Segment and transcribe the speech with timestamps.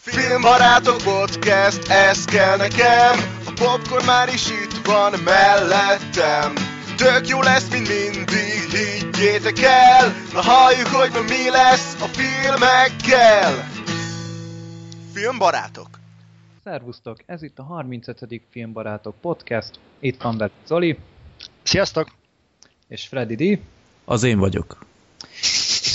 [0.00, 3.14] Filmbarátok podcast, ez kell nekem
[3.46, 6.52] A popcorn már is itt van mellettem
[6.96, 13.68] Tök jó lesz, mint mindig, higgyétek el Na halljuk, hogy ma mi lesz a filmekkel
[15.12, 15.88] Filmbarátok
[16.64, 18.42] Szervusztok, ez itt a 35.
[18.50, 19.70] Filmbarátok podcast.
[19.98, 20.98] Itt van velük Zoli
[21.62, 22.08] Sziasztok!
[22.88, 23.60] és Freddy D.
[24.04, 24.85] Az én vagyok.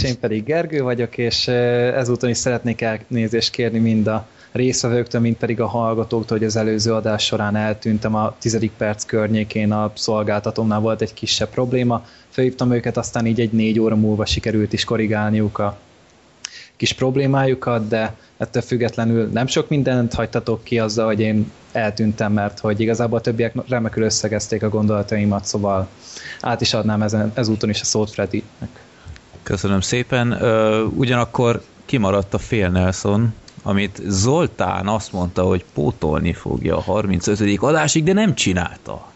[0.02, 5.36] És én pedig Gergő vagyok, és ezúton is szeretnék elnézést kérni mind a részvevőktől, mind
[5.36, 10.80] pedig a hallgatóktól, hogy az előző adás során eltűntem a tizedik perc környékén a szolgáltatómnál
[10.80, 12.06] volt egy kisebb probléma.
[12.30, 15.78] Felhívtam őket, aztán így egy négy óra múlva sikerült is korrigálniuk a
[16.76, 22.60] kis problémájukat, de ettől függetlenül nem sok mindent hagytatok ki azzal, hogy én eltűntem, mert
[22.60, 25.88] hogy igazából a többiek remekül összegezték a gondolataimat, szóval
[26.42, 28.90] át is adnám ezen, ezúton is a szót Freddynek.
[29.44, 30.34] Köszönöm szépen.
[30.96, 33.34] Ugyanakkor kimaradt a fél Nelson,
[33.64, 37.58] amit Zoltán azt mondta, hogy pótolni fogja a 35.
[37.60, 39.12] adásig, de nem csinálta.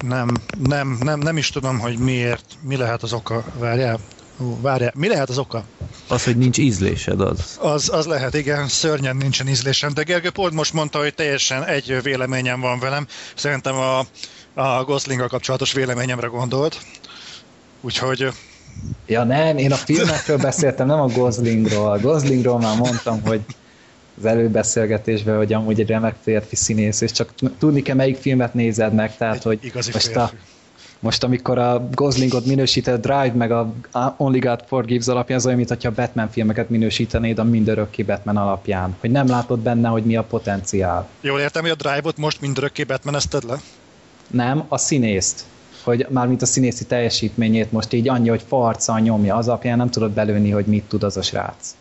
[0.00, 3.44] Nem, nem, nem, nem is tudom, hogy miért, mi lehet az oka.
[3.58, 3.98] Várjál,
[4.38, 5.64] Ú, várjál, mi lehet az oka?
[6.08, 7.58] Az, hogy nincs ízlésed, az.
[7.60, 12.02] Az, az lehet, igen, szörnyen nincsen ízlésem, de Gergő pont most mondta, hogy teljesen egy
[12.02, 13.06] véleményem van velem.
[13.34, 13.98] Szerintem a,
[14.54, 16.80] a Goslinggal kapcsolatos véleményemre gondolt.
[17.80, 18.28] Úgyhogy
[19.06, 21.90] Ja nem, én a filmekről beszéltem, nem a Goslingról.
[21.90, 23.40] A Goslingról már mondtam, hogy
[24.18, 28.92] az előbeszélgetésben, hogy amúgy egy remek férfi színész, és csak tudni kell, melyik filmet nézed
[28.92, 30.18] meg, tehát egy hogy igazi most, férfi.
[30.18, 30.30] a,
[31.00, 33.74] most amikor a Goslingot minősített Drive, meg a
[34.16, 38.36] Only God Forgives alapján, az olyan, mint hogyha a Batman filmeket minősítenéd a mindörökké Batman
[38.36, 38.96] alapján.
[39.00, 41.08] Hogy nem látod benne, hogy mi a potenciál.
[41.20, 43.60] Jól értem, hogy a Drive-ot most mindörökké Batman-ezted le?
[44.30, 45.44] Nem, a színészt.
[45.86, 50.10] Hogy mármint a színészi teljesítményét most így annyi, hogy farccal nyomja, az alapján nem tudod
[50.10, 51.74] belőni, hogy mit tud az a srác.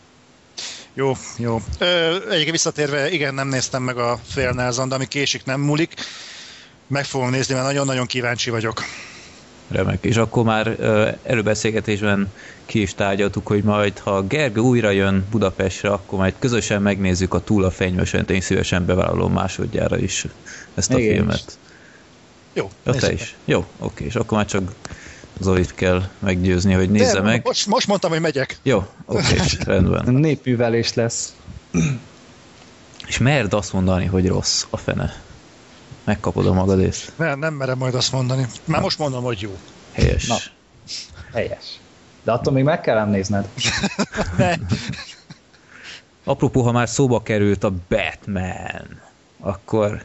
[0.93, 1.61] Jó, jó.
[1.79, 5.93] Ö, egyébként visszatérve, igen, nem néztem meg a fél Nelson, de ami késik, nem múlik.
[6.87, 8.83] Meg fogom nézni, mert nagyon-nagyon kíváncsi vagyok.
[9.67, 10.03] Remek.
[10.03, 12.31] És akkor már ö, előbeszélgetésben
[12.65, 17.39] ki is tárgyaltuk, hogy majd, ha Gergő újra jön Budapestre, akkor majd közösen megnézzük a
[17.39, 20.25] Túl a fenyvesen, én szívesen bevállalom másodjára is
[20.75, 21.57] ezt a Igen, filmet.
[22.55, 23.35] Jó, Ja, te is.
[23.45, 24.71] Jó, oké, és akkor már csak
[25.39, 27.41] Zolit kell meggyőzni, hogy nézze De, meg.
[27.45, 28.57] Most, most mondtam, hogy megyek.
[28.63, 29.35] Jó, oké,
[29.65, 30.13] rendben.
[30.13, 31.35] Népművelés lesz.
[33.07, 35.21] És merd azt mondani, hogy rossz a fene.
[36.03, 37.11] Megkapod a magadét.
[37.15, 38.47] Nem, nem merem majd azt mondani.
[38.65, 39.57] Már most mondom, hogy jó.
[39.91, 40.27] Helyes.
[40.27, 40.35] Na.
[41.33, 41.79] Helyes.
[42.23, 43.47] De attól még meg kell nézned.
[44.37, 44.55] Ne.
[46.23, 49.01] Apropó, ha már szóba került a Batman,
[49.39, 50.03] akkor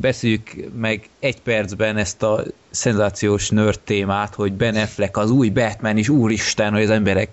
[0.00, 5.98] beszéljük meg egy percben ezt a szenzációs nerd témát, hogy Ben Affleck az új Batman,
[5.98, 7.30] és úristen, hogy az emberek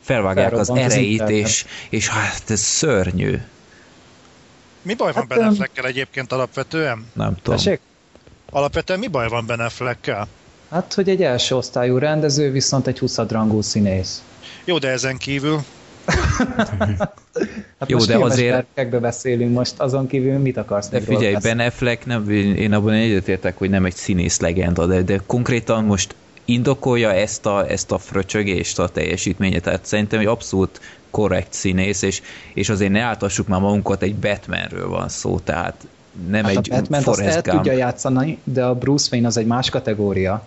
[0.00, 3.38] felvágják az Felrobbant az erejét, és, és hát ez szörnyű.
[4.82, 7.06] Mi baj van Hát, Ben Affleckkel egyébként alapvetően?
[7.12, 7.56] Nem tudom.
[7.56, 7.80] Tessék?
[8.50, 10.28] Alapvetően mi baj van Ben Affleckkel?
[10.70, 14.22] Hát, hogy egy első osztályú rendező, viszont egy 20 rangú színész.
[14.64, 15.64] Jó, de ezen kívül
[17.78, 21.36] Hát Jó, de azért- beszélünk most, azon kívül mit akarsz De figyelj?
[21.42, 26.14] Ben Affleck, nem, én abban egyetértek, hogy nem egy színész legenda, de, de konkrétan most
[26.44, 30.80] indokolja ezt a, ezt a fröcsögést, a teljesítményét, tehát szerintem egy abszolút
[31.10, 32.22] korrekt színész, és,
[32.54, 35.86] és azért ne áltassuk már magunkat, egy Batmanről van szó, tehát
[36.28, 39.46] nem Hát egy a Batman azt el tudja játszani, de a Bruce Wayne az egy
[39.46, 40.46] más kategória.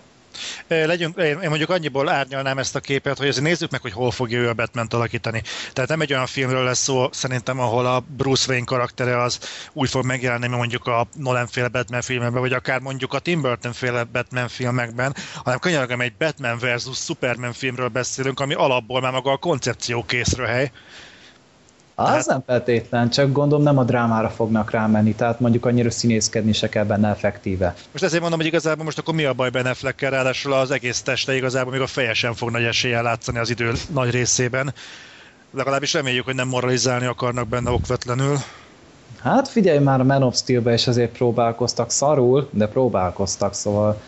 [0.66, 4.38] Legyünk, én mondjuk annyiból árnyalnám ezt a képet, hogy azért nézzük meg, hogy hol fogja
[4.38, 5.42] ő a batman alakítani.
[5.72, 9.38] Tehát nem egy olyan filmről lesz szó, szerintem, ahol a Bruce Wayne karaktere az
[9.72, 13.40] úgy fog megjelenni, mint mondjuk a Nolan féle Batman filmekben, vagy akár mondjuk a Tim
[13.40, 19.12] Burton féle Batman filmekben, hanem könyörgöm egy Batman versus Superman filmről beszélünk, ami alapból már
[19.12, 20.70] maga a koncepció készről hely.
[21.94, 26.52] Az Hát- nem feltétlen, csak gondolom nem a drámára fognak rámenni, tehát mondjuk annyira színészkedni
[26.52, 27.74] se kell benne effektíve.
[27.92, 31.02] Most ezért mondom, hogy igazából most akkor mi a baj Ben Affleckkel, ráadásul az egész
[31.02, 34.74] teste igazából még a feje sem fog nagy eséllyel látszani az idő nagy részében.
[35.50, 38.36] Legalábbis reméljük, hogy nem moralizálni akarnak benne okvetlenül.
[39.22, 44.00] Hát figyelj már, a Man of Steel-be is azért próbálkoztak szarul, de próbálkoztak, szóval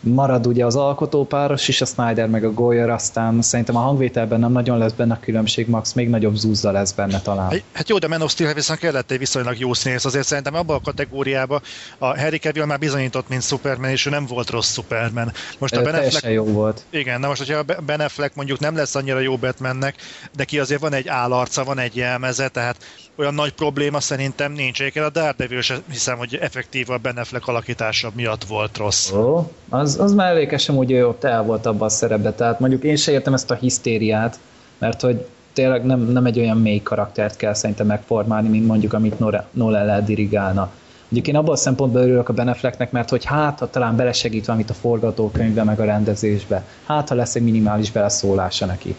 [0.00, 4.52] marad ugye az alkotópáros is, a Snyder meg a Goyer, aztán szerintem a hangvételben nem
[4.52, 7.48] nagyon lesz benne különbség, max még nagyobb zúzza lesz benne talán.
[7.72, 10.76] Hát- jó, de Man of Steel viszont kellett egy viszonylag jó színész, azért szerintem abban
[10.76, 11.60] a kategóriában
[11.98, 15.32] a Harry Cavill már bizonyított, mint Superman, és ő nem volt rossz Superman.
[15.58, 16.84] Most a Ö, Ben Teljesen Affleck, jó volt.
[16.90, 19.94] igen, na most, hogyha a Ben Affleck mondjuk nem lesz annyira jó Batmannek,
[20.36, 22.76] de ki azért van egy állarca, van egy jelmeze, tehát
[23.20, 24.80] olyan nagy probléma szerintem nincs.
[24.80, 29.12] Egyébként a Daredevil sem hiszem, hogy effektív a Ben Affleck alakítása miatt volt rossz.
[29.12, 32.96] Ó, az, az mellékesen úgy ő ott el volt abban a szerepben, tehát mondjuk én
[32.96, 34.38] se értem ezt a hisztériát,
[34.78, 39.18] mert hogy tényleg nem, nem egy olyan mély karaktert kell szerintem megformálni, mint mondjuk, amit
[39.50, 40.70] Nolan dirigálna.
[41.08, 44.70] Ugye én abban a szempontból örülök a Benefleknek, mert hogy hát, ha talán belesegít valamit
[44.70, 48.94] a forgatókönyvbe, meg a rendezésbe, hát, ha lesz egy minimális beleszólása neki.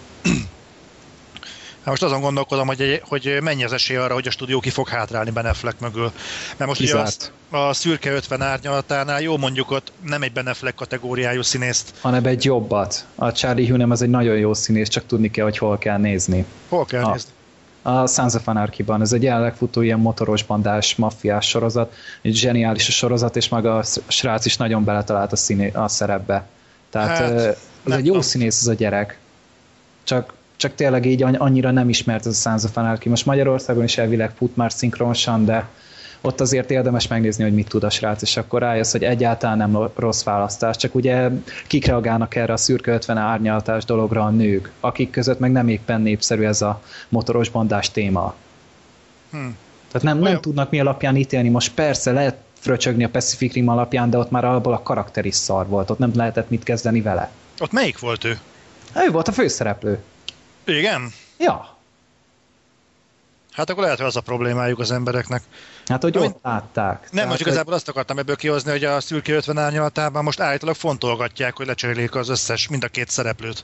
[1.81, 4.87] Hát most azon gondolkodom, hogy, hogy mennyi az esély arra, hogy a stúdió ki fog
[4.87, 6.11] hátrálni Beneflek mögül.
[6.57, 11.41] Mert most ugye azt, a szürke 50 árnyalatánál jó mondjuk ott nem egy Beneflek kategóriájú
[11.41, 11.93] színészt.
[12.01, 13.05] Hanem egy jobbat.
[13.15, 16.45] A Charlie Hunnam az egy nagyon jó színész, csak tudni kell, hogy hol kell nézni.
[16.69, 17.29] Hol kell a, nézni?
[17.81, 19.01] A Sons of Anarchy-ban.
[19.01, 21.93] Ez egy jelenleg futó ilyen motoros bandás, maffiás sorozat.
[22.21, 26.47] Egy zseniális a sorozat, és maga a srác is nagyon beletalált a, színé, a szerepbe.
[26.89, 28.21] Tehát hát, ez egy jó tudom.
[28.21, 29.19] színész az a gyerek.
[30.03, 33.09] Csak csak tényleg így annyira nem ismert ez a Sons of Anarchy.
[33.09, 35.67] Most Magyarországon is elvileg fut már szinkronosan, de
[36.21, 39.89] ott azért érdemes megnézni, hogy mit tud a srác, és akkor rájössz, hogy egyáltalán nem
[39.95, 41.29] rossz választás, csak ugye
[41.67, 46.01] kik reagálnak erre a szürke 50 árnyalatás dologra a nők, akik között meg nem éppen
[46.01, 48.33] népszerű ez a motoros bandás téma.
[49.31, 49.57] Hmm.
[49.91, 51.49] Tehát nem, nem tudnak mi alapján ítélni.
[51.49, 55.35] Most persze lehet fröcsögni a Pacific Rim alapján, de ott már abból a karakter is
[55.35, 57.31] szar volt, ott nem lehetett mit kezdeni vele.
[57.59, 58.39] Ott melyik volt ő?
[58.95, 59.99] Ő volt a főszereplő.
[60.65, 61.13] Igen?
[61.37, 61.77] Ja.
[63.51, 65.43] Hát akkor lehet, hogy az a problémájuk az embereknek.
[65.85, 67.11] Hát, hogy ott látták.
[67.11, 67.73] Nem, most igazából hogy...
[67.73, 72.29] azt akartam ebből kihozni, hogy a szürke 50 árnyalatában most állítólag fontolgatják, hogy lecserélik az
[72.29, 73.63] összes, mind a két szereplőt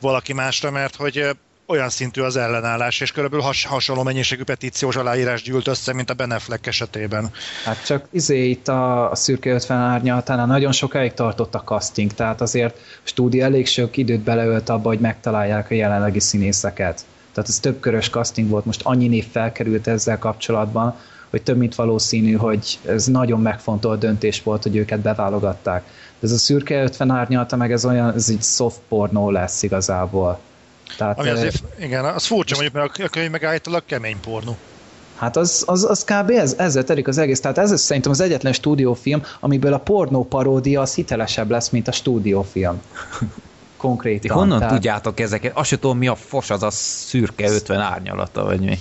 [0.00, 5.42] valaki másra, mert hogy olyan szintű az ellenállás, és körülbelül has, hasonló mennyiségű petíciós aláírás
[5.42, 7.30] gyűlt össze, mint a Beneflek esetében.
[7.64, 12.40] Hát csak izé itt a, a szürke 50 árnyalatánál nagyon sokáig tartott a casting, tehát
[12.40, 17.04] azért a stúdió elég sok időt beleölt abba, hogy megtalálják a jelenlegi színészeket.
[17.32, 20.96] Tehát ez több körös casting volt, most annyi név felkerült ezzel kapcsolatban,
[21.30, 25.82] hogy több mint valószínű, hogy ez nagyon megfontolt döntés volt, hogy őket beválogatták.
[26.20, 30.40] De ez a szürke 50 árnyalata meg ez olyan, ez egy soft pornó lesz igazából.
[30.96, 34.56] Tehát, Ami azért, igen, az furcsa mondjuk, mert a könyv meg állítólag kemény pornó.
[35.16, 36.30] Hát az, az, az kb.
[36.30, 37.40] Ez, ezzel telik az egész.
[37.40, 41.92] Tehát ez szerintem az egyetlen stúdiófilm, amiből a pornó paródia az hitelesebb lesz, mint a
[41.92, 42.82] stúdiófilm.
[43.76, 44.36] Konkrétan.
[44.36, 44.74] Honnan tehát...
[44.74, 45.56] tudjátok ezeket?
[45.56, 48.78] Azt sem tudom, mi a fos az a szürke 50 árnyalata, vagy mi?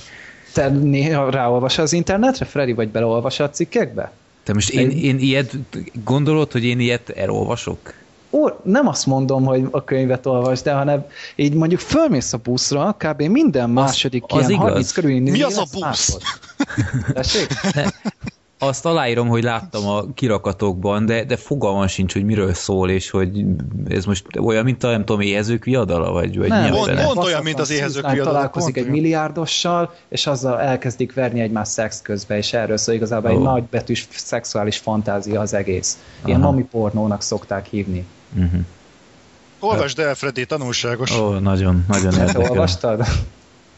[0.53, 4.11] Te néha ráolvas az internetre, Freddy, vagy beleolvas a cikkekbe?
[4.43, 5.51] Te most én, én ilyet,
[6.03, 7.93] gondolod, hogy én ilyet elolvasok?
[8.33, 12.95] Ó, nem azt mondom, hogy a könyvet olvasd, de hanem így mondjuk fölmész a buszra,
[12.97, 13.21] kb.
[13.21, 14.69] minden második az, az ilyen igaz.
[14.69, 16.17] 30 körül Mi az a busz?
[18.63, 23.45] azt aláírom, hogy láttam a kirakatokban, de, de fogalmam sincs, hogy miről szól, és hogy
[23.87, 27.43] ez most olyan, mint a nem tudom, éhezők viadala, vagy, vagy nem, pont, pont olyan,
[27.43, 28.31] mint az éhezők viadala.
[28.31, 33.37] Találkozik egy milliárdossal, és azzal elkezdik verni egymás szex közben, és erről szól igazából oh.
[33.37, 35.97] egy nagybetűs szexuális fantázia az egész.
[36.25, 36.51] Ilyen Aha.
[36.51, 38.05] mami pornónak szokták hívni.
[38.35, 38.59] Uh-huh.
[39.59, 41.11] Olvasd el, Freddy, tanulságos.
[41.11, 42.49] Ó, nagyon, nagyon érdekel.
[42.49, 43.05] olvastad?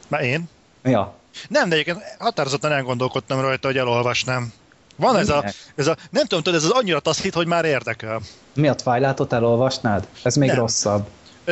[0.07, 0.49] Már én?
[0.83, 1.13] Ja.
[1.47, 4.53] Nem, de egyébként határozottan elgondolkodtam rajta, hogy elolvasnám.
[4.95, 5.43] Van ez a,
[5.75, 8.21] ez a, nem tudom, tudod, ez az annyira taszít, hogy már érdekel.
[8.53, 10.07] Mi a Twilight-ot elolvasnád?
[10.23, 10.57] Ez még nem.
[10.57, 11.07] rosszabb.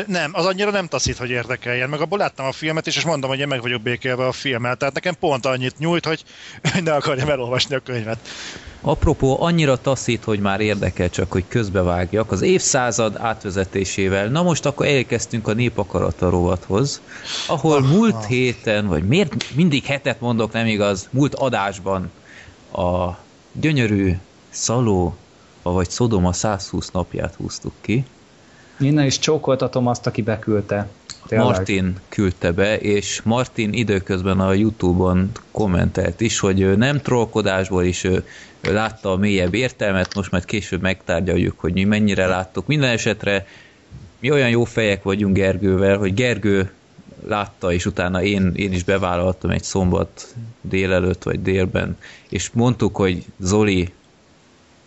[0.07, 1.90] Nem, az annyira nem taszít, hogy érdekeljen.
[1.90, 4.75] Meg abból láttam a filmet is, és mondom, hogy én meg vagyok békélve a filmmel.
[4.75, 6.24] Tehát nekem pont annyit nyújt, hogy
[6.84, 8.19] ne akarjam elolvasni a könyvet.
[8.81, 12.31] Apropó, annyira taszít, hogy már érdekel csak, hogy közbevágjak.
[12.31, 14.28] Az évszázad átvezetésével.
[14.28, 17.01] Na most akkor elkezdtünk a népakarata rovathoz,
[17.48, 17.88] ahol Aha.
[17.88, 22.12] múlt héten, vagy miért mindig hetet mondok, nem igaz, múlt adásban
[22.72, 23.10] a
[23.51, 24.17] gyönyörű
[24.50, 25.15] Szaló,
[25.62, 28.06] vagy Szodoma 120 napját húztuk ki.
[28.84, 30.90] Innen is csókoltatom azt, aki beküldte.
[31.28, 31.48] Tényleg.
[31.48, 38.04] Martin küldte be, és Martin időközben a Youtube-on kommentelt is, hogy ő nem trollkodásból is
[38.04, 38.24] ő,
[38.62, 42.68] látta a mélyebb értelmet, most majd később megtárgyaljuk, hogy mi mennyire láttuk.
[42.68, 43.46] Minden esetre
[44.20, 46.72] mi olyan jó fejek vagyunk Gergővel, hogy Gergő
[47.28, 51.98] látta, és utána én, én is bevállaltam egy szombat délelőtt vagy délben,
[52.30, 53.94] és mondtuk, hogy Zoli,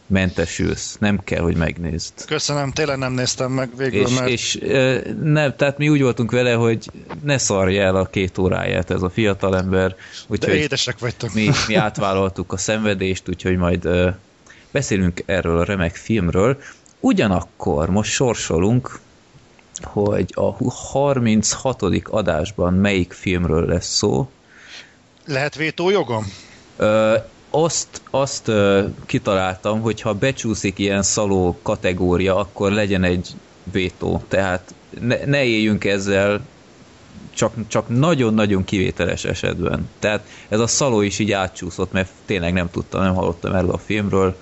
[0.06, 2.12] mentesülsz, nem kell, hogy megnézd.
[2.26, 4.28] Köszönöm, tényleg nem néztem meg végül, és, mert...
[4.28, 4.58] És
[5.22, 6.90] nem, tehát mi úgy voltunk vele, hogy
[7.22, 9.96] ne szarja el a két óráját ez a fiatalember.
[10.26, 11.34] Úgyhogy De édesek vagytok.
[11.34, 14.14] Mi, mi átvállaltuk a szenvedést, úgyhogy majd uh,
[14.70, 16.58] beszélünk erről a remek filmről.
[17.00, 18.98] Ugyanakkor most sorsolunk,
[19.82, 21.82] hogy a 36.
[22.04, 24.30] adásban melyik filmről lesz szó.
[25.26, 26.32] Lehet vétójogom?
[26.78, 27.14] Uh,
[27.62, 33.28] azt, azt uh, kitaláltam, hogy ha becsúszik ilyen szaló kategória, akkor legyen egy
[33.72, 34.22] vétó.
[34.28, 36.40] Tehát ne, ne éljünk ezzel
[37.34, 39.88] csak, csak nagyon-nagyon kivételes esetben.
[39.98, 43.78] Tehát ez a szaló is így átcsúszott, mert tényleg nem tudtam, nem hallottam erről a
[43.78, 44.36] filmről.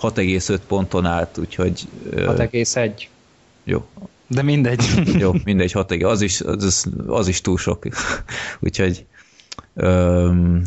[0.00, 1.88] 6,5 ponton állt, úgyhogy...
[2.14, 3.02] 6,1.
[3.64, 3.86] Jó,
[4.26, 4.84] De mindegy.
[5.18, 7.84] Jó, mindegy, 6 az is, az, az is túl sok.
[8.60, 9.06] Úgyhogy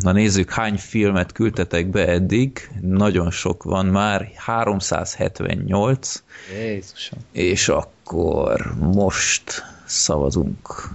[0.02, 2.70] na nézzük, hány filmet küldtetek be eddig.
[2.80, 6.22] Nagyon sok van már, 378.
[6.54, 7.18] Jézusom.
[7.32, 10.90] És akkor most szavazunk.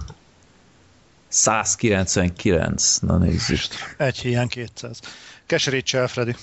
[1.28, 3.60] 199, na nézzük.
[3.96, 5.00] Egy hiány 200.
[5.46, 6.36] Keserítse el, Freddy.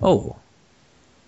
[0.00, 0.36] Ó, oh,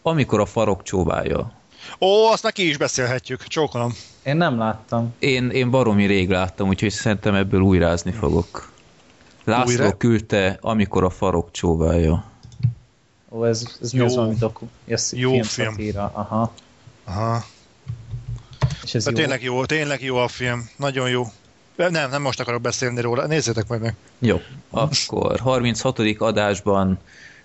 [0.02, 1.52] amikor a farok csóválja.
[2.00, 3.94] Ó, azt neki is beszélhetjük, csókolom.
[4.28, 5.14] Én nem láttam.
[5.18, 8.73] Én, én baromi rég láttam, úgyhogy szerintem ebből újrázni fogok.
[9.44, 9.97] László Újra?
[9.97, 12.25] küldte, amikor a farok csóválja.
[13.30, 14.00] Ó, ez, ez jó.
[14.00, 14.66] mi az, valami doku?
[14.85, 15.42] Yes, jó film.
[15.42, 15.70] film.
[15.70, 16.11] Szatíra.
[16.14, 16.52] Aha.
[17.04, 17.44] Aha.
[18.82, 19.12] És ez jó?
[19.12, 20.68] Tényleg jó, tényleg jó a film.
[20.76, 21.25] Nagyon jó.
[21.76, 23.26] Nem, nem most akarok beszélni róla.
[23.26, 23.94] Nézzétek majd meg.
[24.18, 24.40] Jó.
[24.70, 25.99] Akkor 36.
[26.18, 26.99] adásban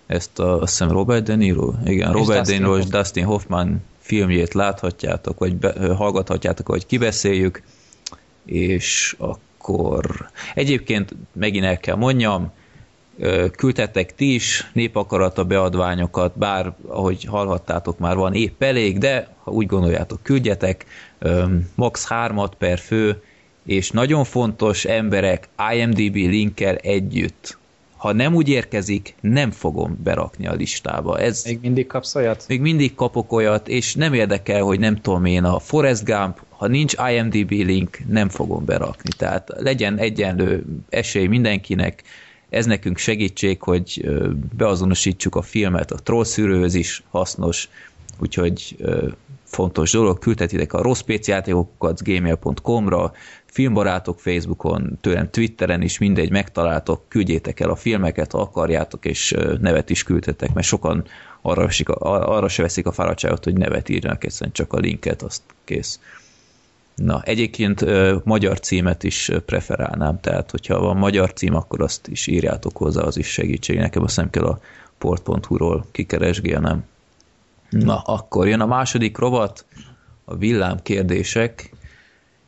[0.08, 3.84] ezt a, azt hiszem Robert De Niro, igen, és Robert De Niro és Dustin Hoffman
[4.04, 7.62] filmjét láthatjátok, vagy be, hallgathatjátok, vagy kibeszéljük,
[8.46, 12.52] és akkor egyébként megint el kell mondjam,
[13.56, 19.66] küldtettek ti is népakarata beadványokat, bár ahogy hallhattátok már van épp elég, de ha úgy
[19.66, 20.86] gondoljátok, küldjetek,
[21.76, 23.22] max 3 per fő,
[23.66, 27.58] és nagyon fontos emberek IMDB linkkel együtt
[28.04, 31.20] ha nem úgy érkezik, nem fogom berakni a listába.
[31.20, 32.46] Ez, még mindig kapsz olyat?
[32.48, 36.68] Még mindig kapok olyat, és nem érdekel, hogy nem tudom én, a Forest Gump, ha
[36.68, 39.10] nincs IMDB link, nem fogom berakni.
[39.18, 42.04] Tehát legyen egyenlő esély mindenkinek,
[42.50, 44.10] ez nekünk segítség, hogy
[44.58, 47.70] beazonosítsuk a filmet, a trollszűrőhöz is hasznos,
[48.20, 48.76] úgyhogy
[49.44, 53.12] fontos dolog, küldhetitek a rossz játékokat gmail.com-ra,
[53.54, 59.90] filmbarátok Facebookon, tőlem Twitteren is mindegy, megtaláltok, küldjétek el a filmeket, ha akarjátok, és nevet
[59.90, 61.06] is küldhetek, mert sokan
[61.42, 65.42] arra, veszik, arra se veszik a fáradtságot, hogy nevet írjanak, egyszerűen csak a linket, azt
[65.64, 66.00] kész.
[66.96, 67.86] Na, egyébként
[68.26, 73.18] magyar címet is preferálnám, tehát hogyha van magyar cím, akkor azt is írjátok hozzá, az
[73.18, 73.78] is segítség.
[73.78, 74.60] Nekem azt nem kell a
[74.98, 76.86] port.hu-ról kikeresgélnem.
[77.70, 79.66] Na, akkor jön a második rovat,
[80.26, 81.72] a villám kérdések,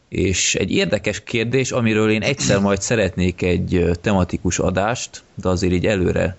[0.09, 5.85] és egy érdekes kérdés, amiről én egyszer majd szeretnék egy tematikus adást, de azért így
[5.85, 6.37] előre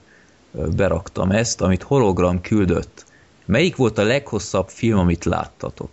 [0.76, 3.04] beraktam ezt, amit hologram küldött.
[3.44, 5.90] Melyik volt a leghosszabb film, amit láttatok?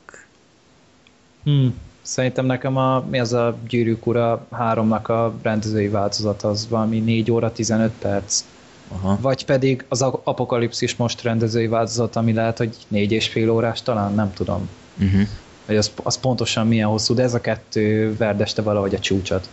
[1.44, 1.76] Hmm.
[2.02, 7.32] Szerintem nekem a, mi az a Gyűrűk Ura háromnak a rendezői változat, az valami 4
[7.32, 8.44] óra 15 perc.
[8.88, 9.18] Aha.
[9.22, 14.14] Vagy pedig az Apokalipszis most rendezői változat, ami lehet, hogy négy és fél órás talán,
[14.14, 14.70] nem tudom.
[15.00, 15.28] Uh-huh
[15.66, 19.50] hogy az, az pontosan milyen hosszú, de ez a kettő verdeste valahogy a csúcsot.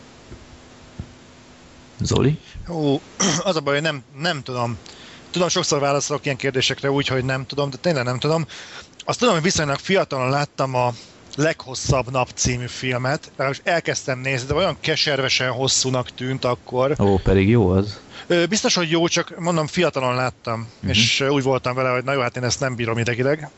[2.01, 2.39] Zoli?
[2.69, 3.01] Ó,
[3.43, 4.77] az a baj, hogy nem, nem tudom.
[5.31, 8.47] Tudom, sokszor válaszolok ilyen kérdésekre úgy, hogy nem tudom, de tényleg nem tudom.
[9.05, 10.93] Azt tudom, hogy viszonylag fiatalon láttam a
[11.37, 16.95] Leghosszabb nap című filmet, és elkezdtem nézni, de olyan keservesen hosszúnak tűnt akkor.
[17.01, 18.01] Ó, pedig jó az.
[18.49, 20.91] Biztos, hogy jó, csak mondom, fiatalon láttam, uh-huh.
[20.91, 23.51] és úgy voltam vele, hogy na jó, hát én ezt nem bírom idegileg.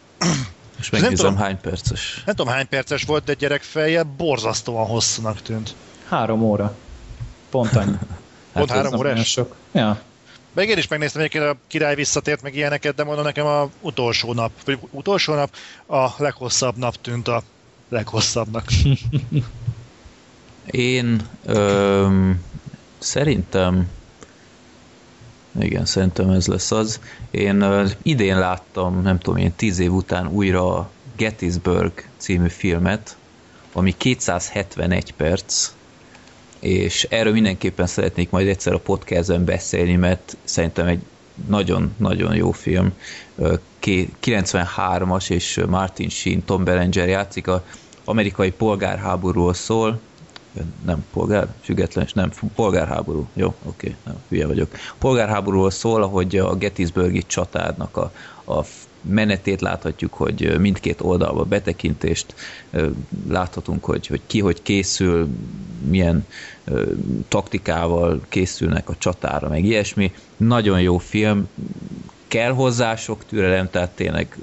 [0.78, 2.22] És megnézem, tudom, hány perces.
[2.26, 5.74] Nem tudom, hány perces volt, de gyerek feje borzasztóan hosszúnak tűnt.
[6.08, 6.76] Három óra.
[7.50, 7.96] Pont annyi.
[8.52, 9.30] Pont hát három órás?
[9.30, 9.54] Sok.
[9.72, 10.00] Ja.
[10.54, 14.32] Meg én is megnéztem egyébként a király visszatért meg ilyeneket, de mondom nekem a utolsó
[14.32, 15.54] nap, vagy utolsó nap
[15.86, 17.42] a leghosszabb nap tűnt a
[17.88, 18.64] leghosszabbnak.
[20.70, 22.44] én öm,
[22.98, 23.88] szerintem
[25.60, 27.00] igen, szerintem ez lesz az.
[27.30, 33.16] Én uh, idén láttam, nem tudom én, tíz év után újra a Gettysburg című filmet,
[33.72, 35.72] ami 271 perc,
[36.60, 41.02] és erről mindenképpen szeretnék majd egyszer a podcastben beszélni, mert szerintem egy
[41.48, 42.92] nagyon-nagyon jó film.
[44.22, 47.64] 93-as, és Martin Sheen, Tom Berenger játszik, a
[48.04, 50.00] amerikai polgárháborúról szól,
[50.84, 54.70] nem polgár, független, nem, polgárháború, jó, oké, nem, hülye vagyok.
[54.98, 58.12] Polgárháborúról szól, ahogy a Gettysburgi csatárnak a,
[58.52, 58.64] a
[59.02, 62.34] menetét láthatjuk, hogy mindkét oldalba betekintést
[63.28, 65.28] láthatunk, hogy, hogy ki hogy készül,
[65.88, 66.26] milyen
[67.28, 70.12] taktikával készülnek a csatára, meg ilyesmi.
[70.36, 71.48] Nagyon jó film,
[72.28, 74.38] kell hozzá sok türelem, tehát tényleg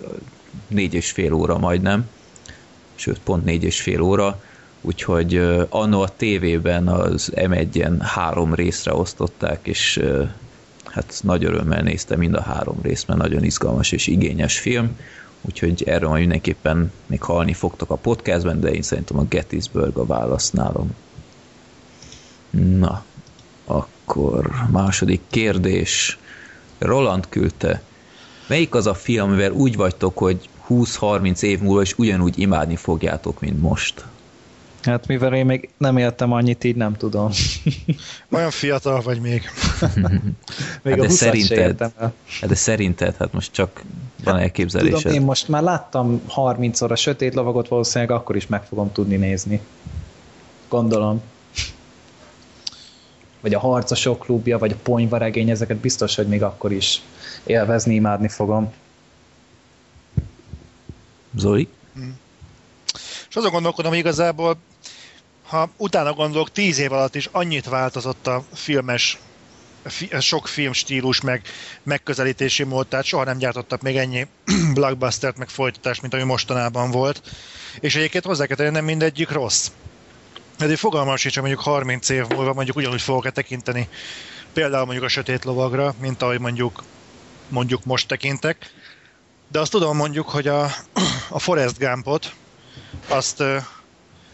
[0.67, 2.09] négy és fél óra majdnem,
[2.95, 4.41] sőt pont négy és fél óra,
[4.81, 5.35] úgyhogy
[5.69, 10.03] anno a tévében az M1-en három részre osztották, és
[10.85, 14.97] hát nagy örömmel néztem mind a három részt, mert nagyon izgalmas és igényes film,
[15.41, 20.05] úgyhogy erről majd mindenképpen még hallni fogtok a podcastben, de én szerintem a Gettysburg a
[20.05, 20.95] válasz nálam.
[22.49, 23.03] Na,
[23.65, 26.17] akkor második kérdés.
[26.77, 27.81] Roland küldte.
[28.47, 33.39] Melyik az a film, amivel úgy vagytok, hogy 20-30 év múlva is ugyanúgy imádni fogjátok,
[33.39, 34.05] mint most.
[34.81, 37.31] Hát mivel én még nem éltem annyit, így nem tudom.
[38.31, 39.41] Olyan fiatal vagy még.
[40.83, 42.13] még hát a de 20 szerinted, hát
[42.47, 43.83] de szerinted, hát most csak
[44.23, 45.01] van elképzelésed.
[45.01, 49.15] Tudom, én most már láttam 30-szor a sötét lovagot, valószínűleg akkor is meg fogom tudni
[49.15, 49.61] nézni.
[50.67, 51.21] Gondolom.
[53.41, 57.01] Vagy a harcosok klubja, vagy a ponyvaregény, ezeket biztos, hogy még akkor is
[57.43, 58.73] élvezni, imádni fogom.
[61.35, 61.67] Zoli?
[63.29, 64.57] És azon gondolkodom, hogy igazából,
[65.47, 69.17] ha utána gondolok, tíz év alatt is annyit változott a filmes
[69.83, 71.41] fi, sok filmstílus, meg
[71.83, 74.27] megközelítési mód, tehát soha nem gyártottak még ennyi
[74.73, 77.21] blockbustert, meg folytatást, mint ami mostanában volt.
[77.79, 79.67] És egyébként hozzá kell tenni, nem mindegyik rossz.
[80.57, 83.87] Ezért fogalmam sincs, hogy mondjuk 30 év múlva mondjuk ugyanúgy fogok-e tekinteni
[84.53, 86.83] például mondjuk a Sötét Lovagra, mint ahogy mondjuk,
[87.47, 88.73] mondjuk most tekintek.
[89.51, 90.63] De azt tudom mondjuk, hogy a,
[91.29, 92.33] a Forest Gumpot,
[93.07, 93.43] azt,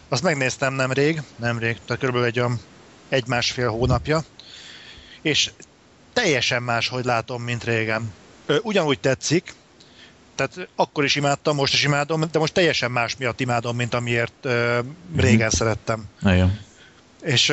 [0.08, 2.42] azt megnéztem nemrég, nemrég, tehát körülbelül egy,
[3.08, 4.24] egy másfél hónapja,
[5.22, 5.50] és
[6.12, 8.12] teljesen más, hogy látom, mint régen.
[8.62, 9.54] Ugyanúgy tetszik,
[10.34, 14.46] tehát akkor is imádtam, most is imádom, de most teljesen más miatt imádom, mint amiért
[15.16, 15.48] régen mm-hmm.
[15.48, 16.04] szerettem.
[16.20, 16.58] Nagyon.
[17.22, 17.52] És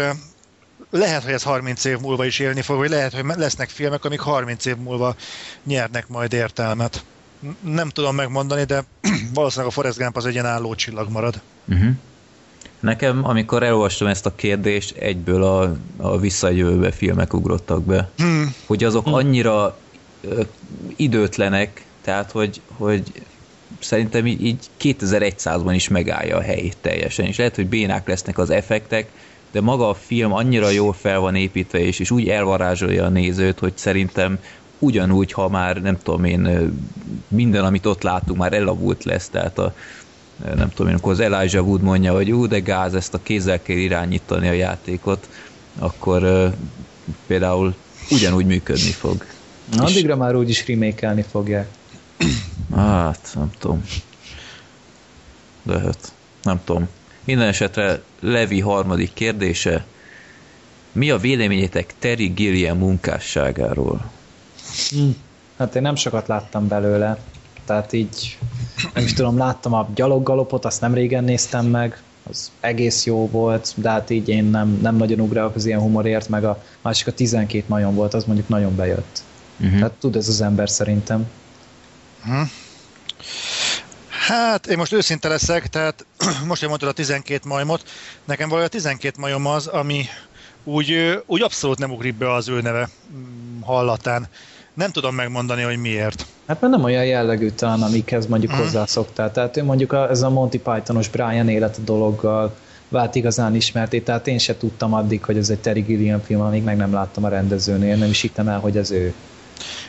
[0.89, 4.19] lehet, hogy ez 30 év múlva is élni fog, vagy lehet, hogy lesznek filmek, amik
[4.19, 5.15] 30 év múlva
[5.63, 7.03] nyernek majd értelmet.
[7.61, 8.83] Nem tudom megmondani, de
[9.33, 11.41] valószínűleg a Forrest Gump az egy ilyen álló csillag marad.
[11.65, 11.91] Uh-huh.
[12.79, 18.09] Nekem, amikor elolvastam ezt a kérdést, egyből a, a visszajövőbe filmek ugrottak be.
[18.17, 18.55] Hmm.
[18.65, 19.13] Hogy azok hmm.
[19.13, 19.77] annyira
[20.21, 20.41] ö,
[20.95, 23.11] időtlenek, tehát hogy, hogy
[23.79, 28.49] szerintem így, így 2100-ban is megállja a helyét teljesen, és lehet, hogy bénák lesznek az
[28.49, 29.09] effektek,
[29.51, 33.59] de maga a film annyira jól fel van építve, és, és úgy elvarázsolja a nézőt,
[33.59, 34.39] hogy szerintem
[34.83, 36.73] ugyanúgy, ha már nem tudom én,
[37.27, 39.73] minden, amit ott látunk, már elavult lesz, tehát a,
[40.55, 43.61] nem tudom én, akkor az Elijah Wood mondja, hogy ú, de gáz, ezt a kézzel
[43.61, 45.29] kell irányítani a játékot,
[45.79, 46.53] akkor uh,
[47.27, 47.75] például
[48.09, 49.25] ugyanúgy működni fog.
[49.75, 51.67] Na, addigra már úgyis remake fogják.
[52.75, 53.83] Hát, nem tudom.
[55.63, 56.13] Lehet.
[56.43, 56.87] Nem tudom.
[57.23, 59.85] Minden esetre Levi harmadik kérdése.
[60.91, 64.11] Mi a véleményetek Terry Gilliam munkásságáról?
[64.89, 65.09] Hm.
[65.57, 67.17] Hát én nem sokat láttam belőle.
[67.65, 68.37] Tehát így,
[68.93, 73.73] nem is tudom, láttam a gyaloggalopot, azt nem régen néztem meg, az egész jó volt,
[73.75, 77.11] de hát így én nem, nem nagyon ugrálok az ilyen humorért, meg a másik a
[77.11, 79.23] 12 majom volt, az mondjuk nagyon bejött.
[79.59, 79.77] Uh-huh.
[79.77, 81.27] Tehát tud ez az ember szerintem.
[82.25, 82.47] Uh-huh.
[84.09, 86.05] Hát, én most őszinte leszek, tehát
[86.47, 87.89] most, hogy mondtad a 12 majmot,
[88.25, 90.05] nekem valahogy a 12 majom az, ami
[90.63, 94.27] úgy, úgy abszolút nem ugrik be az ő neve mm, hallatán.
[94.73, 96.25] Nem tudom megmondani, hogy miért.
[96.47, 98.57] Hát mert nem olyan jellegű talán, amikhez mondjuk mm.
[98.57, 99.31] hozzászoktál.
[99.31, 102.55] Tehát ő mondjuk a, ez a Monty Pythonos Brian élet dologgal
[102.89, 106.63] vált igazán ismerté, tehát én se tudtam addig, hogy ez egy Terry Gilliam film, amíg
[106.63, 109.13] meg nem láttam a rendezőnél, nem is hittem el, hogy ez ő.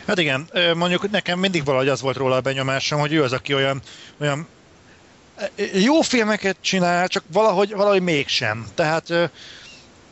[0.07, 3.53] Hát igen, mondjuk nekem mindig valahogy az volt róla a benyomásom, hogy ő az, aki
[3.53, 3.81] olyan,
[4.19, 4.47] olyan
[5.73, 8.65] jó filmeket csinál, csak valahogy, valahogy mégsem.
[8.75, 9.07] Tehát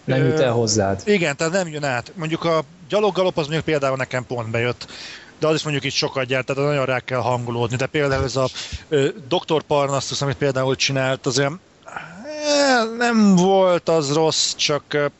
[0.03, 1.01] nem jut el hozzád.
[1.05, 2.12] Igen, tehát nem jön át.
[2.15, 4.88] Mondjuk a gyaloggalop az mondjuk például nekem pont bejött
[5.39, 7.75] de az is mondjuk itt sokat gyárt, tehát nagyon rá kell hangolódni.
[7.75, 8.47] De például ez a
[8.89, 9.62] ö, Dr.
[9.62, 11.60] Parnassus, amit például csinált, az olyan
[12.97, 15.12] nem volt az rossz, csak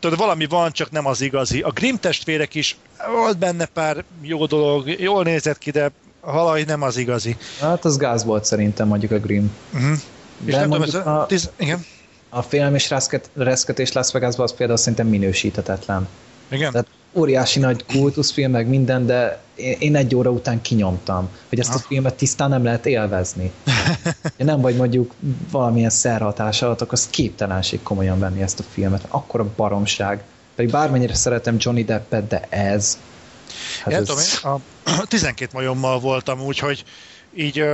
[0.00, 1.60] tudod, valami van, csak nem az igazi.
[1.60, 2.76] A Grimm testvérek is
[3.12, 5.90] volt benne pár jó dolog, jól nézett ki, de
[6.20, 7.36] valahogy nem az igazi.
[7.60, 9.46] Hát az gáz volt szerintem mondjuk a Grimm.
[9.74, 9.98] Uh-huh.
[10.44, 11.84] És nem tudom, ez a, tiz, igen.
[12.28, 12.94] a film és
[13.34, 16.08] reszketés Las Vegasban az például szerintem minősítetetlen.
[16.50, 16.72] Igen?
[16.72, 19.40] Tehát óriási nagy kultuszfilm, meg minden, de
[19.78, 23.52] én egy óra után kinyomtam, hogy ezt a filmet tisztán nem lehet élvezni.
[24.36, 25.14] Én nem vagy mondjuk
[25.50, 29.04] valamilyen szerhatás alatt, akkor az képtelenség komolyan venni ezt a filmet.
[29.08, 30.22] Akkor a baromság.
[30.54, 32.98] Pedig bármennyire szeretem Johnny Deppet, de ez...
[33.82, 34.06] Hát ez...
[34.06, 36.84] tudom, én a 12 majommal voltam úgy, hogy
[37.34, 37.64] így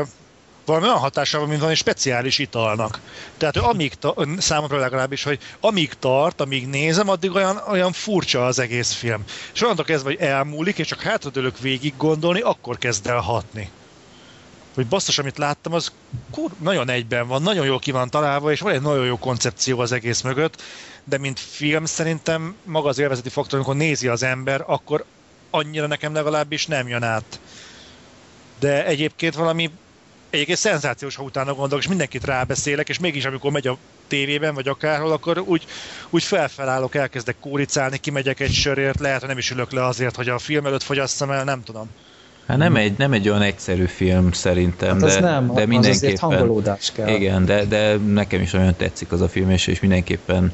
[0.67, 3.01] valami olyan hatása van, mint valami speciális italnak.
[3.37, 8.59] Tehát amíg ta- számomra legalábbis, hogy amíg tart, amíg nézem, addig olyan, olyan furcsa az
[8.59, 9.25] egész film.
[9.55, 13.71] És onnantól kezdve, hogy elmúlik, és csak hátradőlök végig gondolni, akkor kezd el hatni.
[14.75, 15.93] Hogy basszus, amit láttam, az
[16.31, 19.79] kur, nagyon egyben van, nagyon jól ki van találva, és van egy nagyon jó koncepció
[19.79, 20.63] az egész mögött,
[21.05, 25.05] de mint film szerintem maga az élvezeti faktor, amikor nézi az ember, akkor
[25.51, 27.41] annyira nekem legalábbis nem jön át.
[28.59, 29.71] De egyébként valami
[30.31, 33.77] egyébként szenzációs, ha utána gondolok, és mindenkit rábeszélek, és mégis amikor megy a
[34.09, 35.65] tévében, vagy akárhol, akkor úgy,
[36.11, 40.29] úgy felfelállok, elkezdek kóricálni, kimegyek egy sörért, lehet, hogy nem is ülök le azért, hogy
[40.29, 41.91] a film előtt fogyasszam el, nem tudom.
[42.47, 45.69] Hát nem egy, nem egy olyan egyszerű film szerintem, Hát de, az nem, de az
[45.69, 46.31] mindenképpen...
[46.31, 47.09] hangolódás kell.
[47.09, 50.53] Igen, de, de nekem is nagyon tetszik az a film, és, és mindenképpen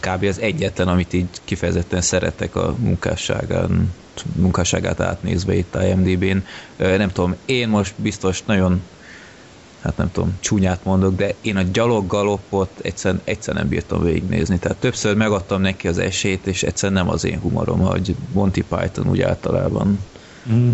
[0.00, 0.24] kb.
[0.24, 3.94] az egyetlen, amit így kifejezetten szeretek a munkásságán,
[4.36, 6.36] munkásságát átnézve itt a IMDb-n.
[6.76, 8.82] Nem tudom, én most biztos nagyon
[9.84, 14.58] hát nem tudom, csúnyát mondok, de én a gyalog galopot egyszer, nem bírtam végignézni.
[14.58, 19.08] Tehát többször megadtam neki az esélyt, és egyszer nem az én humorom, hogy Monty Python
[19.08, 19.98] úgy általában.
[20.52, 20.70] Mm.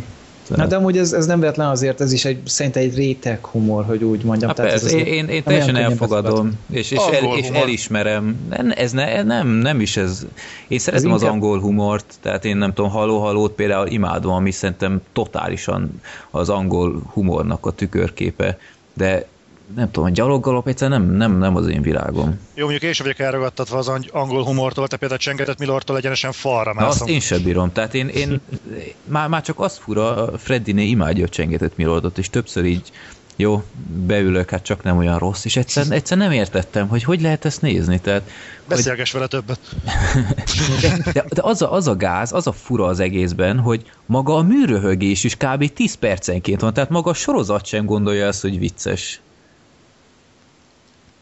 [0.56, 3.84] Na de amúgy ez, ez nem véletlen azért, ez is egy, szerintem egy réteg humor,
[3.84, 4.48] hogy úgy mondjam.
[4.48, 7.62] Hát Tehát ez persze, az- én, én, én teljesen elfogadom, és, és, el, és humor.
[7.62, 8.36] elismerem.
[8.48, 10.26] Nem, ez ne, nem, nem is ez.
[10.68, 15.00] Én szeretem az inkább- angol humort, tehát én nem tudom, haló-halót például imádom, ami szerintem
[15.12, 18.58] totálisan az angol humornak a tükörképe,
[18.92, 19.26] de
[19.74, 22.40] nem tudom, a gyaloggalop egyszerűen nem, nem, nem az én világom.
[22.54, 26.32] Jó, mondjuk én sem vagyok elragadtatva az ang- angol humortól, te például Csengetett Milortól egyenesen
[26.32, 27.14] falra Na, azt mászom.
[27.14, 27.72] én sem bírom.
[27.72, 28.40] Tehát én, én
[29.04, 32.90] már, már csak az fura, Freddiné imádja a csengetett Milordot, és többször így
[33.40, 33.62] jó,
[34.06, 37.62] beülök, hát csak nem olyan rossz, és egyszer, egyszer nem értettem, hogy hogy lehet ezt
[37.62, 38.00] nézni.
[38.00, 39.58] Tehát, hogy, Beszélgess vele többet.
[41.12, 44.42] de, de az, a, az a gáz, az a fura az egészben, hogy maga a
[44.42, 45.72] műröhögés is kb.
[45.72, 49.20] 10 percenként van, tehát maga a sorozat sem gondolja ezt, hogy vicces.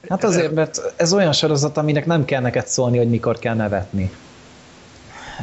[0.08, 4.10] Hát azért, mert ez olyan sorozat, aminek nem kell neked szólni, hogy mikor kell nevetni.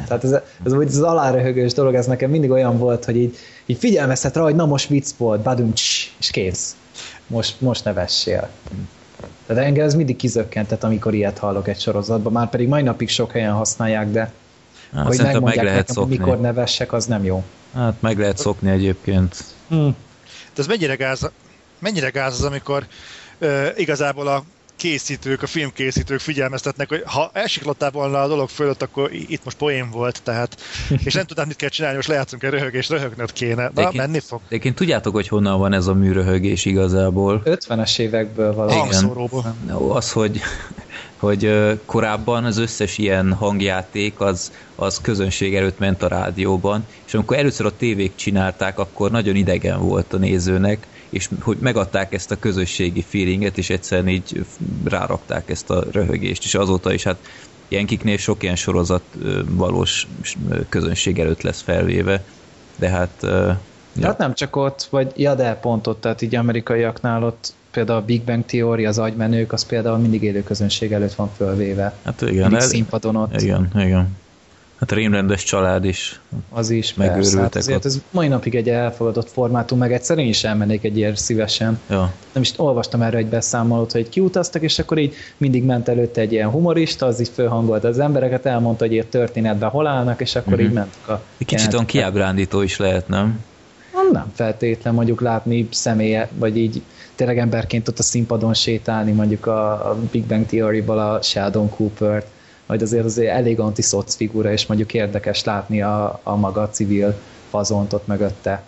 [0.06, 0.32] Tehát ez,
[0.64, 4.42] ez, úgy az aláröhögős dolog, ez nekem mindig olyan volt, hogy így, így figyelmeztet rá,
[4.42, 6.76] hogy na most vicc volt, badum, css, és kész.
[7.26, 8.48] Most, most nevessél.
[9.46, 13.30] De engem ez mindig kizökkentett, amikor ilyet hallok egy sorozatban, már pedig mai napig sok
[13.32, 14.32] helyen használják, de
[14.92, 16.24] Hát, hogy szerintem meg megmondják lehet nekem, hogy szokni.
[16.24, 17.44] mikor nevessek, az nem jó.
[17.74, 19.44] Hát meg lehet szokni egyébként.
[19.68, 19.86] Hm.
[20.54, 21.30] De ez mennyire gáz,
[21.78, 22.86] mennyire gáz az, amikor
[23.38, 24.42] ö, igazából a
[24.76, 29.90] készítők, a filmkészítők figyelmeztetnek, hogy ha elsiklottál volna a dolog fölött, akkor itt most poén
[29.90, 30.60] volt, tehát,
[31.04, 33.54] és nem tudnád, mit kell csinálni, most lejátszunk egy röhögést, röhögnöd kéne.
[33.54, 34.40] Na, Egyébként- menni fog.
[34.48, 37.42] De tudjátok, hogy honnan van ez a műröhögés igazából?
[37.44, 38.88] 50-es évekből valami.
[39.88, 40.40] Az, hogy,
[41.16, 41.50] hogy
[41.84, 47.66] korábban az összes ilyen hangjáték az, az közönség előtt ment a rádióban, és amikor először
[47.66, 53.02] a tévék csinálták, akkor nagyon idegen volt a nézőnek, és hogy megadták ezt a közösségi
[53.08, 54.44] feelinget, és egyszerűen így
[54.84, 57.18] rárakták ezt a röhögést, és azóta is hát
[57.68, 59.02] Jenkiknél sok ilyen sorozat
[59.48, 60.06] valós
[60.68, 62.24] közönség előtt lesz felvéve,
[62.76, 63.26] de hát
[63.98, 64.06] Ja.
[64.06, 68.04] Hát nem csak ott, vagy ja, de pont ott, tehát így amerikaiaknál ott például a
[68.04, 71.94] Big Bang Theory, az agymenők, az például mindig élő közönség előtt van fölvéve.
[72.04, 74.16] hát igen, Mindig ez, színpadon ott, igen, igen.
[74.80, 77.40] Hát rémrendes család is az is megőrültek.
[77.40, 77.84] Hát azért ott.
[77.84, 81.80] ez mai napig egy elfogadott formátum, meg egyszer én is elmennék egy ilyen szívesen.
[81.90, 86.20] Ja, Nem is olvastam erre egy beszámolót, hogy kiutaztak, és akkor így mindig ment előtte
[86.20, 90.34] egy ilyen humorista, az így fölhangolta az embereket, elmondta, hogy ilyen történetben hol állnak, és
[90.36, 90.62] akkor Mhm.
[90.62, 93.40] így mentek a kicsit olyan kiábrándító is lehet, nem?
[94.12, 96.82] Nem feltétlen mondjuk látni személye, vagy így
[97.14, 102.26] tényleg emberként ott a színpadon sétálni, mondjuk a, a Big Bang Theory-ból a Sheldon Cooper-t,
[102.66, 107.14] vagy azért azért elég antiszoc figura, és mondjuk érdekes látni a, a maga civil
[107.50, 108.62] fazont ott mögötte.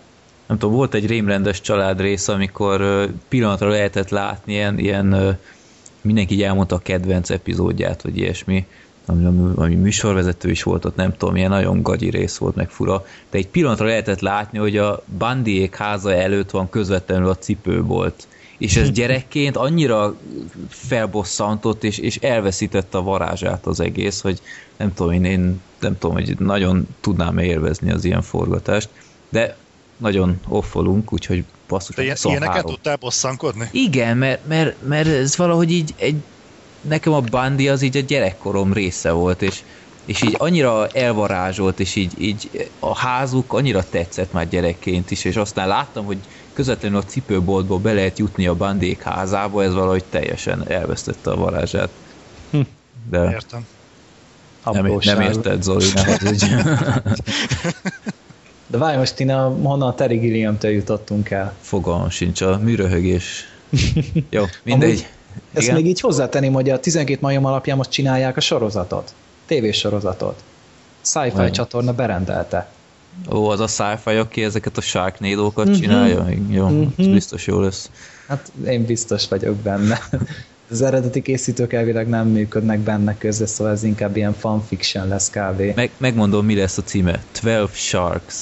[0.47, 5.37] Nem tudom, volt egy rémrendes család rész, amikor pillanatra lehetett látni ilyen, ilyen
[6.01, 8.65] mindenki így elmondta a kedvenc epizódját, vagy ilyesmi,
[9.05, 12.69] ami, ami, ami műsorvezető is volt ott, nem tudom, ilyen nagyon gagyi rész volt, meg
[12.69, 18.27] fura, de egy pillanatra lehetett látni, hogy a Bandiék háza előtt van közvetlenül a cipőbolt.
[18.59, 20.15] És ez gyerekként annyira
[20.69, 24.41] felbosszantott, és, és elveszítette a varázsát az egész, hogy
[24.77, 28.89] nem tudom, én, én nem tudom, hogy nagyon tudnám élvezni az ilyen forgatást,
[29.29, 29.55] de
[29.97, 32.71] nagyon offolunk, úgyhogy basszus, De ilyen, ilyeneket három.
[32.71, 33.69] tudtál bosszankodni?
[33.71, 36.15] Igen, mert, mert, mert ez valahogy így egy,
[36.81, 39.63] nekem a Bandi az így a gyerekkorom része volt, és,
[40.05, 45.35] és így annyira elvarázsolt, és így, így a házuk annyira tetszett már gyerekként is, és
[45.35, 46.17] aztán láttam, hogy
[46.53, 51.89] közvetlenül a cipőboltból be lehet jutni a Bandék házába, ez valahogy teljesen elvesztette a varázsát.
[52.51, 52.59] Hm.
[53.09, 53.65] De Értem.
[54.65, 56.45] nem, nem érted, Zoli, ne hazudj.
[58.67, 61.53] De várj most, Tina, honnan a Terry Gilliam-től jutottunk el?
[61.61, 63.45] Fogalmam sincs, a műröhögés.
[64.29, 65.07] Jó, mindegy.
[65.53, 65.75] Ezt Igen?
[65.75, 69.13] még így hozzátenném, hogy a 12 majom alapján most csinálják a sorozatot.
[69.45, 70.43] Tévésorozatot.
[71.01, 71.51] Sci-fi Vagy.
[71.51, 72.69] csatorna berendelte.
[73.31, 75.71] Ó, az a sci aki ezeket a sharknado Mhm.
[75.71, 76.25] csinálja?
[76.49, 77.11] Jó, ez Mhm.
[77.11, 77.89] biztos jó lesz.
[78.27, 79.99] Hát én biztos vagyok benne.
[80.71, 85.61] Az eredeti készítők elvileg nem működnek benne közre, szóval ez inkább ilyen fanfiction lesz kb.
[85.75, 87.23] Meg, megmondom, mi lesz a címe.
[87.31, 88.35] 12 Sharks.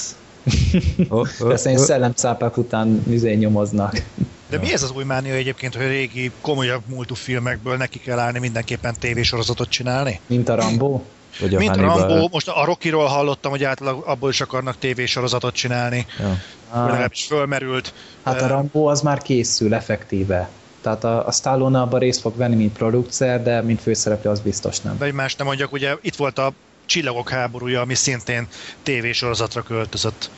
[1.10, 4.02] Oh, oh, Persze én szellemcápák után műzé nyomoznak.
[4.50, 8.40] De mi ez az új mánia egyébként, hogy régi, komolyabb múltú filmekből neki kell állni
[8.40, 10.20] mindenképpen tévésorozatot csinálni?
[10.28, 11.02] Mint a Rambo.
[11.40, 12.08] Vagy a Mint a Hannibal.
[12.08, 16.06] Rambo, most a Rockyról hallottam, hogy általában abból is akarnak tévésorozatot csinálni.
[16.20, 16.38] Ja.
[16.74, 17.94] legalábbis fölmerült.
[18.24, 20.50] Hát a Rambo az már készül effektíve.
[20.82, 24.80] Tehát a, a Stallone abban részt fog venni, mint producer, de mint főszereplő az biztos
[24.80, 24.98] nem.
[24.98, 26.54] Vagy más nem mondjak, ugye itt volt a
[26.86, 28.48] Csillagok háborúja, ami szintén
[28.84, 30.30] tévésorozatra költözött.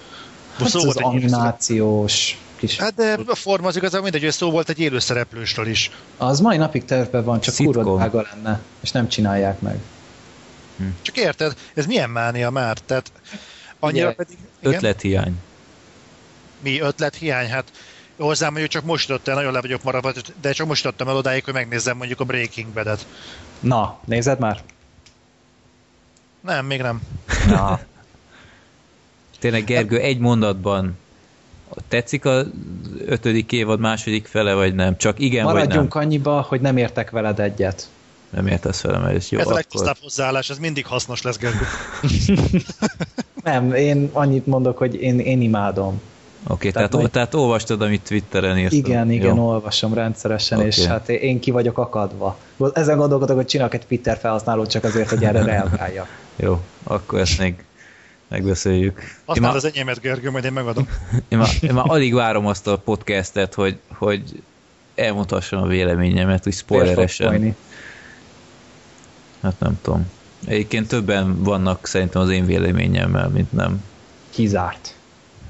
[0.57, 2.77] Hát Szó ez volt az animációs kis...
[2.77, 5.91] Hát de a forma az igazából mindegy, hogy szó volt egy élőszereplősről is.
[6.17, 9.79] Az mai napig tervben van, csak kurva lenne, és nem csinálják meg.
[11.01, 12.77] Csak érted, ez milyen mánia már?
[12.79, 13.11] Tehát
[13.79, 14.37] annyira Ugye, pedig...
[14.59, 14.73] Igen?
[14.73, 15.35] Ötlethiány.
[16.59, 17.49] Mi ötlethiány?
[17.49, 17.71] Hát
[18.17, 21.15] hozzám mondjuk csak most jutott el, nagyon le vagyok maradva, de csak most jutottam el
[21.15, 23.05] odáig, hogy megnézzem mondjuk a Breaking Bad-et.
[23.59, 24.61] Na, nézed már?
[26.41, 27.01] Nem, még nem.
[27.47, 27.79] Na.
[29.39, 30.97] Tényleg Gergő, egy mondatban
[31.87, 32.47] tetszik az
[33.05, 34.97] ötödik évad második fele, vagy nem?
[34.97, 37.89] Csak igen, Maradjunk vagy annyiba, hogy nem értek veled egyet.
[38.29, 38.47] Nem?
[38.47, 39.37] Értesz velem, ez jó.
[39.37, 39.59] ez a akkor...
[39.59, 41.65] legtisztább hozzáállás, ez mindig hasznos lesz, Gergő.
[43.43, 46.01] Nem, én annyit mondok, hogy én, én imádom.
[46.47, 48.77] Oké, Tehát tehát, majd- tehát olvastad, amit Twitteren írtam.
[48.77, 49.47] Igen, igen, Jó.
[49.47, 50.67] olvasom rendszeresen, Oké.
[50.67, 52.37] és hát én ki vagyok akadva.
[52.73, 56.07] Ezen gondolkodok, hogy csinálok egy Twitter felhasználót csak azért, hogy erre reagáljak.
[56.35, 57.63] Jó, akkor ezt még
[58.27, 59.01] megbeszéljük.
[59.25, 60.87] Használd már, az enyémet, Gergő, majd én megadom.
[61.29, 64.43] én, már, én már alig várom azt a podcastet, hogy, hogy
[64.95, 67.55] elmondhassam a véleményemet, úgy fog spoileresen.
[69.41, 70.11] Hát nem tudom.
[70.45, 73.83] Egyébként többen vannak szerintem az én véleményemmel, mint nem.
[74.29, 74.95] Kizárt.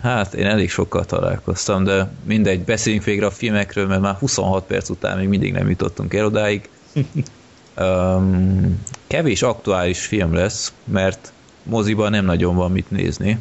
[0.02, 4.90] Hát én elég sokkal találkoztam, de mindegy, beszéljünk végre a filmekről, mert már 26 perc
[4.90, 6.70] után még mindig nem jutottunk el odáig.
[7.78, 13.38] um, kevés aktuális film lesz, mert moziban nem nagyon van mit nézni.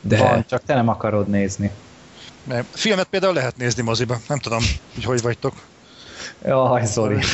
[0.00, 1.70] De Van, csak te nem akarod nézni.
[2.44, 4.18] Mert filmet például lehet nézni moziba.
[4.28, 4.62] Nem tudom,
[4.94, 5.54] hogy hogy vagytok.
[6.44, 7.18] Jaj, Zoli.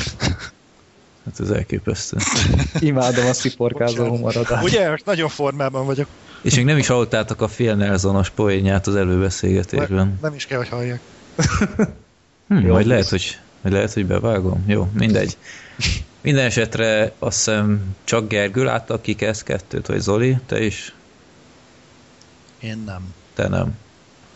[1.25, 2.17] hát ez elképesztő.
[2.81, 4.63] Imádom a sziporkázó humorodat.
[4.63, 6.07] Ugye, most nagyon formában vagyok.
[6.43, 10.19] És még nem is hallottátok a Phil Nelsonos poénját az előbeszélgetésben.
[10.23, 11.01] Nem is kell, hogy hallják.
[12.49, 14.65] Hm, Jó, majd lehet, hogy, hogy lehet, hogy bevágom.
[14.67, 15.37] Jó, mindegy.
[16.21, 20.95] Minden esetre azt hiszem csak Gergő látta a Kikesz kettőt, vagy Zoli, te is?
[22.61, 23.15] Én nem.
[23.35, 23.77] Te nem.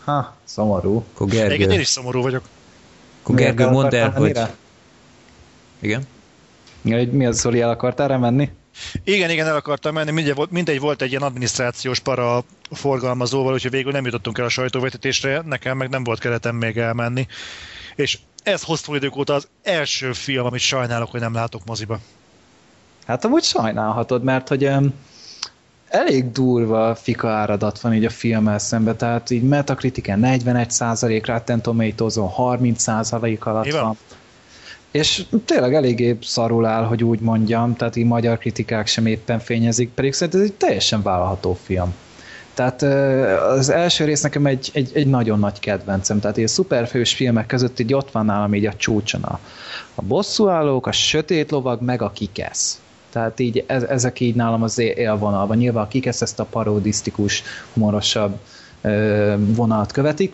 [0.03, 1.03] Ha, szomorú.
[1.13, 2.43] Akkor Igen, én Gergő, is szomorú vagyok.
[3.21, 4.39] akkor Gergő el mondd el, hogy...
[5.79, 6.03] Igen?
[6.81, 8.49] Hogy Mi az, Zoli, el akartál rá menni?
[9.03, 13.71] Igen, igen, el akartam menni, mindegy volt, mindegy volt egy ilyen adminisztrációs para forgalmazóval, úgyhogy
[13.71, 17.27] végül nem jutottunk el a sajtóvetítésre, nekem meg nem volt keretem még elmenni.
[17.95, 21.99] És ez hosszú idők óta az első film, amit sajnálok, hogy nem látok moziba.
[23.07, 24.93] Hát amúgy sajnálhatod, mert hogy um,
[25.87, 32.29] elég durva fika áradat van így a filmmel szemben, tehát így Metacritiken 41% Rotten Tomatoes-on
[32.37, 33.83] 30% alatt van?
[33.83, 33.97] van.
[34.91, 39.89] És tényleg eléggé szarul áll, hogy úgy mondjam, tehát így magyar kritikák sem éppen fényezik,
[39.89, 41.93] pedig szerintem ez egy teljesen vállalható film.
[42.53, 42.81] Tehát
[43.41, 47.79] az első rész nekem egy, egy, egy nagyon nagy kedvencem, tehát a szuperfős filmek között
[47.79, 49.39] így ott van nálam így a csúcson a,
[49.95, 52.81] a bosszúállók, a sötét lovag, meg a kikesz.
[53.09, 55.57] Tehát így ez, ezek így nálam az él- élvonalban.
[55.57, 58.39] Nyilván a kikesz ezt a parodisztikus, humorosabb
[59.37, 60.33] vonalat követik.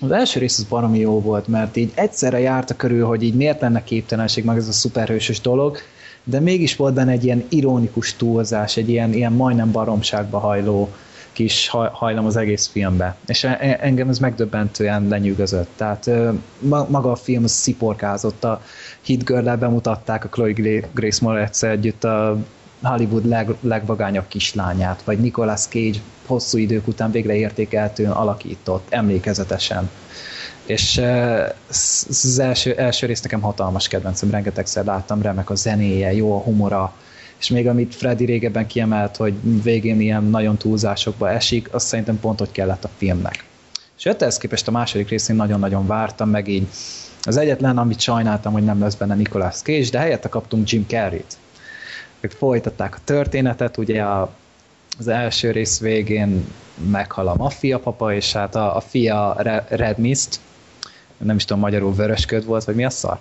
[0.00, 3.60] Az első rész az baromi jó volt, mert így egyszerre járta körül, hogy így miért
[3.60, 5.78] lenne képtelenség meg ez a szuperhősös dolog,
[6.24, 10.90] de mégis volt benne egy ilyen ironikus túlzás, egy ilyen, ilyen majdnem baromságba hajló
[11.32, 13.16] kis haj- hajlam az egész filmbe.
[13.26, 15.68] És e- e- engem ez megdöbbentően lenyűgözött.
[15.76, 16.10] Tehát
[16.88, 18.44] maga a film sziporkázott.
[18.44, 18.62] A
[19.02, 22.36] Hit girl bemutatták a Chloe Gra- Grace moretz együtt a
[22.82, 29.90] Hollywood leg, legvagányabb kislányát, vagy Nicolas Cage hosszú idők után végre értékeltően alakított, emlékezetesen.
[30.66, 31.02] És
[31.68, 36.92] az első, első rész nekem hatalmas kedvencem, rengetegszer láttam, remek a zenéje, jó a humora,
[37.38, 42.38] és még amit Freddy régebben kiemelt, hogy végén ilyen nagyon túlzásokba esik, azt szerintem pont
[42.38, 43.44] hogy kellett a filmnek.
[43.98, 46.66] És ehhez képest a második részén nagyon-nagyon vártam, meg így
[47.22, 51.36] az egyetlen, amit sajnáltam, hogy nem lesz benne Nicolas Cage, de helyette kaptunk Jim Carrey-t.
[52.20, 54.30] Ők folytatták a történetet, ugye a,
[54.98, 56.44] az első rész végén
[56.90, 60.40] meghal a maffia papa, és hát a, a fia Re- Red Mist,
[61.16, 63.18] nem is tudom, magyarul vörösköd volt, vagy mi a szar?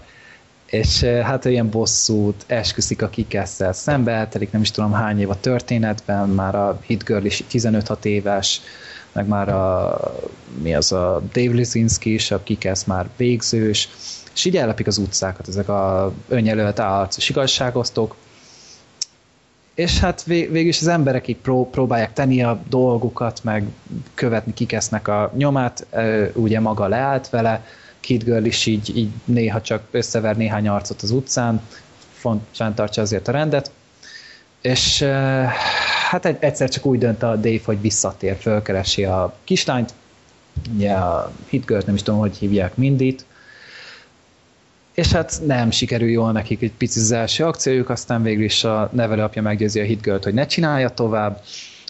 [0.66, 5.40] És hát ilyen bosszút esküszik a kikesszel szembe, eltelik nem is tudom hány év a
[5.40, 8.62] történetben, már a Hit Girl is 15 éves,
[9.12, 9.98] meg már a,
[10.62, 13.90] mi az a Dave Lisinski is, a kikesz már végzős,
[14.34, 18.16] és így ellepik az utcákat ezek a önjelölt állarcos igazságosztók,
[19.78, 23.68] és hát vég, végül is az emberek így pró, próbálják tenni a dolgukat, meg
[24.14, 25.86] követni kikesznek a nyomát,
[26.34, 27.66] ugye maga leállt vele,
[28.00, 31.62] Kid Girl is így, így néha csak összever néhány arcot az utcán,
[32.12, 33.72] font, fenntartsa azért a rendet,
[34.62, 35.04] és
[36.10, 39.94] hát egy, egyszer csak úgy dönt a Dave, hogy visszatér, fölkeresi a kislányt,
[40.76, 43.26] ugye a Hitgirl nem is tudom, hogy hívják mindit,
[44.98, 48.90] és hát nem sikerül jól nekik egy picit az első akciójuk, aztán végül is a
[48.94, 51.42] nevelőapja meggyőzi a Hitgirl-t, hogy ne csinálja tovább,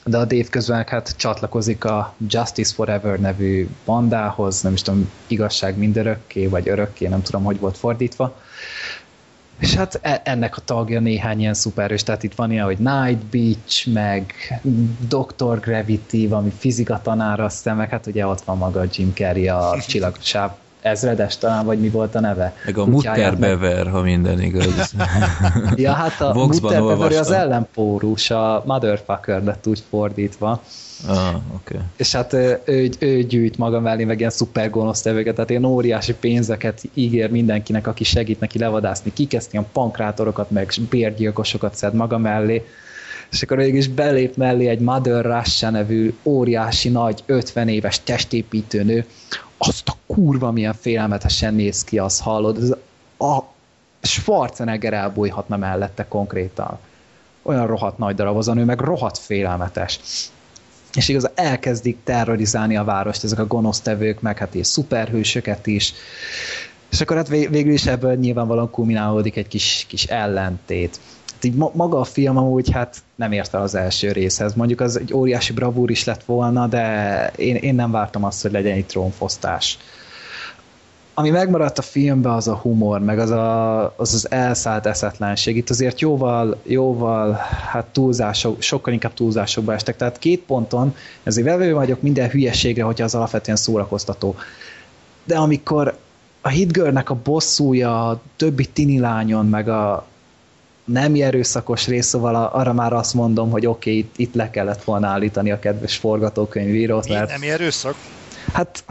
[0.06, 5.78] de a Dave közben hát csatlakozik a Justice Forever nevű bandához, nem is tudom, igazság
[5.78, 8.36] mindörökké, vagy örökké, nem tudom, hogy volt fordítva.
[9.60, 13.26] És hát e- ennek a tagja néhány ilyen szuperős, tehát itt van ilyen, hogy Night
[13.26, 14.34] Beach, meg
[15.08, 15.60] Dr.
[15.60, 20.52] Gravity, valami fizika tanára, aztán meg hát ugye ott van maga Jim Carrey, a csillagsáv
[20.88, 22.54] ezredes talán, vagy mi volt a neve?
[22.66, 24.94] Meg a Mutter Bever, ha minden igaz.
[25.76, 30.62] ja, hát a Mutter Bever az ellenpórus, a Motherfucker lett úgy fordítva.
[31.08, 31.80] Ah, okay.
[31.96, 32.60] És hát ő,
[33.00, 37.88] ő gyűjt maga mellé meg ilyen szuper gonosz tevőket, tehát ilyen óriási pénzeket ígér mindenkinek,
[37.88, 42.64] aki segít neki levadászni, kikeszni ilyen pankrátorokat, meg bérgyilkosokat szed maga mellé
[43.32, 48.84] és akkor végig is belép mellé egy Mother Russia nevű óriási nagy 50 éves testépítő
[48.84, 49.06] nő,
[49.58, 52.70] azt a kurva milyen félelmetesen néz ki, azt hallod, ez
[53.30, 53.44] a
[54.02, 56.80] Schwarzenegger elbújhatna mellette konkrétan.
[57.42, 60.00] Olyan rohadt nagy darab az a nő, meg rohadt félelmetes.
[60.94, 65.94] És igaz, elkezdik terrorizálni a várost ezek a gonosztevők, meg hát és szuperhősöket is.
[66.92, 71.00] És akkor hát végül is ebből nyilvánvalóan kulminálódik egy kis, kis ellentét
[71.48, 74.54] így maga a film amúgy hát nem ért el az első részhez.
[74.54, 78.52] Mondjuk az egy óriási bravúr is lett volna, de én, én nem vártam azt, hogy
[78.52, 79.78] legyen egy trónfosztás.
[81.14, 85.58] Ami megmaradt a filmben, az a humor, meg az a, az, az elszállt eszetlenség.
[85.58, 87.32] Itt azért jóval, jóval,
[87.72, 89.96] hát túlzások, sokkal inkább túlzásokba estek.
[89.96, 94.36] Tehát két ponton, ezért vevő vagyok minden hülyeségre, hogyha az alapvetően szórakoztató.
[95.24, 95.98] De amikor
[96.42, 100.06] a Hitgörnek a bosszúja, a többi tini lányon, meg a,
[100.88, 104.84] nem erőszakos rész, szóval arra már azt mondom, hogy oké, okay, itt, itt le kellett
[104.84, 107.10] volna állítani a kedves forgatókönyvírót.
[107.10, 107.30] Mert...
[107.30, 107.96] Nem erőszak?
[108.54, 108.84] Hát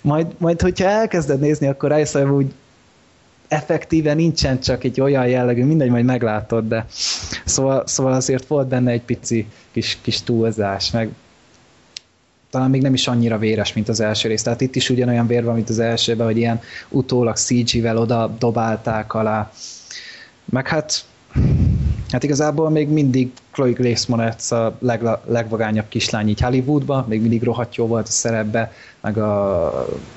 [0.00, 2.52] majd, majd, hogyha elkezded nézni, akkor rájössz, hogy
[3.48, 6.86] effektíve nincsen csak egy olyan jellegű, mindegy, majd meglátod, de
[7.44, 11.08] szóval, szóval azért volt benne egy pici kis, kis túlzás, meg
[12.50, 14.42] talán még nem is annyira véres, mint az első rész.
[14.42, 19.14] Tehát itt is ugyanolyan vér van, mint az elsőben, hogy ilyen utólag CG-vel oda dobálták
[19.14, 19.50] alá.
[20.44, 21.04] Meg hát
[22.10, 27.42] Hát igazából még mindig Chloe Grace Moretz a leg, legvagányabb kislány így Hollywoodban, még mindig
[27.42, 29.64] rohadt jó volt a szerepbe, meg a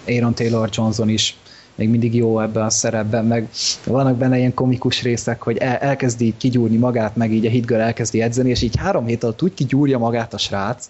[0.08, 1.38] Aaron Taylor Johnson is
[1.75, 3.49] még mindig jó ebben a szerepben, meg
[3.86, 7.80] vannak benne ilyen komikus részek, hogy el, elkezdi így kigyúrni magát, meg így a hitgör
[7.80, 10.89] elkezdi edzeni, és így három hét alatt úgy kigyúrja magát a srác,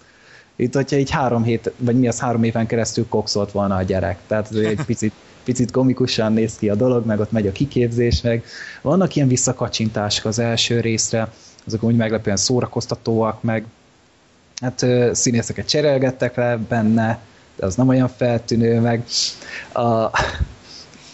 [0.56, 4.18] itt, hogyha így három hét, vagy mi az három éven keresztül kokszolt volna a gyerek.
[4.28, 5.14] Tehát egy picit
[5.48, 8.44] picit komikusan néz ki a dolog, meg ott megy a kiképzés, meg
[8.82, 11.32] vannak ilyen visszakacsintások az első részre,
[11.66, 13.66] azok úgy meglepően szórakoztatóak, meg
[14.62, 17.20] hát színészeket cserélgettek le benne,
[17.56, 19.04] de az nem olyan feltűnő, meg
[19.72, 19.82] a,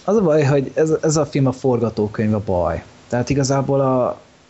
[0.04, 2.84] az a baj, hogy ez, ez a film a forgatókönyv a baj.
[3.08, 4.08] Tehát igazából a,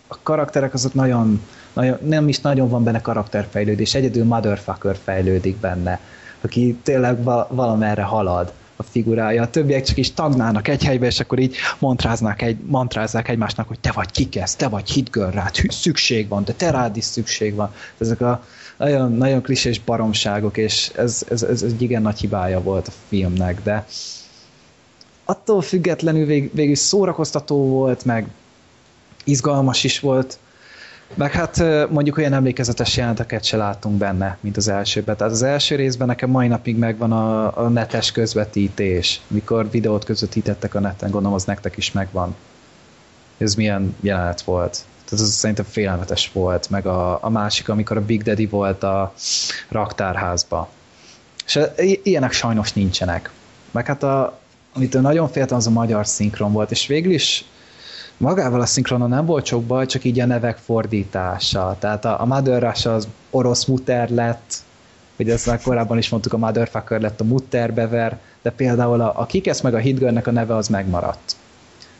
[0.07, 1.41] a karakterek azok nagyon,
[1.73, 5.99] nagyon, nem is nagyon van benne karakterfejlődés, egyedül Motherfucker fejlődik benne,
[6.41, 9.41] aki tényleg valamerre halad a figurája.
[9.41, 13.79] A többiek csak is tagnálnak egy helybe, és akkor így mantráznak egy, mantrázzák egymásnak, hogy
[13.79, 17.73] te vagy kikesz, te vagy hitgirl rád, szükség van, de te rád is szükség van.
[17.97, 18.43] Ezek a
[18.77, 23.63] nagyon, nagyon klisés baromságok, és ez, ez, ez egy igen nagy hibája volt a filmnek,
[23.63, 23.85] de
[25.25, 28.27] attól függetlenül vég, végül szórakoztató volt, meg
[29.23, 30.39] izgalmas is volt,
[31.15, 35.17] meg hát mondjuk olyan emlékezetes jelenteket se látunk benne, mint az elsőben.
[35.17, 40.75] Tehát az első részben nekem mai napig megvan a, a netes közvetítés, mikor videót közvetítettek
[40.75, 42.35] a neten, gondolom az nektek is megvan.
[43.37, 44.83] Ez milyen jelenet volt.
[45.05, 49.13] Tehát az szerintem félelmetes volt, meg a, a másik, amikor a Big Daddy volt a
[49.69, 50.69] raktárházba.
[51.45, 51.59] És
[52.03, 53.31] ilyenek sajnos nincsenek.
[53.71, 54.39] Meg hát a,
[54.73, 57.45] amit nagyon féltem, az a magyar szinkron volt, és végül is
[58.23, 61.75] magával a szinkronon nem volt sok baj, csak így a nevek fordítása.
[61.79, 64.55] Tehát a, a Mother Russia az orosz muter lett,
[65.19, 69.13] ugye ezt már korábban is mondtuk, a Motherfucker lett a mutter bever, de például a,
[69.15, 71.35] a Kikesz meg a Hitgirlnek a neve az megmaradt.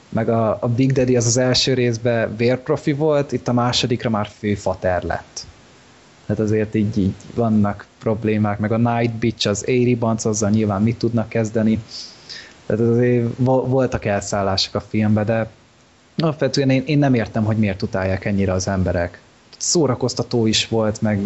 [0.10, 4.28] Meg a, a Big Daddy az az első részben vérprofi volt, itt a másodikra már
[4.38, 5.46] főfater lett.
[6.26, 10.82] Tehát azért így, így vannak problémák, meg a Night Bitch, az Airy Banc, azzal nyilván
[10.82, 11.84] mit tudnak kezdeni.
[12.66, 15.50] Tehát azért voltak elszállások a filmbe, de
[16.18, 19.22] alapvetően én, én nem értem, hogy miért utálják ennyire az emberek.
[19.58, 21.20] Szórakoztató is volt, meg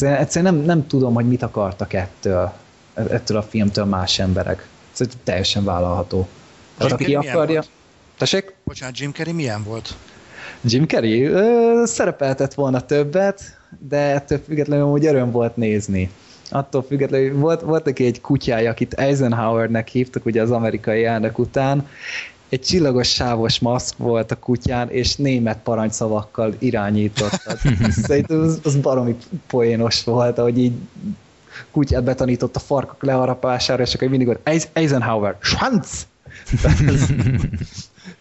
[0.00, 2.52] egyszerűen, nem, nem tudom, hogy mit akartak ettől,
[2.94, 4.68] ettől a filmtől más emberek.
[4.98, 6.28] Ez teljesen vállalható.
[6.76, 7.64] Tehát aki akarja...
[8.18, 8.54] Tessék?
[8.64, 9.94] Bocsánat, Jim Carrey milyen volt?
[10.60, 16.10] Jim Carrey ö, szerepeltett volna többet, de ettől függetlenül úgy öröm volt nézni.
[16.50, 21.88] attól függetlenül volt, volt neki egy kutyája, akit Eisenhowernek hívtak ugye az amerikai elnök után,
[22.54, 27.56] egy csillagos sávos maszk volt a kutyán, és német parancsszavakkal irányította.
[28.06, 30.72] Szerintem az, az baromi poénos volt, hogy így
[31.70, 36.06] kutyát betanított a farkak leharapására, és akkor mindig volt Eisenhower, Schwanz!
[36.86, 37.10] ez,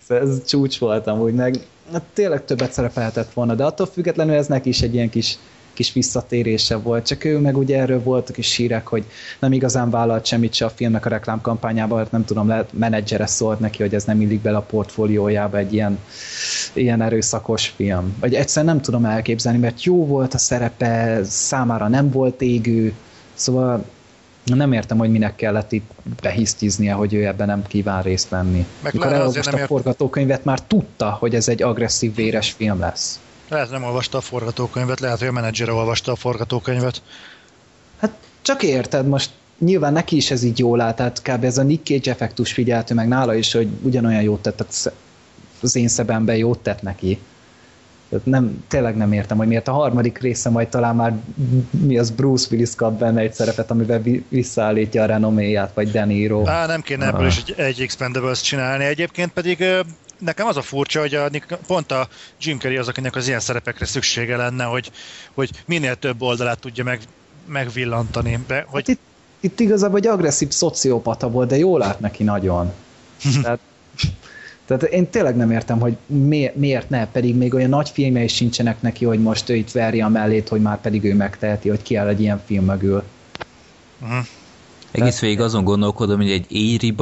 [0.22, 1.60] ez csúcs volt amúgy, meg
[1.92, 5.38] hát tényleg többet szerepelhetett volna, de attól függetlenül ez neki is egy ilyen kis
[5.74, 9.04] kis visszatérése volt, csak ő meg ugye erről voltak is hírek, hogy
[9.40, 13.60] nem igazán vállalt semmit se a filmnek a reklámkampányában, mert nem tudom, lehet menedzsere szólt
[13.60, 16.00] neki, hogy ez nem illik bele a portfóliójába egy ilyen,
[16.74, 18.16] ilyen erőszakos film.
[18.20, 22.94] Vagy egyszerűen nem tudom elképzelni, mert jó volt a szerepe, számára nem volt égő,
[23.34, 23.86] szóval
[24.44, 28.66] nem értem, hogy minek kellett itt behisztiznie, hogy ő ebben nem kíván részt venni.
[28.82, 33.20] Meg Mikor elolvasta a forgatókönyvet, már tudta, hogy ez egy agresszív, véres film lesz.
[33.50, 37.02] Lehet nem olvasta a forgatókönyvet, lehet, hogy a menedzser olvasta a forgatókönyvet.
[38.00, 41.44] Hát csak érted, most nyilván neki is ez így jól áll, tehát kb.
[41.44, 44.92] ez a Nick Cage effektus figyeltő meg nála is, hogy ugyanolyan jót tett
[45.62, 47.20] az én szebemben jót tett neki.
[48.24, 51.14] Nem, tényleg nem értem, hogy miért a harmadik része majd talán már
[51.70, 56.48] mi az Bruce Willis kap benne egy szerepet, amivel visszaállítja a renoméját, vagy De Niro.
[56.48, 57.28] Á, nem kéne ebből ah.
[57.28, 58.84] is egy, egy Expendables csinálni.
[58.84, 59.66] Egyébként pedig
[60.24, 61.30] nekem az a furcsa, hogy a,
[61.68, 62.08] pont a
[62.40, 64.92] Jim Carrey az, akinek az ilyen szerepekre szüksége lenne, hogy,
[65.34, 67.02] hogy minél több oldalát tudja meg,
[67.46, 68.40] megvillantani.
[68.48, 68.84] De, hogy...
[68.88, 69.02] Hát itt,
[69.40, 72.72] itt igazából egy agresszív szociopata volt, de jól lát neki nagyon.
[73.44, 73.60] tehát,
[74.66, 78.36] tehát én tényleg nem értem, hogy miért, miért ne, pedig még olyan nagy filmje is
[78.36, 81.82] sincsenek neki, hogy most ő itt verje a mellét, hogy már pedig ő megteheti, hogy
[81.82, 83.04] ki egy ilyen film mögül.
[84.02, 84.26] Uh-huh.
[84.92, 86.96] Egész végig azon gondolkodom, hogy egy Éri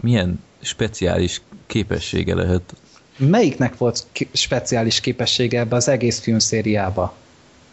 [0.00, 2.74] milyen speciális képessége lehet.
[3.16, 7.14] Melyiknek volt speciális képessége ebbe az egész filmszériába?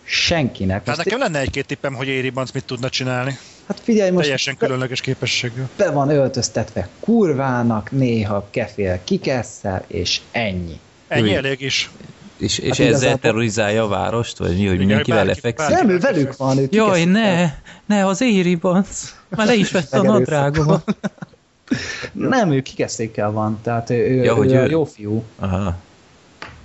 [0.03, 0.87] Senkinek.
[0.87, 3.37] Hát nekem lenne egy-két tippem, hogy Éri Banc mit tudna csinálni.
[3.67, 4.21] Hát figyelj most...
[4.21, 5.61] Teljesen különleges képességű.
[5.77, 10.79] Be van öltöztetve kurvának, néha kefél kikesszel, és ennyi.
[11.07, 11.89] Ennyi elég is.
[12.37, 13.19] És, és hát ezzel igazából...
[13.19, 15.75] terrorizálja a várost, vagy mi, hogy mindenkivel lefekszik?
[15.75, 16.57] Nem, ő velük van.
[16.57, 17.53] Ő Jaj, ne,
[17.85, 19.13] ne, az Éri Banc.
[19.29, 20.83] Már le is vette a nadrágomat.
[22.13, 25.23] Nem, ő kikezdékkel van, tehát ő, ja, ő, hogy ő, ő jó fiú.
[25.39, 25.75] Aha.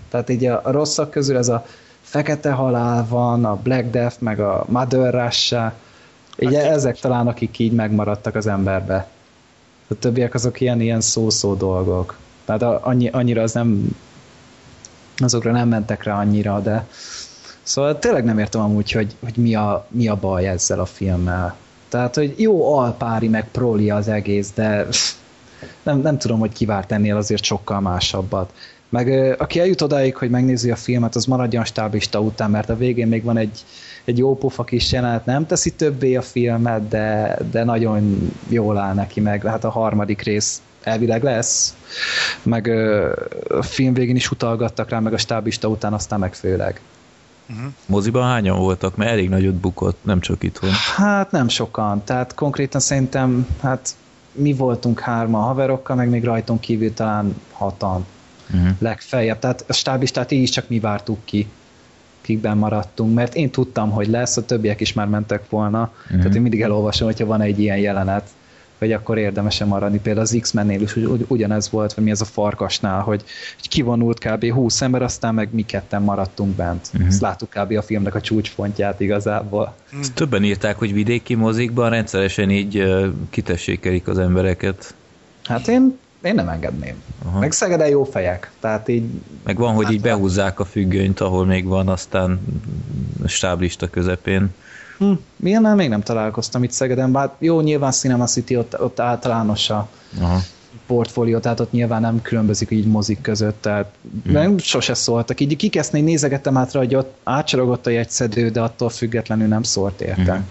[0.08, 1.66] Tehát így a, a rosszak közül ez a
[2.00, 5.74] Fekete Halál van, a Black Death, meg a Mother Russia,
[6.38, 9.08] így hát, ezek talán, akik így megmaradtak az emberbe.
[9.88, 12.16] A többiek azok ilyen, ilyen szó-szó dolgok.
[12.44, 13.96] Tehát annyi, annyira az nem
[15.16, 16.86] azokra nem mentek rá annyira, de
[17.62, 21.56] szóval tényleg nem értem amúgy, hogy, hogy mi, a, mi a baj ezzel a filmmel.
[21.94, 24.86] Tehát, hogy jó alpári, meg proli az egész, de
[25.82, 28.52] nem, nem tudom, hogy kivárt ennél azért sokkal másabbat.
[28.88, 33.06] Meg aki eljut odáig, hogy megnézi a filmet, az maradjon stábista után, mert a végén
[33.06, 33.64] még van egy,
[34.04, 38.94] egy jó pofa kis jelenet, nem teszi többé a filmet, de, de nagyon jól áll
[38.94, 39.46] neki meg.
[39.46, 41.74] Hát a harmadik rész elvileg lesz,
[42.42, 42.66] meg
[43.48, 46.80] a film végén is utalgattak rá, meg a stábista után aztán meg főleg.
[47.50, 47.72] Uh-huh.
[47.86, 48.96] Moziban hányan voltak?
[48.96, 50.70] Mert elég nagyot bukott, nem csak itthon.
[50.96, 53.94] Hát nem sokan, tehát konkrétan szerintem hát
[54.32, 58.06] mi voltunk hárma haverokkal, meg még rajtunk kívül talán hatan
[58.54, 58.68] uh-huh.
[58.78, 59.38] legfeljebb.
[59.38, 61.48] Tehát a stábistát így is csak mi vártuk ki,
[62.20, 66.18] kikben maradtunk, mert én tudtam, hogy lesz, a többiek is már mentek volna, uh-huh.
[66.18, 68.28] tehát én mindig elolvasom, hogyha van egy ilyen jelenet,
[68.84, 69.98] hogy akkor érdemes-e maradni.
[69.98, 73.24] Például az X-mennél is ugy, ugyanez volt, vagy mi ez a farkasnál, hogy,
[73.56, 74.52] hogy kivonult kb.
[74.52, 76.88] 20 ember, aztán meg mi ketten maradtunk bent.
[76.92, 77.08] Uh-huh.
[77.08, 77.76] Ezt láttuk kb.
[77.76, 79.74] a filmnek a csúcspontját igazából.
[80.00, 84.94] Ezt többen írták, hogy vidéki mozikban rendszeresen így uh, kitessékelik az embereket.
[85.44, 87.02] Hát én én nem engedném.
[87.24, 87.38] Aha.
[87.38, 89.04] Meg Szegeden jó fejek, tehát így...
[89.44, 92.40] Meg van, hogy hát így behúzzák a függönyt, ahol még van, aztán
[93.26, 94.50] stáblista közepén.
[94.98, 99.70] Hm, milyennel még nem találkoztam itt Szegeden, bár jó, nyilván Cinema City ott, ott általános
[99.70, 99.88] a
[100.20, 100.38] Aha.
[100.86, 103.92] portfólió, tehát ott nyilván nem különbözik így mozik között, tehát
[104.24, 104.32] hm.
[104.32, 105.40] nem sose szóltak.
[105.40, 110.34] Így kikeszni, nézegettem átra, hogy ott átcsorogott a jegyszedő, de attól függetlenül nem szólt érte.
[110.34, 110.42] Hm.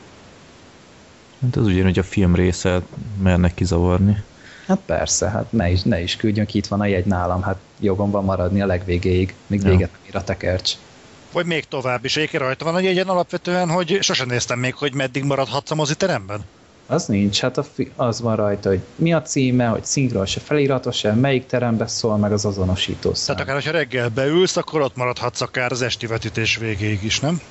[1.41, 2.81] Hát az ugyanúgy a film része
[3.21, 4.23] mernek kizavarni.
[4.67, 7.57] Hát persze, hát ne is, ne is küldjön ki, itt van a jegy nálam, hát
[7.79, 9.69] jogom van maradni a legvégéig, míg ja.
[9.69, 10.73] véget nem ír a tekercs.
[11.33, 12.17] Vagy még tovább is.
[12.17, 16.41] Egyébként rajta van a jegyen alapvetően, hogy sosem néztem még, hogy meddig maradhatsz a moziteremben.
[16.87, 20.39] Az nincs, hát a fi- az van rajta, hogy mi a címe, hogy szinkron se
[20.39, 23.25] feliratos se, melyik terembe szól, meg az azonosító szám.
[23.35, 27.41] Tehát akár, hogyha reggel beülsz, akkor ott maradhatsz akár az esti vetítés végéig is, nem?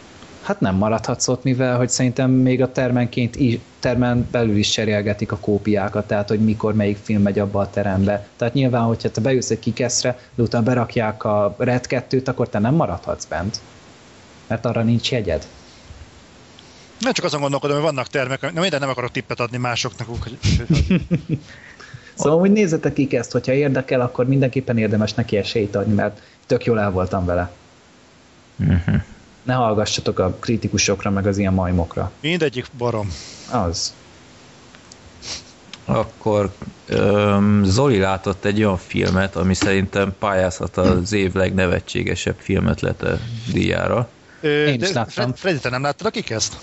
[0.43, 5.32] Hát nem maradhatsz ott, mivel hogy szerintem még a termenként is, termen belül is cserélgetik
[5.32, 8.28] a kópiákat, tehát hogy mikor melyik film megy abba a terembe.
[8.36, 12.59] Tehát nyilván, hogyha te beülsz egy kikeszre, de utána berakják a Red 2-t, akkor te
[12.59, 13.61] nem maradhatsz bent.
[14.47, 15.47] Mert arra nincs jegyed.
[16.99, 20.09] Nem csak azon gondolkodom, hogy vannak termek, nem, nem akarok tippet adni másoknak.
[20.09, 20.38] Úgy,
[22.14, 26.64] Szóval úgy nézzetek ki ezt, hogyha érdekel, akkor mindenképpen érdemes neki esélyt adni, mert tök
[26.64, 27.51] jól el voltam vele.
[28.57, 29.03] Uh-huh.
[29.43, 32.11] Ne hallgassatok a kritikusokra, meg az ilyen majmokra.
[32.20, 33.12] Mindegyik barom.
[33.51, 33.95] Az.
[35.84, 36.53] Akkor
[36.90, 43.18] um, Zoli látott egy olyan filmet, ami szerintem pályázhat az év legnevetségesebb filmetlete
[43.53, 44.09] díjára.
[44.40, 45.32] Ö, Én is láttam.
[45.34, 46.57] Freddy, te nem láttad a kikeszt?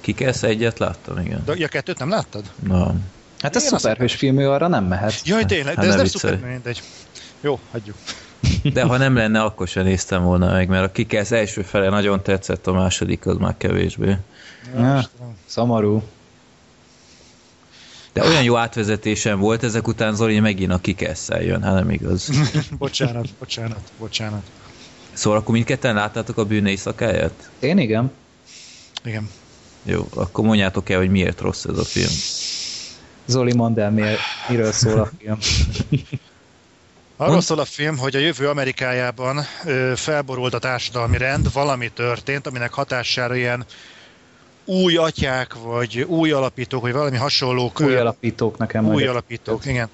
[0.00, 1.42] Kikesz egyet láttam, igen.
[1.44, 2.44] De ja, kettőt nem láttad?
[2.66, 2.94] Na,
[3.40, 5.20] Hát ez szuperhős film, ő arra nem mehet.
[5.24, 6.34] Jaj, tényleg, de Hát ez ne nem viccelj.
[6.34, 6.82] szuper, mindegy.
[7.40, 7.96] Jó, hagyjuk.
[8.72, 12.22] De ha nem lenne, akkor sem néztem volna meg, mert a Kikesz első fele nagyon
[12.22, 14.16] tetszett, a második az már kevésbé.
[14.76, 15.02] Ja.
[15.46, 16.02] Szomorú.
[18.12, 22.30] De olyan jó átvezetésem volt, ezek után Zoli megint a Kikesszel jön, hát nem igaz.
[22.78, 24.42] bocsánat, bocsánat, bocsánat.
[25.12, 27.50] Szóval akkor mindketten láttátok a bűn éjszakáját?
[27.58, 28.12] Én igen.
[29.04, 29.28] Igen.
[29.82, 32.12] Jó, akkor mondjátok el, hogy miért rossz ez a film.
[33.26, 35.38] Zoli, mondd el, miért, miről szól a film.
[37.20, 42.46] Arról szól a film, hogy a jövő Amerikájában ö, felborult a társadalmi rend, valami történt,
[42.46, 43.64] aminek hatására ilyen
[44.64, 48.86] új atyák, vagy új alapítók, vagy valami hasonlók, Új alapítók nekem.
[48.86, 49.88] új alapítók, igen.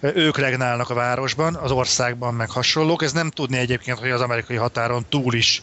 [0.00, 3.02] Ők regnálnak a városban, az országban, meg hasonlók.
[3.02, 5.62] Ez nem tudni egyébként, hogy az amerikai határon túl is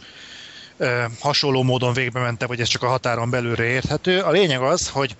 [0.77, 4.19] ö, hasonló módon végbe mente, vagy ez csak a határon belülre érthető.
[4.19, 5.15] A lényeg az, hogy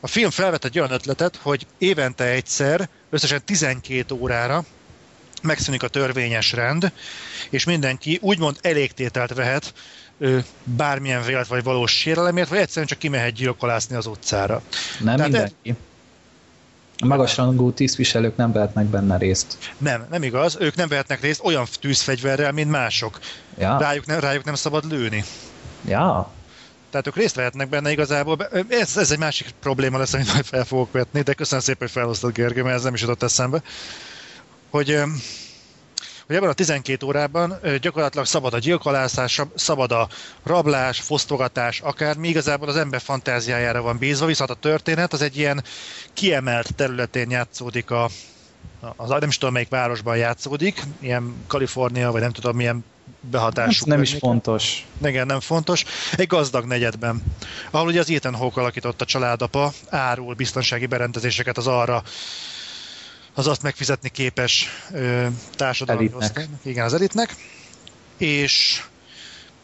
[0.00, 4.64] a film felvet egy olyan ötletet, hogy évente egyszer, összesen 12 órára
[5.42, 6.92] megszűnik a törvényes rend,
[7.50, 9.72] és mindenki úgymond elégtételt vehet
[10.18, 14.62] ö, bármilyen vélet vagy valós sérelemért, vagy egyszerűen csak kimehet gyilkolászni az utcára.
[15.00, 15.74] Nem Tehát mindenki.
[17.00, 19.58] A magasrangú tisztviselők nem vehetnek benne részt.
[19.78, 23.18] Nem, nem igaz, ők nem vehetnek részt olyan tűzfegyverrel, mint mások.
[23.58, 23.78] Ja?
[23.78, 25.24] Rájuk, ne, rájuk nem szabad lőni.
[25.84, 26.32] Ja?
[26.90, 28.48] Tehát ők részt vehetnek benne igazából.
[28.68, 31.90] Ez, ez egy másik probléma lesz, amit majd fel fogok vetni, de köszönöm szépen, hogy
[31.90, 33.62] felhoztad Gergő, mert ez nem is jutott eszembe.
[34.70, 35.00] Hogy,
[36.26, 40.08] hogy ebben a 12 órában gyakorlatilag szabad a gyilkolászás, szabad a
[40.42, 42.28] rablás, fosztogatás, akármi.
[42.28, 45.64] Igazából az ember fantáziájára van bízva, viszont a történet az egy ilyen
[46.12, 48.08] kiemelt területén játszódik a,
[48.96, 52.84] az, nem is tudom melyik városban játszódik, ilyen Kalifornia, vagy nem tudom milyen
[53.20, 53.80] behatású.
[53.80, 54.86] Ez nem is fontos.
[55.04, 55.84] Igen, nem fontos.
[56.16, 57.22] Egy gazdag negyedben,
[57.70, 62.02] ahol ugye az Ethan Hawke alakított a családapa, árul biztonsági berendezéseket az arra
[63.38, 65.26] az azt megfizetni képes ö,
[65.56, 66.22] társadalmi Elitnek.
[66.22, 67.34] osztálynak, igen, az elitnek,
[68.16, 68.84] és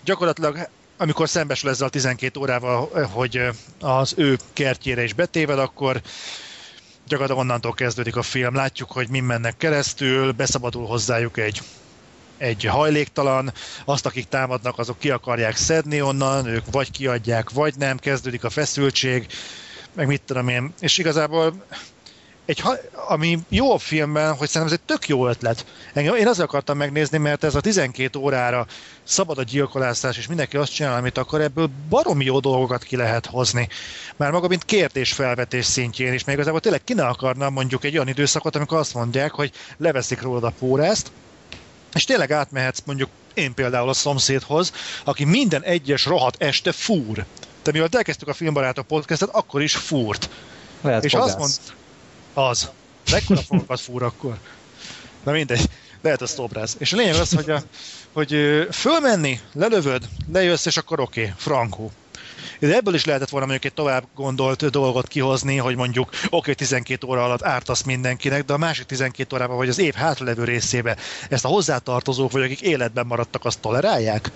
[0.04, 3.40] gyakorlatilag amikor szembesül ezzel a 12 órával, hogy
[3.80, 6.00] az ő kertjére is betével, akkor
[7.06, 8.54] gyakorlatilag onnantól kezdődik a film.
[8.54, 11.62] Látjuk, hogy min mennek keresztül, beszabadul hozzájuk egy
[12.38, 13.52] egy hajléktalan,
[13.84, 18.50] azt, akik támadnak, azok ki akarják szedni onnan, ők vagy kiadják, vagy nem, kezdődik a
[18.50, 19.26] feszültség,
[19.92, 20.72] meg mit tudom én.
[20.80, 21.64] És igazából
[22.46, 22.62] egy,
[23.08, 25.66] ami jó a filmben, hogy szerintem ez egy tök jó ötlet.
[25.92, 28.66] Engem, én azért akartam megnézni, mert ez a 12 órára
[29.02, 33.26] szabad a gyilkolászás, és mindenki azt csinál, amit akar, ebből baromi jó dolgokat ki lehet
[33.26, 33.68] hozni.
[34.16, 38.08] Már maga, mint kérdésfelvetés szintjén is, még igazából tényleg ki ne akarna mondjuk egy olyan
[38.08, 41.10] időszakot, amikor azt mondják, hogy leveszik rólad a pórázt,
[41.94, 44.72] és tényleg átmehetsz mondjuk én például a szomszédhoz,
[45.04, 47.24] aki minden egyes rohadt este fúr.
[47.62, 50.30] De mivel elkezdtük a Filmbarátok podcastet, akkor is fúrt.
[50.80, 51.26] Lehet és fogász.
[51.26, 51.52] azt mond,
[52.34, 52.70] az.
[53.10, 54.38] Mekkora fogakat fúr akkor?
[55.24, 55.68] Na mindegy,
[56.00, 56.76] lehet a szobrász.
[56.78, 57.62] És a lényeg az, hogy, a,
[58.12, 58.36] hogy
[58.70, 61.90] fölmenni, lelövöd, lejössz, és akkor oké, okay, frankó.
[62.66, 66.54] De ebből is lehetett volna mondjuk egy tovább gondolt dolgot kihozni, hogy mondjuk oké, okay,
[66.54, 70.96] 12 óra alatt ártasz mindenkinek, de a másik 12 órában, vagy az év hátralevő részébe
[71.28, 74.30] ezt a hozzátartozók, vagy akik életben maradtak, azt tolerálják?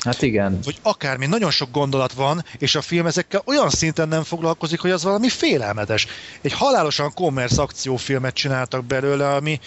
[0.00, 0.58] Hát igen.
[0.64, 4.90] hogy akármi, nagyon sok gondolat van, és a film ezekkel olyan szinten nem foglalkozik, hogy
[4.90, 6.06] az valami félelmetes.
[6.40, 9.60] Egy halálosan kommersz akciófilmet csináltak belőle, ami,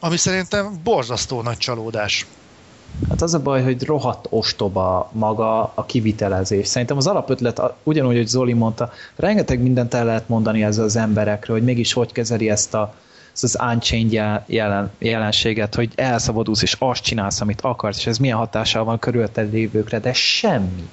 [0.00, 2.26] ami szerintem borzasztó nagy csalódás.
[3.08, 6.66] Hát az a baj, hogy rohadt ostoba maga a kivitelezés.
[6.66, 11.56] Szerintem az alapötlet, ugyanúgy, hogy Zoli mondta, rengeteg mindent el lehet mondani ezzel az emberekről,
[11.56, 12.94] hogy mégis hogy kezeli ezt a
[13.42, 18.36] az unchained jel- jelen, jelenséget, hogy elszabadulsz és azt csinálsz, amit akarsz, és ez milyen
[18.36, 20.88] hatással van körülötted lévőkre, de semmi.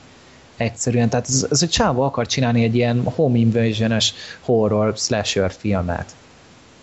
[0.58, 3.98] Egyszerűen, tehát ez, ez egy csávó akar csinálni egy ilyen home invasion
[4.40, 6.16] horror slasher filmet.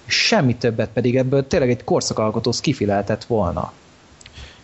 [0.06, 3.72] Semmi többet pedig ebből tényleg egy korszakalkotó skifi lehetett volna.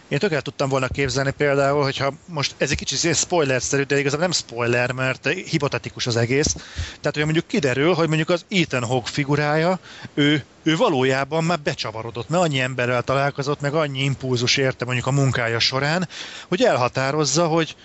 [0.09, 4.27] Én tök el tudtam volna képzelni például, hogyha most ez egy kicsit spoiler-szerű, de igazából
[4.27, 6.53] nem spoiler, mert hipotetikus az egész.
[6.85, 9.79] Tehát, hogy mondjuk kiderül, hogy mondjuk az Ethan Hawke figurája,
[10.15, 15.11] ő, ő valójában már becsavarodott, mert annyi emberrel találkozott, meg annyi impulzus érte mondjuk a
[15.11, 16.09] munkája során,
[16.49, 17.77] hogy elhatározza, hogy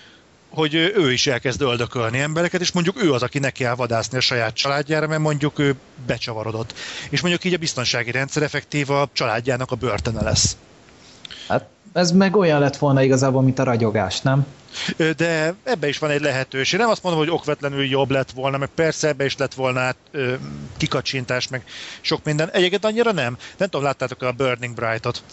[0.50, 4.22] hogy ő is elkezd öldökölni embereket, és mondjuk ő az, aki neki kell vadászni a
[4.22, 6.74] saját családjára, mert mondjuk ő becsavarodott.
[7.10, 10.58] És mondjuk így a biztonsági rendszer effektív a családjának a börtöne lesz.
[11.94, 14.46] Ez meg olyan lett volna igazából, mint a ragyogás, nem?
[14.98, 16.80] De ebbe is van egy lehetőség.
[16.80, 19.96] Nem azt mondom, hogy okvetlenül jobb lett volna, meg persze ebbe is lett volna hát,
[20.12, 20.34] ö,
[20.78, 21.64] kikacsintás, meg
[22.02, 22.50] sok minden.
[22.50, 23.38] Egyébként annyira nem.
[23.58, 25.24] Nem tudom, láttátok a Burning Bright-ot?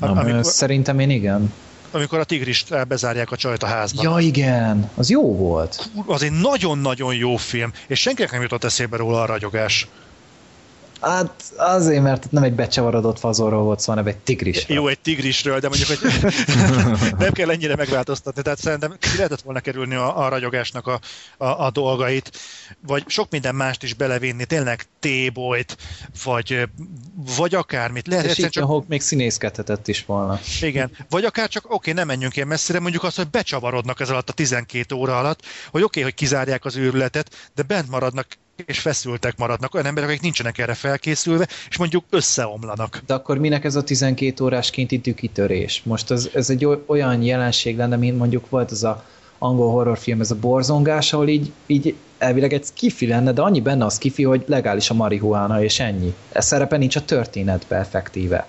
[0.00, 0.44] Amikor...
[0.44, 1.52] Szerintem én igen
[1.90, 4.02] amikor a tigrist bezárják a csajt a házba.
[4.02, 5.90] Ja, igen, az jó volt.
[6.06, 9.88] Az egy nagyon-nagyon jó film, és senkinek nem jutott eszébe róla a ragyogás.
[11.00, 14.76] Hát azért, mert nem egy becsavarodott fazorról volt szó, hanem egy tigrisről.
[14.76, 16.32] Jó, egy tigrisről, de mondjuk, hogy
[17.24, 18.42] nem kell ennyire megváltoztatni.
[18.42, 21.00] Tehát szerintem ki lehetett volna kerülni a, a ragyogásnak a,
[21.36, 22.38] a, a dolgait,
[22.86, 25.76] vagy sok minden mást is belevinni, tényleg tébolyt,
[26.24, 26.68] vagy,
[27.36, 28.06] vagy akármit.
[28.06, 28.64] Lehet, És csak...
[28.64, 30.40] Hawk még színészkedhetett is volna.
[30.60, 34.10] Igen, vagy akár csak, oké, okay, nem menjünk ilyen messzire, mondjuk azt, hogy becsavarodnak ez
[34.10, 35.40] alatt a 12 óra alatt,
[35.70, 38.26] hogy oké, okay, hogy kizárják az őrületet, de bent maradnak
[38.64, 43.02] és feszültek maradnak olyan emberek, akik nincsenek erre felkészülve, és mondjuk összeomlanak.
[43.06, 45.82] De akkor minek ez a 12 órás kinti tükitörés?
[45.84, 49.04] Most ez, ez egy olyan jelenség lenne, mint mondjuk volt ez a
[49.38, 53.84] angol horrorfilm, ez a borzongás, ahol így, így elvileg egy skifi lenne, de annyi benne
[53.84, 56.14] a skifi, hogy legális a marihuána, és ennyi.
[56.32, 58.46] Ez szerepe nincs a történetbe effektíve.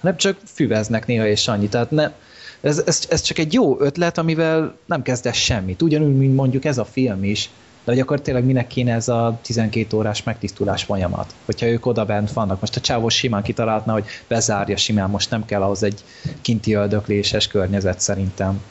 [0.00, 1.68] Nem csak füveznek néha, és annyi.
[1.68, 2.12] Tehát ne,
[2.60, 5.82] ez, ez, ez csak egy jó ötlet, amivel nem kezdesz semmit.
[5.82, 7.50] Ugyanúgy, mint mondjuk ez a film is
[7.84, 11.34] de hogy akkor tényleg minek kéne ez a 12 órás megtisztulás folyamat?
[11.44, 12.60] Hogyha ők oda bent vannak.
[12.60, 16.04] Most a csávó simán kitalálna, hogy bezárja simán, most nem kell ahhoz egy
[16.40, 18.62] kinti öldökléses környezet szerintem.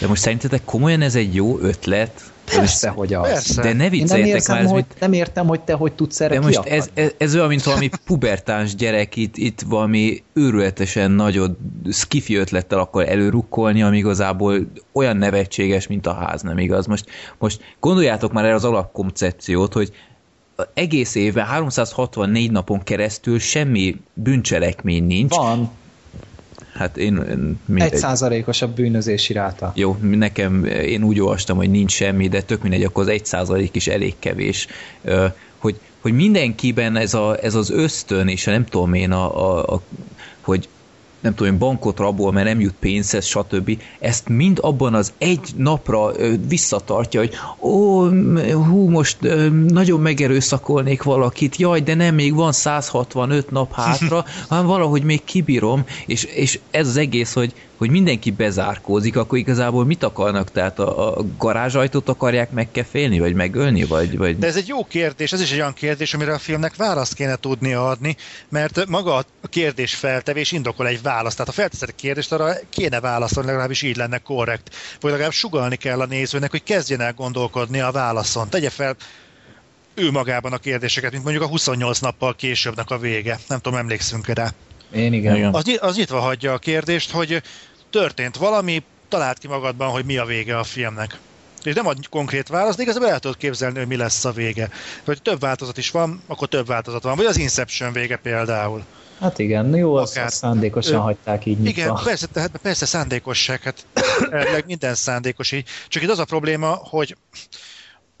[0.00, 2.32] De most szerintetek komolyan ez egy jó ötlet?
[2.56, 3.28] Persze, hogy az.
[3.28, 3.62] Persze.
[3.62, 4.60] De ne vicceljetek már.
[4.60, 5.00] Ez hogy, mit...
[5.00, 7.90] Nem értem, hogy te hogy tudsz erre De most ez, ez, ez, olyan, mint valami
[8.04, 11.58] pubertáns gyerek itt, itt valami őrületesen nagyot
[11.90, 14.58] skifi ötlettel akar előrukkolni, ami igazából
[14.92, 16.86] olyan nevetséges, mint a ház, nem igaz?
[16.86, 17.06] Most,
[17.38, 19.92] most gondoljátok már erre az alapkoncepciót, hogy
[20.74, 25.34] egész évben 364 napon keresztül semmi bűncselekmény nincs.
[25.34, 25.70] Van.
[26.78, 27.12] Hát én...
[27.64, 27.92] Mindegy.
[27.92, 29.72] Egy százalékos a bűnözési ráta.
[29.74, 33.74] Jó, nekem, én úgy olvastam, hogy nincs semmi, de tök mindegy, akkor az egy százalék
[33.74, 34.66] is elég kevés.
[35.58, 39.82] Hogy, hogy mindenkiben ez, a, ez az ösztön, és nem tudom én, a, a, a,
[40.40, 40.68] hogy
[41.20, 43.82] nem tudom, bankot rabol, mert nem jut pénzhez, stb.
[43.98, 46.12] Ezt mind abban az egy napra
[46.48, 48.08] visszatartja, hogy ó,
[48.52, 49.16] hú, most
[49.68, 55.84] nagyon megerőszakolnék valakit, jaj, de nem, még van 165 nap hátra, hanem valahogy még kibírom,
[56.06, 60.50] és, és ez az egész, hogy, hogy mindenki bezárkózik, akkor igazából mit akarnak?
[60.50, 63.84] Tehát a, a garázsajtót akarják megkefélni, vagy megölni?
[63.84, 64.38] Vagy, vagy...
[64.38, 67.36] De ez egy jó kérdés, ez is egy olyan kérdés, amire a filmnek választ kéne
[67.36, 68.16] tudni adni,
[68.48, 71.36] mert maga a kérdés feltevés indokol egy választ.
[71.36, 74.74] Tehát ha felteszed a kérdést, arra kéne válaszolni, legalábbis így lenne korrekt.
[75.00, 78.48] Vagy legalább sugalni kell a nézőnek, hogy kezdjen el gondolkodni a válaszon.
[78.48, 78.96] Tegye fel
[79.94, 83.38] ő magában a kérdéseket, mint mondjuk a 28 nappal későbbnek a vége.
[83.48, 84.50] Nem tudom, emlékszünk rá.
[84.94, 85.36] Én igen.
[85.36, 85.54] igen.
[85.54, 87.42] Az, az nyitva hagyja a kérdést, hogy
[87.90, 91.18] történt valami, talált ki magadban, hogy mi a vége a filmnek.
[91.62, 94.70] És nem ad konkrét választ, de igazából el tudod képzelni, hogy mi lesz a vége.
[95.04, 97.16] Hogy több változat is van, akkor több változat van.
[97.16, 98.84] Vagy az Inception vége például.
[99.20, 101.70] Hát igen, jó, azt, Akár, szándékosan ö, hagyták így nyitva.
[101.70, 103.86] Igen, persze, tehát persze szándékosság, hát
[104.66, 105.68] minden szándékos így.
[105.88, 107.16] Csak itt az a probléma, hogy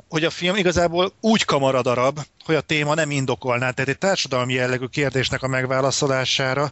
[0.08, 3.70] hogy a film igazából úgy kamaradarab, hogy a téma nem indokolná.
[3.70, 6.70] Tehát egy társadalmi jellegű kérdésnek a megválaszolására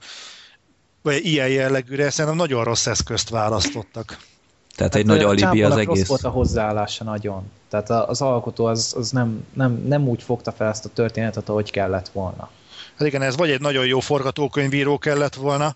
[1.07, 4.19] vagy ilyen jellegűre szerintem nagyon rossz eszközt választottak.
[4.77, 5.99] Tehát egy hát, nagy alibi az egész.
[5.99, 7.51] Rossz volt a hozzáállása nagyon.
[7.69, 11.71] Tehát az alkotó az, az nem, nem, nem úgy fogta fel ezt a történetet, ahogy
[11.71, 12.51] kellett volna.
[12.99, 15.75] Hát igen, ez vagy egy nagyon jó forgatókönyvíró kellett volna,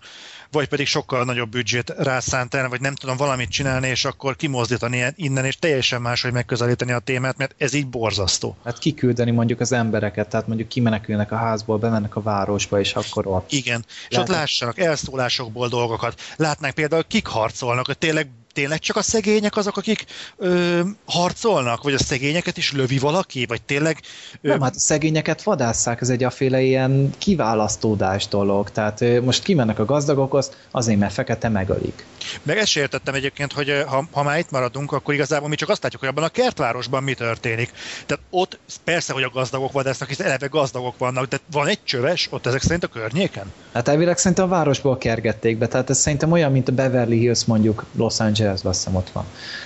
[0.51, 5.45] vagy pedig sokkal nagyobb büdzsét rászántani, vagy nem tudom valamit csinálni, és akkor kimozdítani innen,
[5.45, 8.57] és teljesen máshogy megközelíteni a témát, mert ez így borzasztó.
[8.63, 13.27] Hát kiküldeni mondjuk az embereket, tehát mondjuk kimenekülnek a házból, bemennek a városba, és akkor
[13.27, 13.51] ott.
[13.51, 14.09] Igen, Lehet...
[14.09, 16.21] és ott lássanak elszólásokból dolgokat.
[16.35, 20.05] Látnák például, kik harcolnak, hogy tényleg tényleg csak a szegények azok, akik
[20.37, 21.83] ö, harcolnak?
[21.83, 23.45] Vagy a szegényeket is lövi valaki?
[23.45, 23.99] Vagy tényleg...
[24.41, 24.47] Ö...
[24.47, 28.71] Nem, hát a szegényeket vadásszák, ez egy aféle ilyen kiválasztódás dolog.
[28.71, 32.05] Tehát ö, most kimennek a gazdagokhoz, azért mert fekete megölik.
[32.43, 35.83] Meg ezt értettem egyébként, hogy ha, ha már itt maradunk, akkor igazából mi csak azt
[35.83, 37.71] látjuk, hogy abban a kertvárosban mi történik.
[38.05, 42.27] Tehát ott persze, hogy a gazdagok vadásznak, hiszen eleve gazdagok vannak, de van egy csöves
[42.31, 43.51] ott ezek szerint a környéken?
[43.73, 47.45] Hát elvileg szerintem a városból kergették be, tehát ez szerintem olyan, mint a Beverly Hills
[47.45, 49.25] mondjuk Los Angeles Angelesben azt hiszem ott van.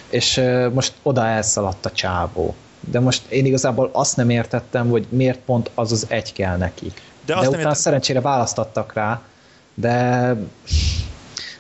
[0.10, 0.42] És
[0.74, 2.56] most oda elszaladt a csávó.
[2.80, 7.02] De most én igazából azt nem értettem, hogy miért pont az az egy kell nekik.
[7.26, 7.74] De, de utána értem...
[7.74, 9.22] szerencsére választottak rá,
[9.74, 10.36] de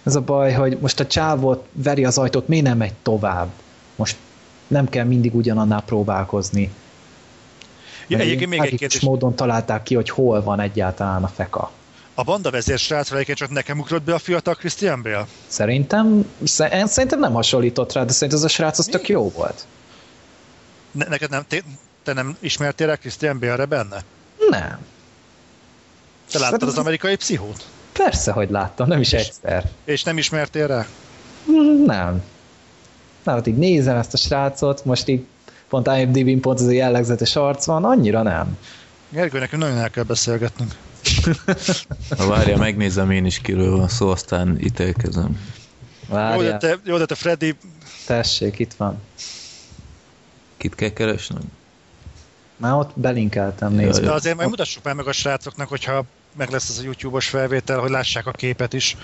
[0.03, 3.47] ez a baj, hogy most a csávót veri az ajtót, miért nem megy tovább?
[3.95, 4.17] Most
[4.67, 6.71] nem kell mindig ugyanannál próbálkozni.
[8.07, 9.01] Ja, egyébként még egy kérdés.
[9.01, 11.71] módon találták ki, hogy hol van egyáltalán a feka.
[12.17, 15.25] A banda vezér srácra egyébként csak nekem ugrott be a fiatal Christian Bale?
[15.47, 19.65] Szerintem, sze- szerintem nem hasonlított rá, de szerintem ez a srác az tök jó volt.
[20.91, 21.61] Ne, neked nem, te,
[22.03, 24.03] te nem ismertél rá Christian Bale-re benne?
[24.49, 24.77] Nem.
[26.31, 27.65] Te láttad Szerintem- az amerikai pszichót?
[27.91, 29.69] Persze, hogy láttam, nem is egyszer.
[29.85, 30.85] És nem ismertél rá?
[31.85, 32.23] Nem.
[33.23, 35.25] Nem, hát így nézem ezt a srácot, most így
[35.69, 38.57] pont IMDb-n pont ez a jellegzetes arc van, annyira nem.
[39.09, 40.71] Gergő, nekünk nagyon el kell beszélgetnünk.
[42.17, 45.39] Ha várja, megnézem én is kiről van szó, aztán ítélkezem.
[46.09, 47.55] Jó de, te, jó, de te Freddy,
[48.05, 49.01] tessék, itt van.
[50.57, 51.41] Kit kell keresnem?
[52.57, 54.03] Már ott belinkeltem, nézd.
[54.03, 56.03] de azért majd mutassuk már meg a srácoknak, hogyha
[56.37, 58.97] meg lesz az a YouTube-os felvétel, hogy lássák a képet is.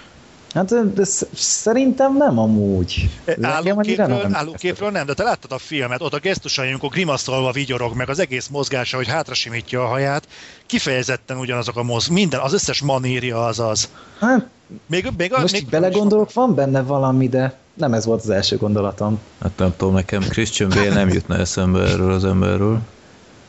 [0.54, 3.10] Hát de, de sz- szerintem nem amúgy.
[3.42, 7.96] Állóképről, nem állóképről nem, de te láttad a filmet, ott a gesztusai, amikor grimaszolva vigyorog,
[7.96, 10.28] meg az egész mozgása, hogy hátra simítja a haját,
[10.66, 13.90] kifejezetten ugyanazok a moz, minden, az összes manírja az az.
[14.20, 14.48] Hát,
[14.86, 19.20] Még, még, most még belegondolok, van benne valami, de nem ez volt az első gondolatom.
[19.42, 22.80] Hát nem tudom, nekem Christian Bale nem jutna eszembe erről az emberről.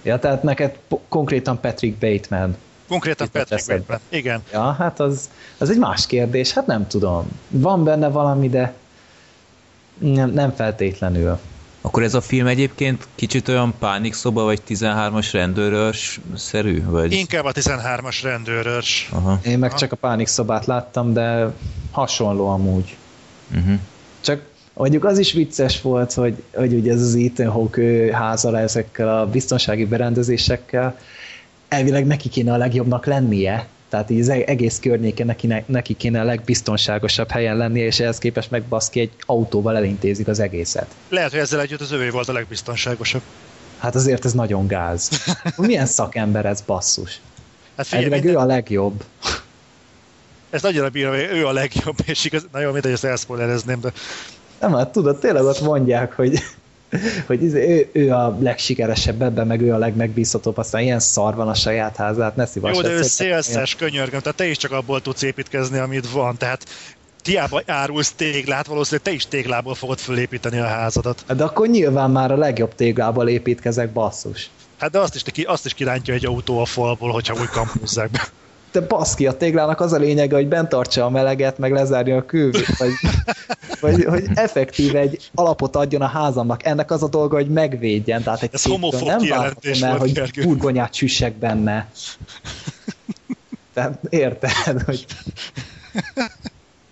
[0.02, 2.56] Ja, tehát neked po- konkrétan Patrick Bateman.
[2.92, 3.80] Konkrétan Jutott Patrick.
[3.80, 4.00] Bateman.
[4.08, 4.42] Igen.
[4.52, 7.26] Ja, hát az, az egy más kérdés, hát nem tudom.
[7.48, 8.74] Van benne valami, de
[9.98, 11.38] nem, nem feltétlenül.
[11.80, 16.84] Akkor ez a film egyébként kicsit olyan pánikszoba, vagy 13-as rendőrös szerű?
[16.84, 17.12] Vagy...
[17.12, 19.08] Inkább a 13-as rendőrös.
[19.12, 19.38] Aha.
[19.44, 19.78] Én meg Aha.
[19.78, 21.52] csak a pánik szobát láttam, de
[21.90, 22.96] hasonló amúgy.
[23.54, 23.78] Uh-huh.
[24.20, 24.42] Csak
[24.74, 29.18] mondjuk az is vicces volt, hogy, hogy ugye ez az Ethan Hawke ő házala ezekkel
[29.18, 30.98] a biztonsági berendezésekkel,
[31.72, 36.20] elvileg neki kéne a legjobbnak lennie, tehát így az e- egész környéken neki, neki kéne
[36.20, 40.86] a legbiztonságosabb helyen lennie, és ehhez képest meg baszki egy autóval elintézik az egészet.
[41.08, 43.22] Lehet, hogy ezzel együtt az övé volt a legbiztonságosabb.
[43.78, 45.10] Hát azért ez nagyon gáz.
[45.56, 47.20] Milyen szakember ez basszus?
[47.76, 49.04] Hát figyelj, Elvileg minden, ő a legjobb.
[50.50, 53.92] ezt annyira bírom, hogy ő a legjobb, és igaz, na jó, mindegy, ezt elszpoilerezném, de
[54.60, 56.38] Nem, hát tudod, tényleg ott mondják, hogy,
[57.26, 61.48] hogy izé, ő, ő a legsikeresebb ebben, meg ő a legmegbízhatóbb, aztán ilyen szar van
[61.48, 62.74] a saját házát, ne szívass.
[62.74, 66.64] jó, de ő szélszes, könyörgöm, tehát te is csak abból tudsz építkezni, amit van, tehát
[67.22, 71.24] tiába árulsz téglát, valószínűleg te is téglából fogod fölépíteni a házadat.
[71.36, 74.50] De akkor nyilván már a legjobb téglából építkezek, basszus.
[74.78, 78.28] Hát de azt is, azt is kirántja egy autó a falból, hogyha úgy kampúzzák be.
[78.72, 82.24] De baszki, a téglának az a lényege, hogy bent tartsa a meleget, meg lezárja a
[82.24, 82.92] külvét, vagy,
[83.80, 86.64] vagy hogy effektív egy alapot adjon a házamnak.
[86.64, 88.22] Ennek az a dolga, hogy megvédjen.
[88.22, 91.90] Tehát egy Ez homofób nem várhatom el, hogy burgonyát süssek benne.
[93.74, 95.06] Tehát érted, hogy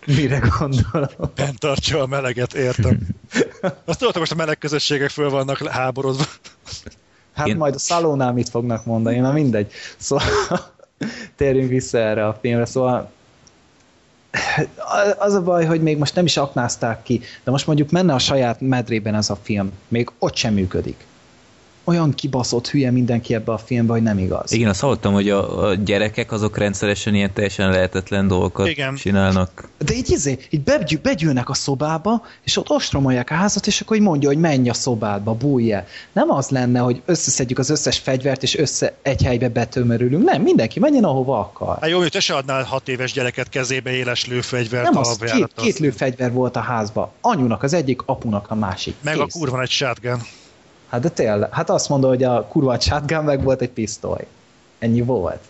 [0.06, 1.32] mire gondolok.
[1.34, 2.98] Bent tartsa a meleget, értem.
[3.84, 6.24] Azt tudod, hogy most a meleg közösségek föl vannak háborodva.
[7.34, 9.72] Hát Én- majd a szalónál mit fognak mondani, na mindegy.
[9.96, 10.24] Szóval
[11.36, 12.64] térjünk vissza erre a filmre.
[12.64, 13.10] Szóval
[15.18, 18.18] az a baj, hogy még most nem is aknázták ki, de most mondjuk menne a
[18.18, 21.06] saját medrében ez a film, még ott sem működik.
[21.84, 24.52] Olyan kibaszott hülye mindenki ebbe a filmbe, hogy nem igaz.
[24.52, 28.94] Igen, azt hallottam, hogy a, a gyerekek azok rendszeresen ilyen teljesen lehetetlen dolgokat Igen.
[28.94, 29.68] csinálnak.
[29.78, 33.96] De így, izé, így begyű, begyűlnek a szobába, és ott ostromolják a házat, és akkor
[33.96, 35.86] így mondja, hogy menj a szobádba, bújj el.
[36.12, 40.24] Nem az lenne, hogy összeszedjük az összes fegyvert, és össze egy helybe betömörülünk.
[40.24, 41.78] Nem, mindenki menjen, ahova akar.
[41.80, 45.18] Hát jó, hogy te se adnál hat éves gyereket kezébe éles lőfegyvert Nem a az,
[45.18, 47.12] két, két lőfegyver volt a házba.
[47.20, 48.94] Anyunak az egyik, apunak a másik.
[49.00, 49.22] Meg Kész.
[49.34, 50.20] a kurva egy shotgun.
[50.90, 54.26] Hát de tényleg, hát azt mondta, hogy a kurva shotgun meg volt egy pisztoly.
[54.78, 55.44] Ennyi volt.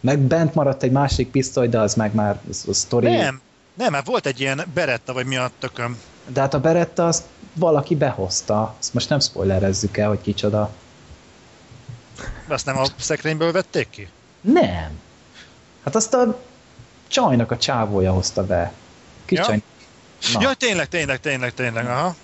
[0.00, 3.16] Meg bent maradt egy másik pisztoly, de az meg már az sztori.
[3.16, 3.40] Nem,
[3.74, 5.98] nem, hát volt egy ilyen beretta, vagy mi a tököm.
[6.26, 7.22] De hát a beretta azt
[7.54, 8.74] valaki behozta.
[8.80, 10.70] Ezt most nem spoilerezzük el, hogy kicsoda.
[12.48, 14.08] Azt nem a szekrényből vették ki?
[14.40, 15.00] Nem.
[15.84, 16.40] Hát azt a
[17.06, 18.72] csajnak a csávója hozta be.
[19.24, 19.56] Kis Ja.
[20.32, 20.40] Na.
[20.40, 22.14] Ja, tényleg, tényleg, tényleg, tényleg, aha.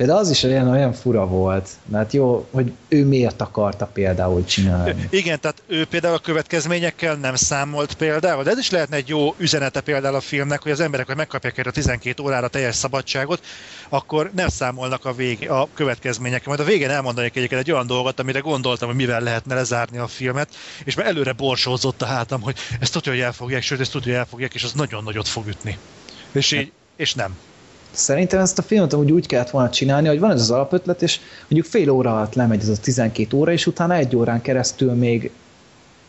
[0.00, 5.08] Például az is olyan, olyan fura volt, mert jó, hogy ő miért akarta például csinálni.
[5.10, 9.34] Igen, tehát ő például a következményekkel nem számolt például, de ez is lehetne egy jó
[9.38, 13.44] üzenete például a filmnek, hogy az emberek, hogy megkapják erre a 12 órára teljes szabadságot,
[13.88, 16.48] akkor nem számolnak a, vég, a következményekkel.
[16.48, 20.06] Majd a végén elmondanék egyébként egy olyan dolgot, amire gondoltam, hogy mivel lehetne lezárni a
[20.06, 20.48] filmet,
[20.84, 24.20] és már előre borsózott a hátam, hogy ezt tudja, hogy elfogják, sőt, ezt tudja, hogy
[24.20, 25.78] elfogják, és az nagyon nagyot fog ütni.
[26.32, 27.36] És így, és nem.
[27.90, 31.20] Szerintem ezt a filmet amúgy úgy kellett volna csinálni, hogy van ez az alapötlet, és
[31.48, 35.30] mondjuk fél óra alatt lemegy ez a 12 óra, és utána egy órán keresztül még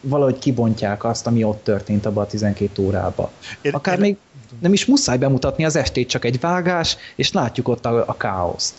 [0.02, 3.32] valahogy kibontják azt, ami ott történt abban a 12 órába.
[3.62, 4.18] Én- Akár én- még
[4.60, 8.74] nem is muszáj bemutatni az estét, csak egy vágás, és látjuk ott a, a káoszt.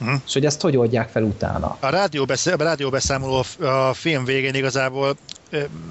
[0.00, 0.16] Uh-huh.
[0.26, 1.76] És hogy ezt hogy oldják fel utána?
[1.80, 5.16] A rádióbeszél, a rádióbeszámoló a film végén igazából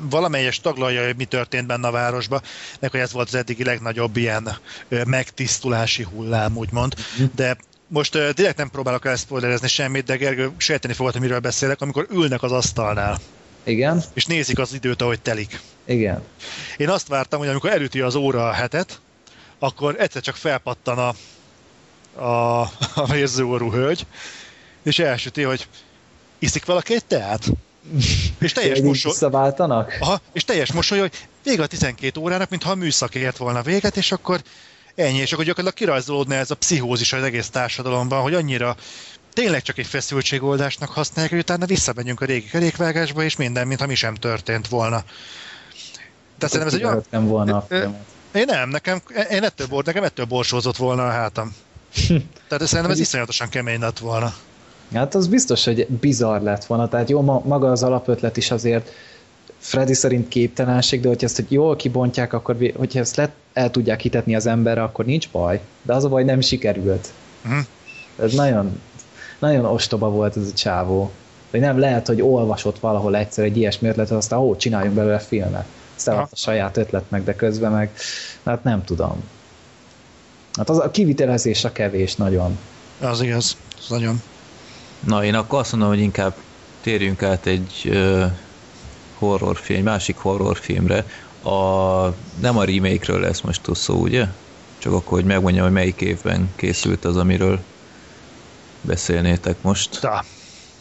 [0.10, 2.42] valamelyes taglalja, hogy mi történt benne a városba,
[2.80, 4.58] meg hogy ez volt az eddigi legnagyobb ilyen
[5.06, 6.94] megtisztulási hullám, úgymond.
[7.36, 11.82] De most uh, direkt nem próbálok elszpoilerezni semmit, de Gergő sejteni fogod, hogy miről beszélek,
[11.82, 13.20] amikor ülnek az asztalnál.
[13.64, 14.04] Igen.
[14.14, 15.60] És nézik az időt, ahogy telik.
[15.86, 16.24] Igen.
[16.78, 19.00] Én azt vártam, hogy amikor elüti az óra a hetet,
[19.60, 21.14] akkor egyszer csak felpattan a,
[22.24, 22.62] a,
[22.96, 24.06] a vérzőorú hölgy,
[24.84, 25.68] és elsüti, hogy
[26.40, 27.52] iszik valaki egy teát?
[28.40, 29.12] És teljes mosoly...
[30.00, 31.12] Aha, és teljes mosoly, hogy
[31.44, 34.42] vége a 12 órának, mintha a műszak ért volna véget, és akkor
[34.96, 38.76] ennyi, és akkor gyakorlatilag kirajzolódna ez a pszichózis az egész társadalomban, hogy annyira
[39.34, 43.96] tényleg csak egy feszültségoldásnak használják, hogy utána visszamegyünk a régi kerékvágásba, és minden, mintha mi
[43.96, 45.04] sem történt volna.
[46.40, 47.04] De szerintem ez egy olyan...
[47.10, 47.66] Nem volna
[48.34, 51.56] Én nem, nekem, én ettől, bor, nekem ettől borsózott volna a hátam.
[52.48, 54.34] Tehát szerintem ez iszonyatosan kemény lett volna.
[54.94, 56.88] Hát az biztos, hogy bizarr lett volna.
[56.88, 58.92] Tehát jó, maga az alapötlet is azért
[59.58, 64.02] Freddy szerint képtelenség, de hogyha ezt hogy jól kibontják, akkor hogyha ezt le, el tudják
[64.02, 65.60] hitetni az emberre, akkor nincs baj.
[65.82, 67.08] De az a baj, nem sikerült.
[67.46, 67.66] Uh-huh.
[68.20, 68.82] Ez nagyon,
[69.40, 71.12] nagyon ostoba volt ez a csávó.
[71.52, 75.66] Vagy nem lehet, hogy olvasott valahol egyszer egy ilyesmi ötletet, aztán ó, csináljunk belőle filmet.
[75.96, 77.92] Aztán a saját ötletnek, de közben meg,
[78.44, 79.24] hát nem tudom.
[80.54, 82.58] Hát az a kivitelezés a kevés nagyon.
[83.02, 84.22] Az igaz, az nagyon.
[85.00, 86.36] Na, én akkor azt mondom, hogy inkább
[86.82, 88.32] térjünk át egy uh,
[89.18, 91.06] horrorfilm, másik horrorfilmre.
[91.44, 92.06] A,
[92.40, 94.26] nem a remake-ről lesz most szó, ugye?
[94.78, 97.60] Csak akkor, hogy megmondjam, hogy melyik évben készült az, amiről
[98.82, 100.00] beszélnétek most.
[100.02, 100.24] Da.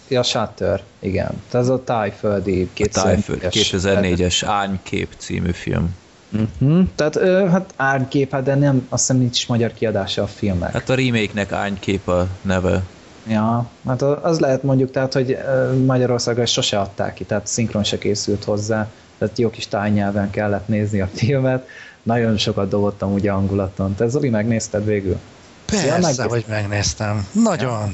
[0.09, 1.43] Ja, Shutter, igen.
[1.53, 5.97] Ez a tájföldi 2004-es Árnykép című film.
[6.33, 6.87] Uh-huh.
[6.95, 10.73] Tehát ö, hát árnykép, hát de nem, azt hiszem nincs magyar kiadása a filmnek.
[10.73, 12.83] Hát a remake-nek árnykép a neve.
[13.27, 15.39] Ja, hát az lehet mondjuk, tehát, hogy
[15.87, 21.01] Magyarországon sose adták ki, tehát szinkron se készült hozzá, tehát jó kis tájnyelven kellett nézni
[21.01, 21.67] a filmet,
[22.03, 23.95] nagyon sokat dobottam ugye angulaton.
[23.95, 25.19] Te Zoli megnézted végül?
[25.65, 26.29] Persze, ja, megnéztem.
[26.29, 27.27] hogy megnéztem.
[27.33, 27.81] Nagyon.
[27.81, 27.93] Ja.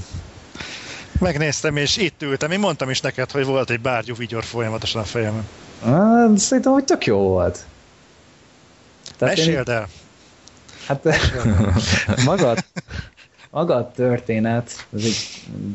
[1.20, 2.50] Megnéztem, és itt ültem.
[2.50, 5.48] Én mondtam is neked, hogy volt egy bárgyú vigyor folyamatosan a fejemben.
[6.38, 7.64] Szerintem, hogy tök jó volt.
[9.18, 9.74] Tehát Meséld én...
[9.74, 9.88] el!
[10.86, 11.04] Hát
[12.24, 12.64] magad,
[13.50, 15.16] maga a történet, ez egy,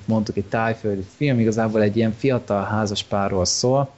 [0.05, 3.89] mondtuk egy tájföldi film, igazából egy ilyen fiatal házas párról szól,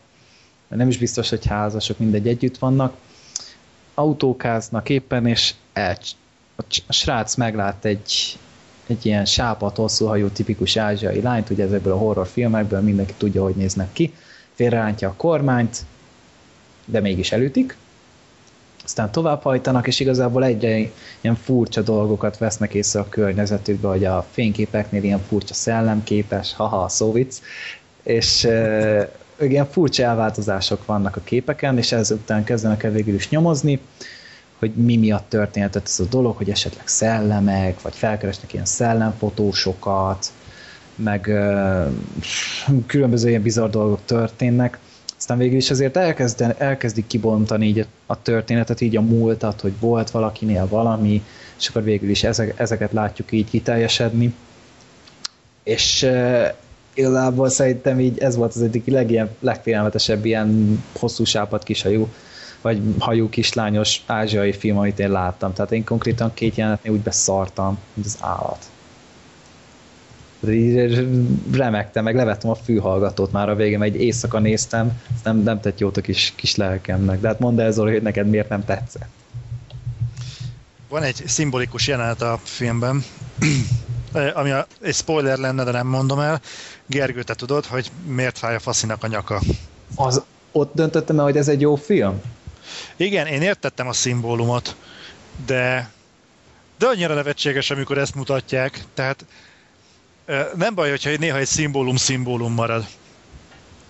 [0.68, 2.96] nem is biztos, hogy házasok, mindegy együtt vannak,
[3.94, 5.98] autókáznak éppen, és el,
[6.88, 8.38] a srác meglát egy,
[8.88, 13.44] egy ilyen sápat, hosszú hajú, tipikus ázsiai lányt, ugye ezekből a horror filmekből mindenki tudja,
[13.44, 14.14] hogy néznek ki,
[14.54, 15.86] félrerántja a kormányt,
[16.86, 17.78] de mégis elütik,
[18.88, 20.78] aztán továbbhajtanak, és igazából egyre
[21.22, 27.42] ilyen furcsa dolgokat vesznek észre a környezetükbe, hogy a fényképeknél ilyen furcsa szellemképes, haha, szóvic,
[28.04, 29.10] és e,
[29.40, 33.80] ilyen furcsa elváltozások vannak a képeken, és ezután kezdenek el végül is nyomozni,
[34.60, 40.32] hogy mi miatt történhetett ez a dolog, hogy esetleg szellemek, vagy felkeresnek ilyen szellemfotósokat,
[40.96, 41.86] meg ö,
[42.86, 44.80] különböző ilyen bizarr dolgok történnek,
[45.18, 50.12] aztán végül is azért elkezden, elkezdik kibontani így a történetet, így a múltat, hogy volt
[50.12, 51.24] valakinél valami,
[51.60, 54.34] és akkor végül is ezek, ezeket látjuk így kiteljesedni.
[55.64, 56.48] És uh,
[56.94, 62.08] igazából szerintem így ez volt az egyik legilyen, legfélelmetesebb ilyen hosszú sápat kishajú,
[62.62, 65.54] vagy hajú kislányos ázsiai film, amit én láttam.
[65.54, 68.66] Tehát én konkrétan két jelenetnél úgy beszartam, mint az állat
[71.52, 75.98] remektem, meg levettem a fülhallgatót már a végén, egy éjszaka néztem, nem, nem tett jót
[75.98, 77.20] a kis, kis lelkemnek.
[77.20, 79.08] De hát mondd el, Zoli, hogy neked miért nem tetszett.
[80.90, 83.04] Van egy szimbolikus jelenet a filmben,
[84.34, 86.42] ami a, egy spoiler lenne, de nem mondom el.
[86.86, 89.42] Gergő, te tudod, hogy miért fáj a faszinak a nyaka?
[89.96, 90.22] Az,
[90.52, 92.22] ott döntöttem el, hogy ez egy jó film?
[92.96, 94.76] Igen, én értettem a szimbólumot,
[95.46, 95.90] de
[96.78, 98.84] de annyira nevetséges, amikor ezt mutatják.
[98.94, 99.26] Tehát
[100.56, 102.86] nem baj, hogyha néha egy szimbólum szimbólum marad.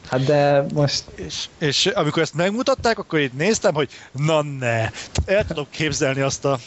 [0.09, 1.03] Hát de most...
[1.15, 4.89] És, és amikor ezt megmutatták, akkor így néztem, hogy na ne,
[5.25, 6.59] el tudom képzelni azt a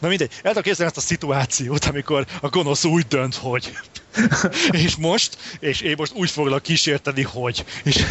[0.00, 3.72] Na mindegy, el tudom képzelni azt a szituációt, amikor a gonosz úgy dönt, hogy
[4.84, 7.64] és most, és én most úgy foglak kísérteni, hogy.
[7.84, 8.04] És,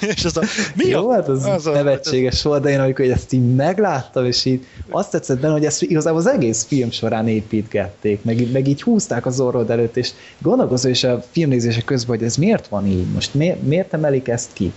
[0.00, 0.42] és az a,
[0.74, 4.24] mi Jó, a, hát az, az nevetséges a, volt, de én amikor ezt így megláttam,
[4.24, 8.68] és így azt tetszett benne, hogy ezt igazából az egész film során építgették, meg, meg
[8.68, 12.86] így húzták az orrod előtt, és gondolkozó is a filmnézése közben, hogy ez miért van
[12.86, 14.72] így, most miért, miért emelik ezt ki?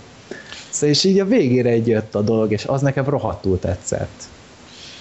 [0.70, 4.22] Szóval és így a végére egy jött a dolog, és az nekem rohadtul tetszett.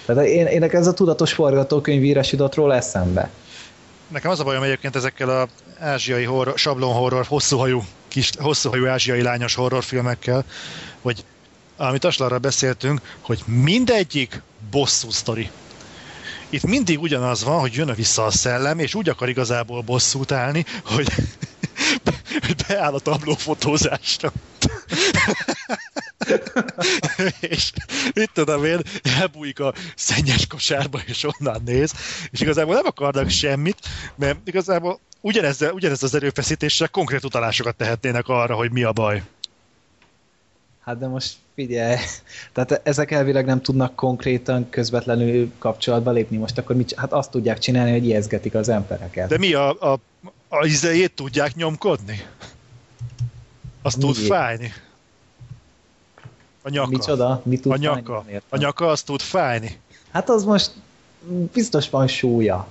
[0.06, 3.30] Tehát én, én ez a tudatos forgatókönyv írásított róla eszembe.
[4.12, 5.48] Nekem az a bajom egyébként ezekkel a
[5.80, 10.46] ázsiai horror, sablon horror, hosszúhajú, kis, hosszúhajú ázsiai lányos horrorfilmekkel,
[11.02, 11.24] hogy
[11.78, 14.42] amit Aslarra beszéltünk, hogy mindegyik
[14.72, 15.50] bosszú sztori.
[16.50, 20.66] Itt mindig ugyanaz van, hogy jön vissza a szellem, és úgy akar igazából bosszút állni,
[20.86, 21.08] hogy,
[22.42, 24.32] hogy beáll a tablófotózásra.
[27.40, 27.72] és
[28.14, 28.80] mit tudom én,
[29.20, 31.94] elbújik a szennyes kosárba, és onnan néz,
[32.32, 33.78] és igazából nem akarnak semmit,
[34.16, 39.24] mert igazából ugyanezzel, ugyanez az erőfeszítéssel konkrét utalásokat tehetnének arra, hogy mi a baj.
[40.82, 41.96] Hát de most figyelj,
[42.54, 47.58] tehát ezek elvileg nem tudnak konkrétan közvetlenül kapcsolatba lépni, most akkor mit, hát azt tudják
[47.58, 49.30] csinálni, hogy ijeszgetik az embereket.
[49.30, 50.00] De mi a, a,
[50.54, 52.26] a izejét tudják nyomkodni?
[53.82, 54.74] Azt tud fájni.
[56.62, 56.90] A nyaka.
[56.90, 57.42] Micsoda?
[57.46, 58.22] Mi tud a nyaka.
[58.22, 58.42] Fájni?
[58.50, 59.80] A nyaka azt tud fájni.
[60.12, 60.72] Hát az most
[61.54, 62.68] biztos van súlya.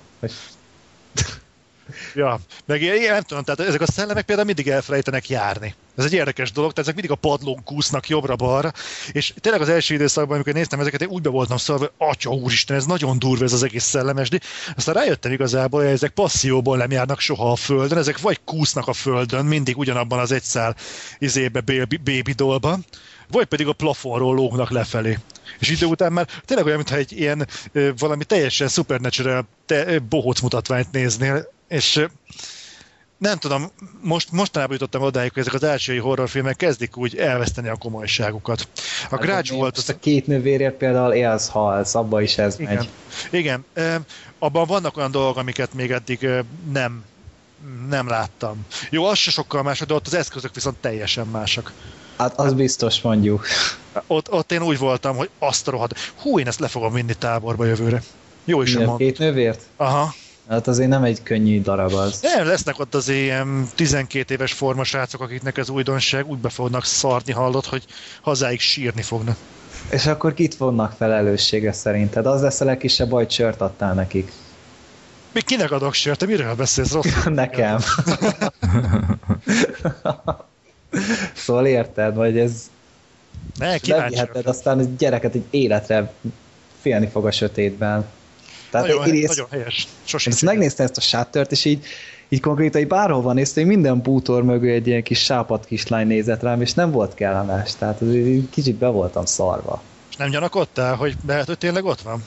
[2.14, 5.74] Ja, meg én nem tudom, tehát ezek a szellemek például mindig elfelejtenek járni.
[5.96, 8.72] Ez egy érdekes dolog, tehát ezek mindig a padlón kúsznak jobbra-balra,
[9.12, 12.30] és tényleg az első időszakban, amikor néztem ezeket, én úgy be voltam szólva, hogy atya
[12.30, 14.40] úristen, ez nagyon durva ez az egész szellemesdi.
[14.76, 18.92] Aztán rájöttem igazából, hogy ezek passzióból nem járnak soha a földön, ezek vagy kúsznak a
[18.92, 20.76] földön, mindig ugyanabban az egy szál
[21.18, 22.84] izébe, baby, dolban,
[23.30, 25.18] vagy pedig a plafonról lógnak lefelé.
[25.58, 27.46] És idő után már tényleg olyan, mintha egy ilyen
[27.98, 32.06] valami teljesen supernatural te, bohóc mutatványt néznél, és
[33.18, 33.70] nem tudom,
[34.02, 38.68] most, mostanában jutottam odáig, hogy ezek az ázsiai horrorfilmek kezdik úgy elveszteni a komolyságukat.
[38.74, 39.76] A hát Grudge volt...
[39.76, 39.88] Az...
[39.88, 42.74] A két nővérért például élsz, halsz, abba is ez Igen.
[42.74, 42.88] megy.
[43.30, 43.64] Igen,
[44.38, 46.28] abban vannak olyan dolgok, amiket még eddig
[46.72, 47.04] nem,
[47.88, 48.66] nem láttam.
[48.90, 51.72] Jó, az se sokkal más, de ott az eszközök viszont teljesen másak.
[52.16, 53.46] Hát az biztos mondjuk.
[54.06, 56.12] Ott, ott én úgy voltam, hogy azt a rohadt.
[56.20, 58.02] Hú, én ezt le fogom vinni táborba jövőre.
[58.44, 58.96] Jó is mondom.
[58.96, 59.60] Két nővért?
[59.76, 60.14] Aha.
[60.50, 62.20] Hát azért nem egy könnyű darab az.
[62.20, 67.32] Nem, lesznek ott az ilyen 12 éves formasrácok, akiknek ez újdonság, úgy be fognak szarni,
[67.32, 67.84] hallott, hogy
[68.22, 69.36] hazáig sírni fognak.
[69.90, 72.26] És akkor kit vonnak felelőssége szerinted?
[72.26, 74.32] Az lesz a legkisebb baj, sört adtál nekik.
[75.32, 76.18] Mi kinek adok sört?
[76.18, 76.92] Te miről beszélsz?
[76.92, 77.78] Rossz Nekem.
[81.44, 82.70] szóval érted, vagy ez...
[83.58, 86.12] Ne, Leviheted aztán a gyereket egy életre
[86.80, 88.06] félni fog a sötétben.
[88.70, 89.88] Tehát nagyon, én, nagyon helyes.
[90.04, 91.84] Sosem ezt megnéztem ezt a sáttört, és így,
[92.28, 96.60] így konkrétan így bárhol néztem, minden bútor mögül egy ilyen kis sápat kislány nézett rám,
[96.60, 97.74] és nem volt kellemes.
[97.74, 98.02] Tehát
[98.50, 99.82] kicsit be voltam szarva.
[100.10, 102.24] És nem gyanakodtál, hogy lehet, hogy tényleg ott van?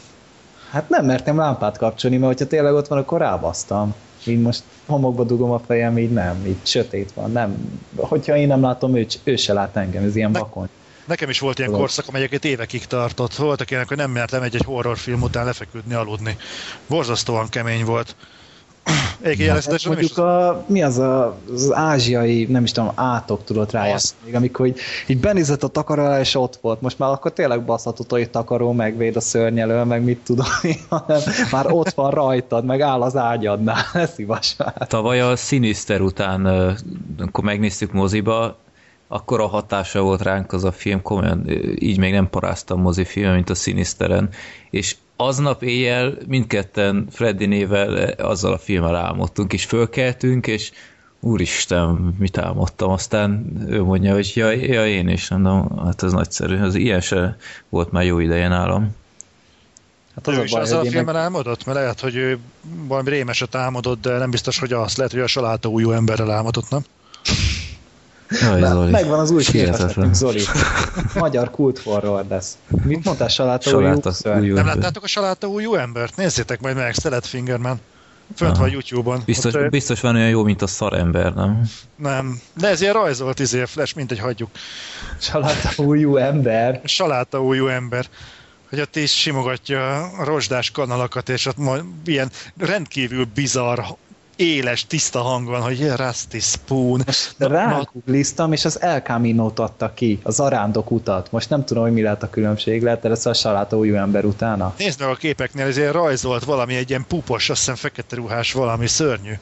[0.71, 3.93] Hát nem mertem lámpát kapcsolni, mert hogyha tényleg ott van, akkor rábasztam.
[4.25, 7.79] Így most homokba dugom a fejem, így nem, így sötét van, nem.
[7.95, 10.69] Hogyha én nem látom, ő, ő se lát engem, ez ilyen ne, vakon.
[11.05, 13.35] Nekem is volt ilyen korszak, amelyeket évekig tartott.
[13.35, 16.37] Volt, akinek, hogy nem mert lemegy egy horrorfilm után lefeküdni, aludni.
[16.87, 18.15] Borzasztóan kemény volt.
[19.47, 24.21] Hát, hát mondjuk a, mi az a, az ázsiai, nem is tudom, átok tudott rájátszani,
[24.25, 26.81] még amikor így, így benézett a takaró és ott volt.
[26.81, 30.45] Most már akkor tényleg baszhatod, hogy takaró megvéd a szörnyelő, meg mit tudom
[30.89, 34.55] hanem már ott van rajtad, meg áll az ágyadnál, ne szívas
[34.87, 36.45] Tavaly a Sinister után,
[37.17, 38.57] akkor megnéztük moziba,
[39.13, 41.49] akkor a hatása volt ránk az a film, komolyan
[41.79, 44.29] így még nem paráztam mozifilm, mint a Sinisteren,
[44.69, 50.71] és aznap éjjel mindketten Freddy nével azzal a filmmel álmodtunk, és fölkeltünk, és
[51.19, 56.57] úristen, mit álmodtam, aztán ő mondja, hogy ja, ja én is, mondom, hát ez nagyszerű,
[56.57, 57.35] az ilyen se
[57.69, 58.95] volt már jó ideje nálam.
[60.15, 61.23] Hát az ő a is baj, azzal a filmmel meg...
[61.23, 61.65] álmodott?
[61.65, 64.95] Mert lehet, hogy ő valami rémeset álmodott, de nem biztos, hogy az.
[64.95, 66.83] Lehet, hogy a saláta újú emberrel álmodott, nem?
[68.41, 68.91] Jaj, Zoli.
[68.91, 70.41] Megvan az új képesletünk, Zoli.
[71.15, 72.57] Magyar kult horror lesz.
[72.83, 76.15] Mit mondtál, Saláta, Saláta új, új Nem láttátok a Saláta új embert?
[76.15, 77.79] Nézzétek majd meg, Szelet Fingerman.
[78.35, 79.21] Fönt van YouTube-on.
[79.25, 81.69] Biztos, Ott, biztos van olyan jó, mint a szarember, nem?
[81.95, 82.39] Nem.
[82.57, 84.49] De ez ilyen rajzolt izé, flash, mint egy hagyjuk.
[85.19, 86.81] Saláta új ember.
[86.83, 88.05] Saláta új ember
[88.73, 91.57] hogy ott is simogatja a rozsdás kanalakat, és ott
[92.05, 93.79] ilyen rendkívül bizarr
[94.35, 97.01] éles, tiszta hang van, hogy Rusty Spoon.
[97.37, 101.31] De rágugliztam, és az El Camino-t adta ki, az arándok utat.
[101.31, 104.73] Most nem tudom, hogy mi lehet a különbség, lehet ez a saláta új ember utána.
[104.77, 108.87] Nézd meg a képeknél, ezért rajzolt valami, egy ilyen pupos, azt hiszem fekete ruhás valami
[108.87, 109.33] szörnyű.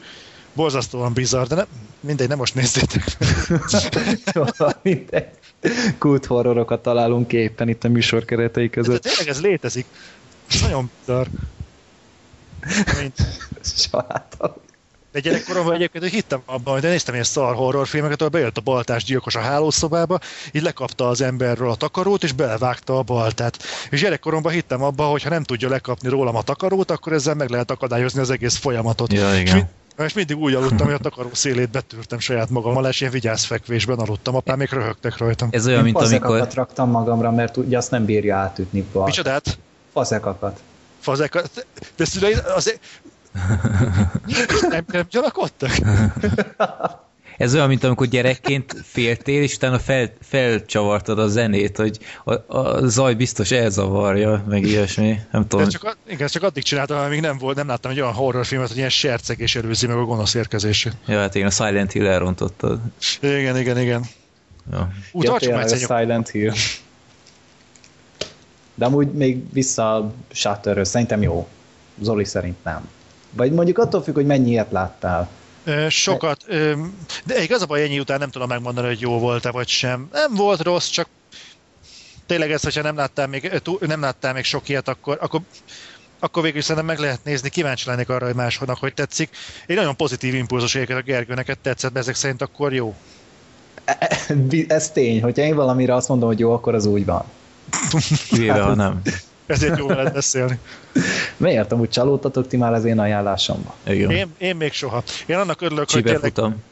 [0.54, 1.66] Borzasztóan bizarr, de ne,
[2.00, 3.18] mindegy, nem most nézzétek.
[4.34, 4.44] Jó,
[4.82, 5.30] mindegy.
[5.98, 9.04] Kult horrorokat találunk éppen itt a műsor keretei között.
[9.04, 9.86] De, de tényleg ez létezik.
[10.50, 11.28] Ez nagyon bizarr.
[13.62, 14.56] Saláta
[15.12, 19.04] De gyerekkoromban egyébként hogy hittem abban, hogy néztem ilyen szar horrorfilmeket, ahol bejött a baltás
[19.04, 20.20] gyilkos a hálószobába,
[20.52, 23.58] így lekapta az emberről a takarót, és belevágta a baltát.
[23.90, 27.50] És gyerekkoromban hittem abban, hogy ha nem tudja lekapni rólam a takarót, akkor ezzel meg
[27.50, 29.14] lehet akadályozni az egész folyamatot.
[29.14, 29.56] Ja, És, igen.
[29.56, 34.00] mi- és mindig úgy aludtam, hogy a takaró szélét betűrtem saját magammal, és ilyen vigyázfekvésben
[34.00, 34.36] aludtam.
[34.36, 35.48] Apám még röhögtek rajtam.
[35.52, 36.48] Ez olyan, mint amikor...
[36.54, 38.86] raktam magamra, mert ugye azt nem bírja átütni.
[38.94, 39.06] bal.
[39.06, 39.58] Micsodát?
[39.94, 40.60] Fazekakat.
[41.00, 41.42] Fazek,
[41.96, 42.80] de szüleid azért...
[44.70, 45.72] nem, nem gyanakodtak?
[47.38, 52.88] Ez olyan, mint amikor gyerekként féltél, és utána fel, felcsavartad a zenét, hogy a, a
[52.88, 55.20] zaj biztos elzavarja, meg ilyesmi.
[55.32, 55.70] Nem De tudom.
[55.70, 58.90] csak, igen, csak addig csináltam, amíg nem volt, nem láttam egy olyan horrorfilmet, hogy ilyen
[58.90, 60.94] sercegés előzi meg a gonosz érkezését.
[61.06, 62.80] Ja, hát igen, a Silent Hill elrontottad.
[63.22, 64.04] Igen, igen, igen.
[64.72, 64.92] Ja.
[65.12, 66.54] Ú, Ja, tartsuk tényleg már a Silent Hill.
[68.76, 71.48] De amúgy még vissza a Shutterről, szerintem jó.
[72.02, 72.90] Zoli szerint nem.
[73.32, 75.30] Vagy mondjuk attól függ, hogy mennyi ilyet láttál.
[75.90, 76.46] Sokat,
[77.26, 80.08] de igaz a baj, ennyi után nem tudom megmondani, hogy jó volt-e vagy sem.
[80.12, 81.08] Nem volt rossz, csak
[82.26, 85.42] tényleg ez, hogyha nem láttál még, nem láttál még sok ilyet, akkor, akkor
[86.24, 89.30] akkor végül szerintem meg lehet nézni, kíváncsi lennék arra, hogy máshodnak hogy tetszik.
[89.66, 92.96] Egy nagyon pozitív impulzus egyébként a Gergő, neked tetszett, ezek szerint akkor jó.
[94.68, 97.24] Ez tény, hogyha én valamire azt mondom, hogy jó, akkor az úgy van.
[98.30, 99.02] Kivéve, ha nem.
[99.46, 100.60] Ezért jó veled beszélni.
[101.38, 103.74] Miért amúgy csalódtatok ti már az én ajánlásomba?
[103.84, 104.10] Igen.
[104.12, 105.04] Én, én még soha.
[105.26, 106.64] Én annak örülök, hogy Csibe tényleg futam.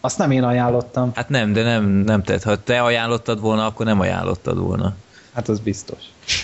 [0.00, 2.42] Azt nem én ajánlottam, Hát nem, de nem, nem tett.
[2.42, 4.94] Ha te ajánlottad volna, akkor nem ajánlottad volna.
[5.34, 5.98] hát az biztos.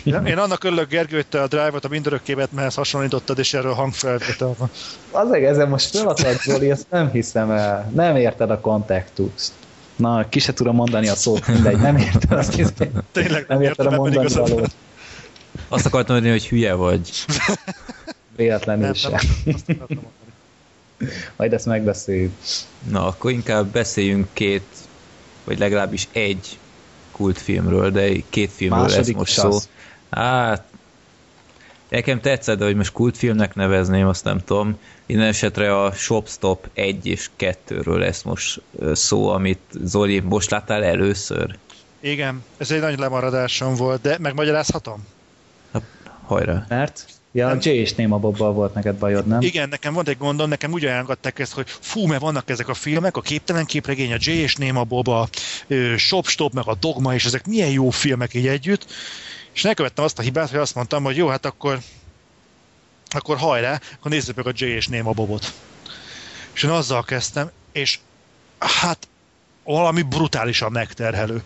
[0.05, 4.55] Én annak örülök, Gergő, hogy te a Drive-ot a mindörökkébet mehez hasonlítottad, és erről hangfelvétel
[4.59, 4.71] van.
[5.11, 7.91] Azért ezen most feladtad, Zoli, ezt nem hiszem el.
[7.95, 9.53] Nem érted a kontextust.
[10.03, 12.91] Na, ki se tudom mondani a szót, mindegy, nem érted azt hiszem.
[13.13, 14.51] Tényleg Nem érted a ebben mondani igazad van.
[14.55, 14.75] valót.
[15.69, 17.11] Azt akartam mondani, hogy hülye vagy.
[18.37, 19.11] Véletlenül Nem, sem.
[19.13, 19.21] nem,
[19.55, 20.01] azt mondani.
[21.37, 22.33] Majd ezt megbeszéljük.
[22.91, 24.63] Na, akkor inkább beszéljünk két,
[25.45, 26.59] vagy legalábbis egy
[27.13, 29.63] kultfilmről, de két filmről lesz Második most sasz.
[29.63, 29.69] szó.
[30.11, 30.65] Hát,
[31.89, 34.79] nekem tetszett, de hogy most kultfilmnek nevezném, azt nem tudom.
[35.07, 38.61] Innen esetre a Shopstop 1 és 2-ről lesz most
[38.93, 41.59] szó, amit Zoli, most láttál először?
[42.01, 45.07] Igen, ez egy nagy lemaradásom volt, de megmagyarázhatom?
[46.27, 46.65] Hajrá.
[46.69, 47.07] Mert?
[47.33, 47.57] Ja, a.
[47.61, 49.41] Jay és Néma Bobbal volt neked bajod, nem?
[49.41, 52.75] Igen, nekem volt egy gondom, nekem úgy ajánlották ezt, hogy fú, mert vannak ezek a
[52.75, 55.29] filmek, a Képtelen képregény, a Jay és Néma Bob, a
[55.97, 58.87] Shop Stop, meg a Dogma, és ezek milyen jó filmek így együtt.
[59.53, 61.79] És elkövettem azt a hibát, hogy azt mondtam, hogy jó, hát akkor
[63.15, 65.53] akkor hajrá, akkor nézzük meg a Jay és Néma Bobot.
[66.53, 67.99] És én azzal kezdtem, és
[68.59, 69.09] hát
[69.65, 71.43] valami brutálisan megterhelő.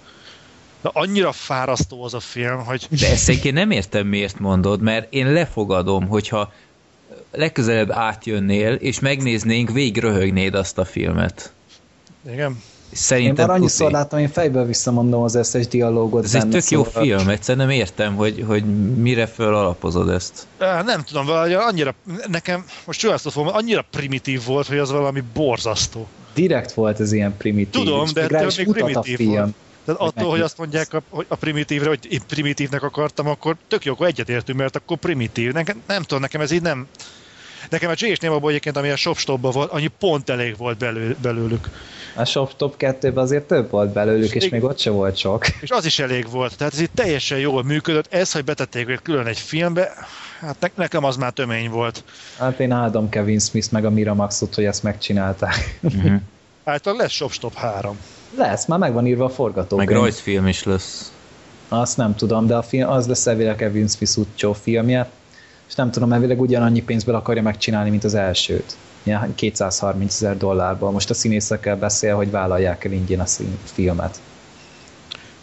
[0.81, 5.13] De annyira fárasztó az a film, hogy De ezt egyébként nem értem, miért mondod, mert
[5.13, 6.53] én lefogadom, hogyha
[7.31, 11.53] legközelebb átjönnél, és megnéznénk, végig röhögnéd azt a filmet.
[12.31, 12.63] igen,
[12.97, 16.25] Én Szerintem már annyiszor láttam, én fejből visszamondom az összes dialógot.
[16.25, 20.47] Ez egy tök jó szóval- film, egyszerűen nem értem, hogy, hogy mire föl alapozod ezt.
[20.59, 21.95] Nem tudom, valahogy annyira,
[22.27, 26.07] nekem, most jó ezt fogom, annyira primitív volt, hogy az valami borzasztó.
[26.35, 27.83] Direkt volt ez ilyen primitív.
[27.83, 29.31] Tudom, de ettől még primitív film.
[29.31, 29.55] volt.
[29.85, 33.85] Tehát attól, hogy azt mondják a, hogy a primitívre, hogy én primitívnek akartam, akkor tök
[33.85, 35.53] jó, akkor egyetértünk, mert akkor primitív.
[35.53, 36.87] Nekem, nem tudom, nekem ez így nem...
[37.71, 38.19] Nekem a J.S.
[38.19, 41.69] Némabból egyébként, ami a Shopstopban volt, annyi pont elég volt belő, belőlük.
[42.15, 44.49] A Shop Top 2-ben azért több volt belőlük, és Igen.
[44.61, 45.47] még ott se volt sok.
[45.61, 46.57] És az is elég volt.
[46.57, 48.13] Tehát ez itt teljesen jól működött.
[48.13, 49.93] Ez, hogy betették őket külön egy filmbe,
[50.41, 52.05] hát ne, nekem az már tömény volt.
[52.39, 55.55] Hát én áldom Kevin Smith meg a Miramaxot, hogy ezt megcsinálták.
[55.87, 56.97] Uh-huh.
[56.97, 57.99] Lesz Shopstop 3.
[58.37, 59.89] Lesz, már meg van írva a forgatókönyv.
[59.89, 61.13] Meg rajzfilm is lesz.
[61.69, 65.11] Azt nem tudom, de a film, az lesz elvileg Kevin Smith utcsó filmje,
[65.69, 68.77] és nem tudom, elvileg ugyanannyi pénzből akarja megcsinálni, mint az elsőt.
[69.05, 70.91] Ja, 230 ezer dollárból.
[70.91, 74.21] Most a színészekkel beszél, hogy vállalják el ingyen a szín filmet.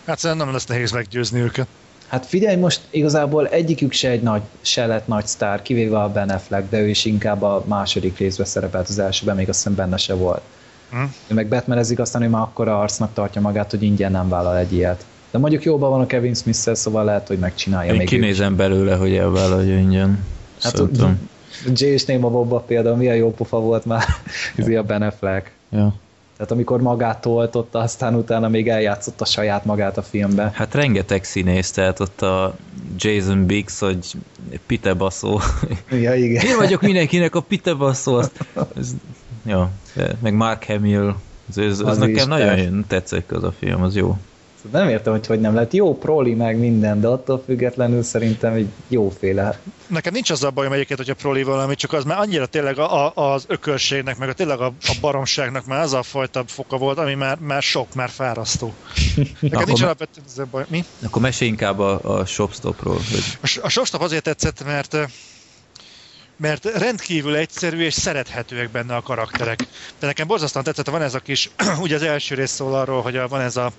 [0.06, 1.68] Hát szerintem nem lesz nehéz meggyőzni őket.
[2.08, 6.30] Hát figyelj, most igazából egyikük se egy nagy, se lett nagy sztár, kivéve a Ben
[6.30, 9.98] Affleck, de ő is inkább a második részben szerepelt az elsőben, még azt hiszem benne
[9.98, 10.42] se volt.
[10.90, 11.04] Hm?
[11.28, 14.74] Ő meg Batmanezik, aztán ő már akkora arcnak tartja magát, hogy ingyen nem vállal egy
[14.74, 15.06] ilyet.
[15.34, 18.56] De mondjuk jóban van a Kevin smith szóval lehet, hogy megcsinálja Én még ő kinézem
[18.56, 20.26] belőle, hogy elvállalja ingyen.
[20.62, 21.30] Hát Szerintem.
[21.74, 24.04] Jay és Néma Bobba például milyen jó pofa volt már,
[24.58, 25.52] ez a Ben Affleck.
[25.70, 25.94] Ja.
[26.38, 30.52] Tehát amikor magát toltotta, aztán utána még eljátszotta saját magát a filmbe.
[30.54, 32.56] Hát rengeteg színész, tehát ott a
[32.98, 34.12] Jason Biggs, hogy
[34.66, 35.40] Pite baszó.
[36.02, 36.46] Ja, igen.
[36.46, 38.20] Én vagyok mindenkinek a Pite baszó.
[38.78, 38.96] Ez,
[39.46, 39.70] ja,
[40.20, 41.16] meg Mark Hamill.
[41.50, 44.18] Ez, ez, ez Az nekem nagyon tetszett az a film, az jó.
[44.72, 45.74] Nem értem, hogy hogy nem lett.
[45.74, 49.60] Jó proli meg minden, de attól függetlenül szerintem egy jóféle.
[49.88, 52.80] Nekem nincs az a bajom egyébként, hogy a proli valami, csak az már annyira tényleg
[52.80, 56.78] a, a, az ökölségnek, meg a tényleg a, a baromságnak már az a fajta foka
[56.78, 58.74] volt, ami már, már sok, már fárasztó.
[59.40, 60.66] Nekem nincs alapvetően ez a baj.
[60.68, 60.84] Mi?
[61.04, 62.96] Akkor mesélj inkább a, a Shopstopról.
[62.96, 63.24] Hogy...
[63.42, 64.98] A, a Shopstop azért tetszett, mert
[66.38, 69.68] mert rendkívül egyszerű és szerethetőek benne a karakterek.
[70.00, 71.50] De nekem borzasztóan tetszett, van ez a kis,
[71.82, 73.72] ugye az első rész szól arról, hogy van ez a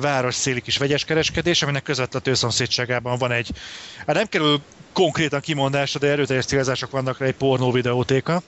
[0.00, 3.50] város széli kis vegyes kereskedés, aminek közvetlen szomszédságában van egy,
[4.06, 4.60] hát nem kerül
[4.92, 8.32] konkrétan kimondásra, de erőteljes célzások vannak rá egy pornó videótéka.
[8.32, 8.42] Hát,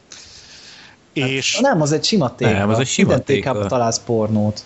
[1.12, 1.58] és...
[1.60, 2.50] Nem, az egy sima téka.
[2.50, 3.66] Nem, az egy sima téka.
[3.66, 4.64] találsz pornót.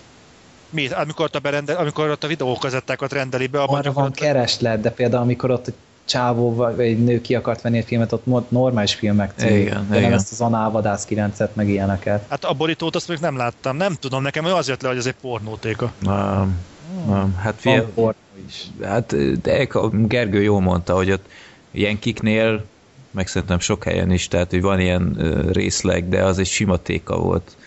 [0.69, 0.87] Mi?
[0.87, 3.61] Amikor ott a, berendel, amikor ott a videókazettákat rendeli be.
[3.61, 5.71] Arra van kereslet, de például amikor ott
[6.05, 9.97] csávó vagy egy nő ki akart venni egy filmet, ott normális filmek cím, igen, de
[9.97, 10.09] igen.
[10.09, 12.25] nem ezt az Análvadász 9-et, meg ilyeneket.
[12.29, 15.05] Hát a borítót azt még nem láttam, nem tudom, nekem az jött le, hogy ez
[15.05, 15.91] egy pornótéka.
[15.99, 16.59] Nem,
[17.07, 18.15] nem, hát fél, pornó
[18.47, 18.63] is.
[18.83, 21.25] Hát de a Gergő jól mondta, hogy ott
[21.71, 22.65] ilyen kiknél,
[23.11, 25.17] meg szerintem sok helyen is, tehát hogy van ilyen
[25.51, 27.57] részleg, de az egy sima téka volt.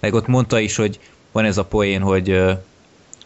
[0.00, 1.00] Meg ott mondta is, hogy
[1.32, 2.42] van ez a poén, hogy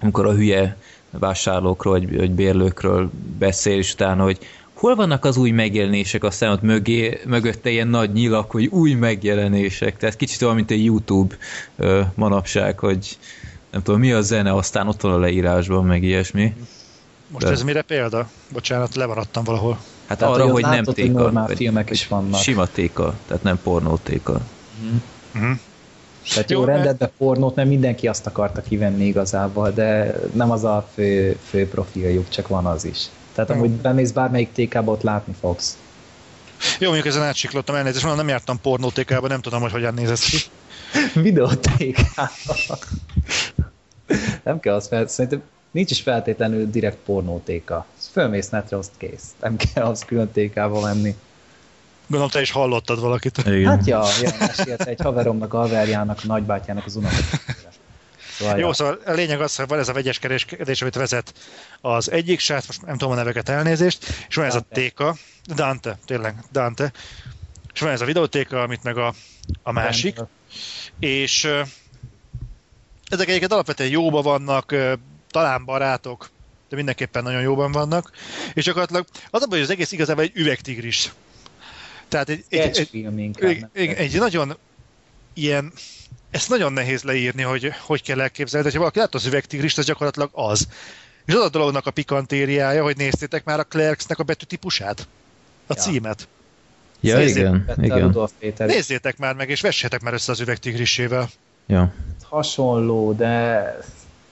[0.00, 0.76] amikor a hülye
[1.10, 4.38] vásárlókról, vagy, vagy bérlőkről beszél, és utána, hogy
[4.74, 9.96] hol vannak az új megjelenések, aztán ott mögé, mögötte ilyen nagy nyilak, hogy új megjelenések,
[9.96, 11.34] tehát kicsit olyan, mint egy YouTube
[11.76, 13.18] ö, manapság, hogy
[13.70, 16.54] nem tudom, mi a zene, aztán ott van a leírásban, meg ilyesmi.
[17.26, 17.50] Most De...
[17.50, 18.28] ez mire példa?
[18.52, 19.78] Bocsánat, levaradtam valahol.
[20.06, 21.12] Hát tehát, arra, hogy, hogy nem téka.
[21.12, 22.40] Normál filmek is vannak.
[22.40, 24.40] Sima téka, tehát nem pornótéka.
[25.36, 25.52] Mm-hmm.
[26.28, 30.88] Tehát jó, jó rendetbe pornót, mert mindenki azt akarta kivenni igazából, de nem az a
[30.94, 33.06] fő, fő profiljuk, csak van az is.
[33.34, 35.78] Tehát amúgy bemész bármelyik TK-ba, ott látni fogsz.
[36.78, 40.20] Jó, mondjuk ezen átsiklottam elnézést, mondom, nem jártam pornótékába, nem tudom, hogy hogyan néz ez
[40.20, 40.38] ki.
[41.20, 42.78] Videótékába.
[44.44, 47.86] nem kell azt fel, szerintem nincs is feltétlenül direkt pornótéka.
[48.12, 49.24] Fölmész netre, azt kész.
[49.40, 51.14] Nem kell az külön tékába menni.
[52.08, 53.38] Gondolom, te is hallottad valakit.
[53.46, 53.66] Igen.
[53.66, 57.68] Hát ja, ja mesélt egy haveromnak, a haverjának, a nagybátyjának az unokatestvére.
[58.38, 58.72] Szóval, Jó, ja.
[58.72, 61.34] szóval a lényeg az, hogy van ez a vegyes kereskedés, amit vezet
[61.80, 64.58] az egyik srác, most nem tudom a neveket elnézést, és van Dante.
[64.58, 65.16] ez a téka,
[65.54, 66.92] Dante, tényleg, Dante,
[67.74, 69.14] és van ez a videótéka, amit meg a,
[69.62, 70.30] a másik, Dante.
[70.98, 71.68] és uh,
[73.08, 74.92] ezek egyébként alapvetően jóban vannak, uh,
[75.30, 76.30] talán barátok,
[76.68, 78.10] de mindenképpen nagyon jóban vannak,
[78.54, 81.12] és gyakorlatilag az a baj, hogy az egész igazából egy üvegtigris
[82.08, 83.06] tehát egy, egy, egy,
[83.40, 84.56] egy, egy, egy nagyon
[85.34, 85.72] ilyen,
[86.30, 89.84] ezt nagyon nehéz leírni, hogy hogy kell elképzelni, de ha valaki látta az üvegtigrist, az
[89.84, 90.68] gyakorlatilag az.
[91.26, 95.08] És az a dolognak a pikantériája, hogy néztétek már a Clerksnek a betűtípusát?
[95.66, 95.82] A ja.
[95.82, 96.28] címet?
[97.00, 98.30] Ja, Nézzét, igen, igen.
[98.56, 101.28] Nézzétek már meg, és vessétek már össze az üvegtigrisével.
[101.66, 101.94] Ja.
[102.22, 103.62] Hasonló, de...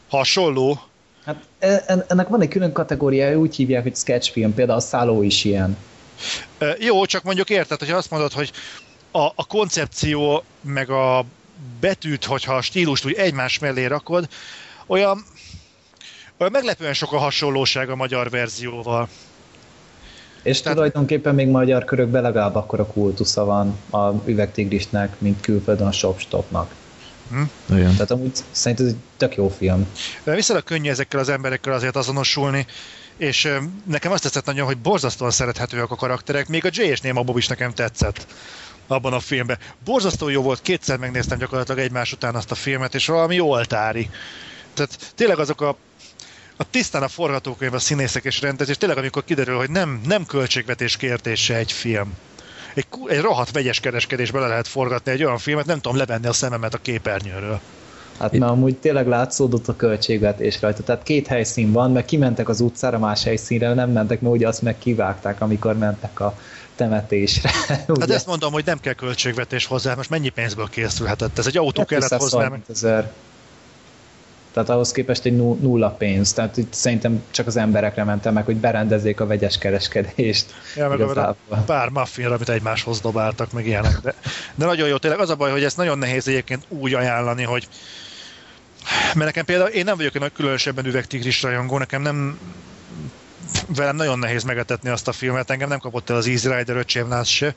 [0.08, 0.80] Hasonló?
[1.24, 5.44] Hát e, ennek van egy külön kategóriája, úgy hívják, hogy sketchfilm, például a Szálló is
[5.44, 5.76] ilyen.
[6.78, 8.52] Jó, csak mondjuk érted, hogyha azt mondod, hogy
[9.10, 11.24] a, a koncepció meg a
[11.80, 14.28] betűt, hogyha a stílust úgy egymás mellé rakod,
[14.86, 15.24] olyan,
[16.38, 19.08] olyan meglepően sok a hasonlóság a magyar verzióval.
[20.42, 20.76] És Tehát...
[20.76, 26.74] tulajdonképpen még magyar körökben legalább akkor a kultusza van a üvegtigrisnek, mint külföldön a Shopstopnak.
[27.30, 27.42] Hm?
[27.68, 29.86] Tehát amúgy szerintem ez egy tök jó film.
[30.24, 32.66] Viszonylag könnyű ezekkel az emberekkel azért azonosulni,
[33.16, 33.48] és
[33.86, 37.36] nekem azt tetszett nagyon, hogy borzasztóan szerethetőek a karakterek, még a Jay és Néma Bob
[37.36, 38.26] is nekem tetszett
[38.86, 39.58] abban a filmben.
[39.84, 44.10] Borzasztó jó volt, kétszer megnéztem gyakorlatilag egymás után azt a filmet, és valami oltári.
[44.74, 45.76] Tehát tényleg azok a
[46.58, 50.96] a tisztán a forgatókönyv, a színészek és rendezés, tényleg amikor kiderül, hogy nem, nem költségvetés
[50.96, 52.12] kérdése egy film.
[52.74, 56.32] Egy, egy rohadt vegyes kereskedésbe le lehet forgatni egy olyan filmet, nem tudom levenni a
[56.32, 57.60] szememet a képernyőről.
[58.18, 58.40] Hát Itt...
[58.40, 60.82] már amúgy tényleg látszódott a költségvetés rajta.
[60.82, 64.62] Tehát két helyszín van, meg kimentek az utcára, más helyszínre nem mentek, mert ugye azt
[64.62, 66.38] meg kivágták, amikor mentek a
[66.76, 67.50] temetésre.
[68.00, 71.38] Hát ezt mondom, hogy nem kell költségvetés hozzá, most mennyi pénzből készülhetett?
[71.38, 72.50] Ez egy autó hát kellett hozzá.
[72.70, 73.12] Ezer.
[74.56, 76.32] Tehát ahhoz képest egy nulla pénz.
[76.32, 80.54] Tehát itt szerintem csak az emberekre mentem meg, hogy berendezzék a vegyes kereskedést.
[80.76, 81.36] Ja, meg a
[81.66, 84.00] pár muffinra, amit egymáshoz dobáltak, meg ilyenek.
[84.02, 84.14] De,
[84.54, 87.68] de nagyon jó, tényleg az a baj, hogy ezt nagyon nehéz egyébként úgy ajánlani, hogy
[88.90, 92.38] mert nekem például, én nem vagyok egy különösebben üvegtigris rajongó, nekem nem
[93.66, 97.28] velem nagyon nehéz megetetni azt a filmet, engem nem kapott el az Easy Rider öcsémlász
[97.28, 97.54] se,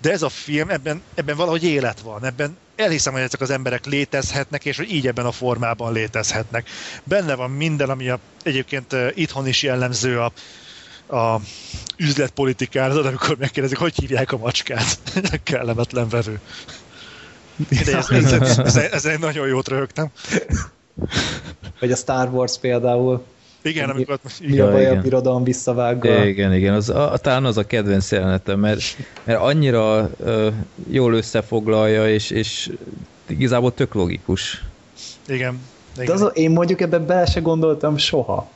[0.00, 3.86] de ez a film, ebben, ebben valahogy élet van, ebben elhiszem, hogy ezek az emberek
[3.86, 6.68] létezhetnek, és hogy így ebben a formában létezhetnek.
[7.04, 10.32] Benne van minden, ami a, egyébként itthon is jellemző a,
[11.16, 11.40] a
[11.96, 14.98] üzletpolitikára, amikor megkérdezik, hogy hívják a macskát.
[15.42, 16.40] Kellemetlen vevő.
[17.56, 20.10] De ez, ez, ez, ez, ez, egy nagyon jót röhögtem.
[21.80, 23.24] Vagy a Star Wars például.
[23.62, 26.24] Igen, amikor mi a baj a birodalom visszavágva.
[26.24, 28.82] Igen, igen, az, a, talán az a kedvenc jelenetem, mert,
[29.24, 30.46] mert annyira uh,
[30.90, 32.70] jól összefoglalja, és, és
[33.26, 34.64] igazából tök logikus.
[35.26, 35.60] Igen.
[35.94, 36.06] igen.
[36.06, 38.50] De az, én mondjuk ebben bele se gondoltam soha.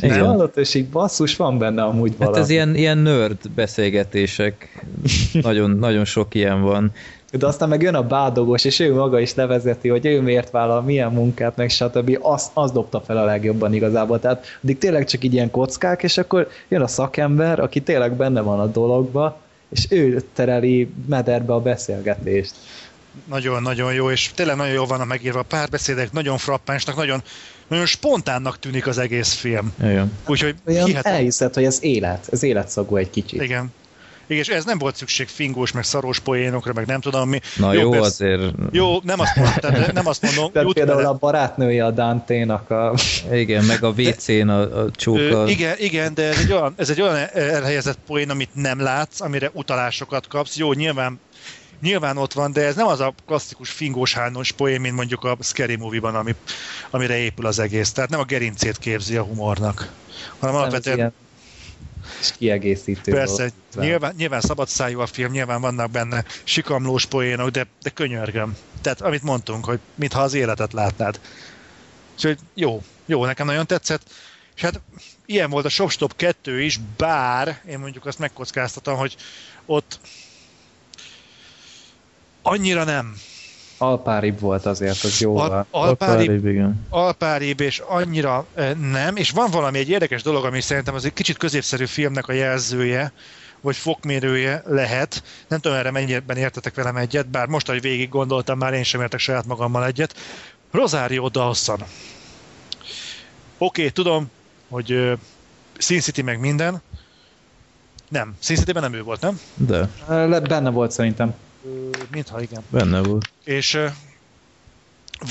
[0.00, 2.36] És hallott, és így basszus van benne amúgy valami.
[2.36, 4.84] Hát ez ilyen, ilyen nerd beszélgetések.
[5.32, 6.92] nagyon, nagyon sok ilyen van.
[7.30, 10.82] De aztán meg jön a bádogos, és ő maga is levezeti, hogy ő miért vállal,
[10.82, 12.18] milyen munkát, meg stb.
[12.20, 14.20] Az, az dobta fel a legjobban igazából.
[14.20, 18.40] Tehát addig tényleg csak így ilyen kockák, és akkor jön a szakember, aki tényleg benne
[18.40, 22.54] van a dologba, és ő tereli mederbe a beszélgetést.
[23.24, 27.22] Nagyon-nagyon jó, és tényleg nagyon jó van a megírva a párbeszédek, nagyon frappánsnak, nagyon,
[27.68, 29.72] nagyon spontánnak tűnik az egész film.
[29.80, 30.12] Igen.
[30.26, 31.12] Úgyhogy hihetem...
[31.12, 33.42] elhiszed, hogy ez élet, ez életszagú egy kicsit.
[33.42, 33.72] Igen.
[34.28, 37.40] Igen, és ez nem volt szükség fingós, meg szaros poénokra, meg nem tudom mi.
[37.56, 38.52] Na jó, jó persze, azért...
[38.70, 40.52] Jó, nem azt mondom, tehát nem azt mondom.
[40.52, 42.94] Tehát például a barátnője a Dante-nak a...
[43.32, 45.48] Igen, meg a WC-n a, a csóka.
[45.48, 49.50] Igen, igen, de ez egy, olyan, ez egy olyan elhelyezett poén, amit nem látsz, amire
[49.52, 50.56] utalásokat kapsz.
[50.56, 51.20] Jó, nyilván
[51.80, 55.36] nyilván ott van, de ez nem az a klasszikus fingós hányos poén, mint mondjuk a
[55.40, 56.34] Scary Movie-ban, ami,
[56.90, 57.92] amire épül az egész.
[57.92, 59.92] Tehát nem a gerincét képzi a humornak,
[60.38, 61.12] hanem nem alapvetően
[62.20, 63.12] és kiegészítő.
[63.12, 68.56] Persze, nyilván, nyilván szabadszájú a film, nyilván vannak benne sikamlós poénok, de, de könyörgöm.
[68.82, 71.20] Tehát amit mondtunk, hogy mintha az életet látnád.
[72.14, 74.02] Úgyhogy jó, jó, nekem nagyon tetszett.
[74.56, 74.80] És hát
[75.26, 79.16] ilyen volt a Shopstop 2 is, bár én mondjuk azt megkockáztatom, hogy
[79.66, 80.00] ott
[82.42, 83.16] annyira nem.
[83.78, 86.86] Alpáribb volt azért, az jó Al- alpáribb, alpáribb, igen.
[86.88, 88.46] Alpáribb, és annyira
[88.92, 92.32] nem, és van valami egy érdekes dolog, ami szerintem az egy kicsit középszerű filmnek a
[92.32, 93.12] jelzője,
[93.60, 95.22] vagy fokmérője lehet.
[95.48, 99.00] Nem tudom, erre mennyiben értetek velem egyet, bár most, hogy végig gondoltam, már én sem
[99.00, 100.14] értek saját magammal egyet.
[100.70, 101.78] Rosario Dawson.
[101.80, 101.88] Oké,
[103.58, 104.30] okay, tudom,
[104.68, 105.12] hogy uh,
[105.78, 106.82] Sin City meg minden.
[108.08, 109.40] Nem, Sin City-ben nem ő volt, nem?
[109.54, 109.88] De.
[110.40, 111.34] Benne volt szerintem.
[112.10, 112.62] Mintha igen.
[112.68, 113.30] Benne volt.
[113.44, 113.78] És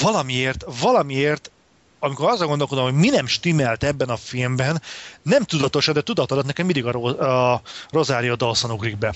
[0.01, 1.51] valamiért, valamiért
[1.99, 4.81] amikor azon gondolkodom, hogy mi nem stimmelt ebben a filmben,
[5.21, 9.13] nem tudatosan, de tudat alatt nekem mindig a, a Rosario Dawson ugrik be.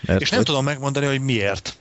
[0.00, 0.48] Mert és nem hogy...
[0.48, 1.76] tudom megmondani, hogy miért.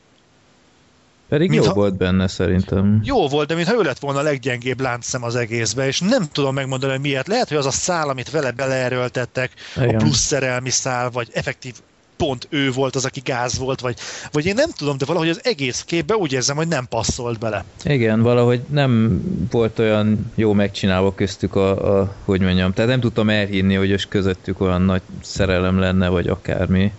[1.29, 1.75] Pedig mint jó ha...
[1.75, 3.01] volt benne szerintem.
[3.03, 6.53] Jó volt, de mintha ő lett volna a leggyengébb láncszem az egészbe, és nem tudom
[6.53, 7.27] megmondani, hogy miért.
[7.27, 9.95] Lehet, hogy az a szál, amit vele beleerőltettek, Igen.
[9.95, 11.73] a plusz szerelmi szál, vagy effektív
[12.17, 13.97] pont ő volt az, aki gáz volt, vagy,
[14.31, 17.63] vagy én nem tudom, de valahogy az egész képbe úgy érzem, hogy nem passzolt bele.
[17.83, 19.21] Igen, valahogy nem
[19.51, 24.05] volt olyan jó megcsinálva köztük a, a hogy mondjam, tehát nem tudtam elhinni, hogy és
[24.05, 26.91] közöttük olyan nagy szerelem lenne, vagy akármi.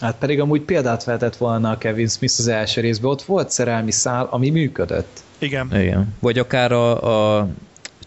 [0.00, 3.90] Hát pedig amúgy példát vehetett volna a Kevin Smith az első részben, ott volt szerelmi
[3.90, 5.22] szál, ami működött.
[5.38, 5.80] Igen.
[5.80, 6.14] Igen.
[6.20, 7.48] Vagy akár a, a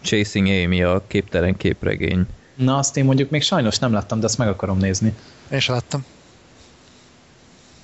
[0.02, 2.26] Chasing Amy, a képtelen képregény.
[2.54, 5.14] Na, azt én mondjuk még sajnos nem láttam, de azt meg akarom nézni.
[5.50, 6.04] Én sem láttam.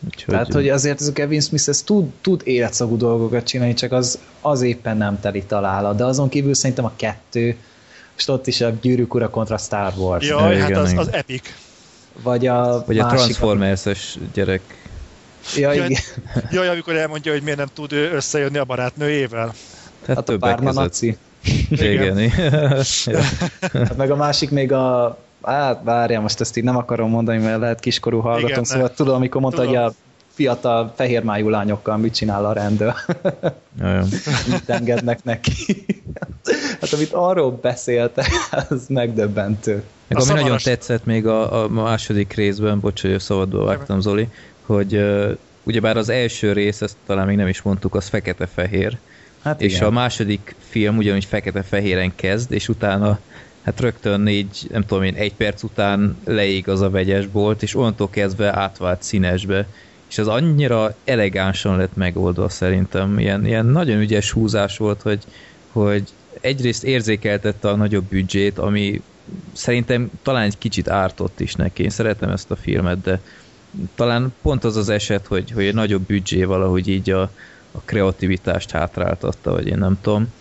[0.06, 0.34] Úgyhogy...
[0.34, 4.18] Tehát, hogy azért ez a Kevin Smith ez tud, tud életszagú dolgokat csinálni, csak az,
[4.40, 5.96] az éppen nem teli találat.
[5.96, 7.56] De azon kívül szerintem a kettő,
[8.16, 10.26] és ott is a Gyűrűk Ura kontra Star Wars.
[10.26, 11.42] Jaj, igen, hát az, az epic.
[12.22, 14.62] Vagy a Vagy másik, a Transformers-es gyerek.
[15.56, 15.92] Ja, igen.
[16.50, 19.54] Jaj, amikor elmondja, hogy miért nem tud összejönni a barátnőjével.
[20.04, 21.16] Tehát hát a párna naci.
[21.70, 22.18] Igen.
[22.18, 22.30] igen.
[23.72, 27.60] hát meg a másik még a hát várjál, most ezt így nem akarom mondani, mert
[27.60, 29.76] lehet kiskorú hallgatom, Igen, szóval tudom, amikor mondta, tudom.
[29.76, 29.94] hogy a
[30.38, 32.94] fiatal fehérmájú lányokkal mit csinál a rendőr.
[34.52, 35.86] mit engednek neki.
[36.80, 38.26] hát amit arról beszélte,
[38.68, 39.82] az megdöbbentő.
[40.08, 44.28] Meg ami nagyon tetszett még a, a második részben, bocs, hogy szabadba vágtam Zoli,
[44.66, 48.98] hogy uh, ugyebár az első rész, ezt talán még nem is mondtuk, az fekete-fehér.
[49.42, 49.86] Hát és igen.
[49.86, 53.18] a második film ugyanúgy fekete-fehéren kezd, és utána
[53.68, 57.74] hát rögtön négy, nem tudom én, egy perc után leég az a vegyes bolt, és
[57.74, 59.66] onnantól kezdve átvált színesbe.
[60.08, 63.18] És az annyira elegánsan lett megoldva szerintem.
[63.18, 65.24] Ilyen, ilyen nagyon ügyes húzás volt, hogy,
[65.72, 66.08] hogy
[66.40, 69.02] egyrészt érzékeltette a nagyobb büdzsét, ami
[69.52, 71.82] szerintem talán egy kicsit ártott is neki.
[71.82, 73.20] Én szeretem ezt a filmet, de
[73.94, 77.22] talán pont az az eset, hogy, hogy egy nagyobb büdzsé valahogy így a,
[77.72, 80.32] a kreativitást hátráltatta, vagy én nem tudom.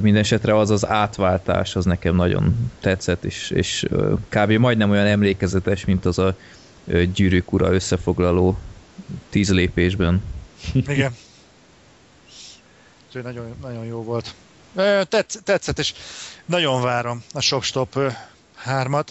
[0.00, 3.86] Mindenesetre az az átváltás, az nekem nagyon tetszett, és, és
[4.28, 4.50] kb.
[4.50, 6.34] majdnem olyan emlékezetes, mint az a
[7.14, 8.58] gyűrűk ura összefoglaló
[9.30, 10.22] tíz lépésben.
[10.72, 11.14] Igen.
[13.06, 14.34] Úgyhogy nagyon, nagyon jó volt.
[15.08, 15.94] Tetsz, tetszett, és
[16.46, 17.98] nagyon várom a Shopstop
[18.66, 19.06] 3-at,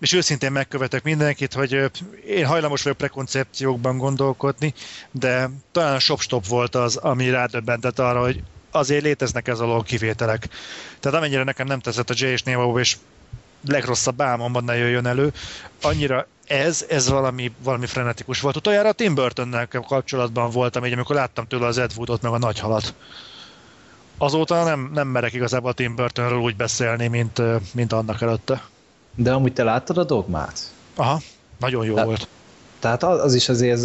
[0.00, 1.90] és őszintén megkövetek mindenkit, hogy
[2.26, 4.74] én hajlamos vagyok prekoncepciókban gondolkodni,
[5.10, 8.42] de talán a Shopstop volt az, ami rádöbbentett arra, hogy
[8.76, 10.48] azért léteznek ez alól kivételek.
[11.00, 12.96] Tehát amennyire nekem nem tetszett a Jay és Nemo, és
[13.68, 15.32] legrosszabb álmomban ne jöjjön elő,
[15.82, 18.56] annyira ez, ez valami, valami frenetikus volt.
[18.56, 22.38] Utoljára a Tim burton kapcsolatban voltam, így amikor láttam tőle az Ed Woodot, meg a
[22.38, 22.94] nagy halat.
[24.18, 27.42] Azóta nem, nem merek igazából a Tim Burtonről úgy beszélni, mint,
[27.74, 28.62] mint annak előtte.
[29.14, 30.60] De amúgy te láttad a dogmát?
[30.94, 31.20] Aha,
[31.58, 32.28] nagyon jó Te- volt.
[32.78, 33.80] Tehát az az is azért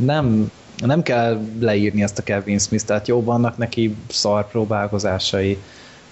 [0.00, 0.50] nem,
[0.86, 5.58] nem kell leírni ezt a Kevin Smith, tehát jó vannak neki szar próbálkozásai.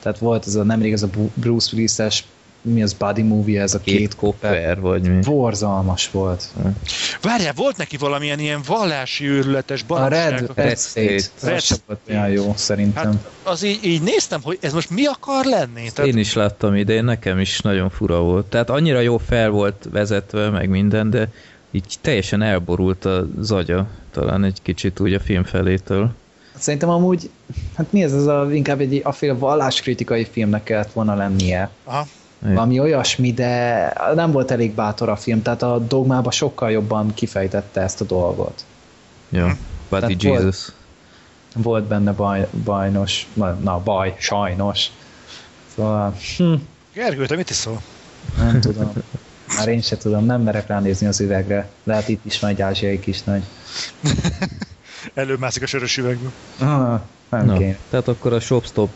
[0.03, 2.25] Tehát volt ez a nemrég ez a Bruce Willis-es,
[2.63, 5.21] mi az Buddy Movie, ez a két, Két kopper, vagy mi.
[5.21, 6.45] Borzalmas volt.
[7.23, 10.31] Várjál, volt neki valamilyen ilyen vallási őrületes A baromság.
[10.31, 11.47] Red, Red Red State, State.
[11.47, 13.05] Red az sem volt olyan jó szerintem.
[13.05, 15.91] Hát az így, így néztem, hogy ez most mi akar lenni?
[15.95, 18.47] Tehát, Én is láttam idén, nekem is nagyon fura volt.
[18.47, 21.29] Tehát annyira jó fel volt vezetve, meg minden, de
[21.77, 26.11] így teljesen elborult az agya, talán egy kicsit úgy a film felétől.
[26.59, 27.31] Szerintem amúgy,
[27.77, 31.71] hát mi ez, ez a, inkább egy aféle valláskritikai filmnek kellett volna lennie.
[31.85, 32.07] Aha.
[32.41, 37.81] Valami olyasmi, de nem volt elég bátor a film, tehát a dogmában sokkal jobban kifejtette
[37.81, 38.65] ezt a dolgot.
[39.29, 39.57] Ja,
[39.89, 40.73] Buddy Tehát volt- Jesus.
[41.55, 44.91] Volt benne baj, bajnos, na, na baj, sajnos.
[45.75, 46.53] Szóval, hm,
[46.95, 47.81] Gergő, te mit iszol?
[48.39, 48.93] nem tudom.
[49.57, 51.69] Már én se tudom, nem merek ránézni az üvegre.
[51.85, 53.43] Lehet itt is van egy ázsiai kis nagy.
[55.15, 56.33] Előmászik a sörös üvegből.
[56.59, 57.01] Ah,
[57.31, 57.79] nem Na, kéne.
[57.91, 58.91] tehát akkor a Shopstop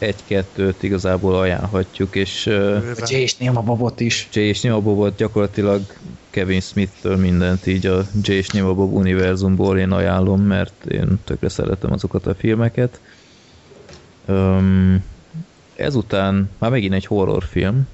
[0.00, 2.82] 1-2-t igazából ajánlhatjuk, és uh.
[3.00, 4.28] A Jay és Bobot is.
[4.32, 5.80] Jay és volt gyakorlatilag
[6.30, 11.92] Kevin Smith-től mindent így a Jay és Bob univerzumból én ajánlom, mert én tökre szeretem
[11.92, 13.00] azokat a filmeket.
[14.28, 15.04] Um,
[15.76, 17.88] ezután már megint egy horrorfilm.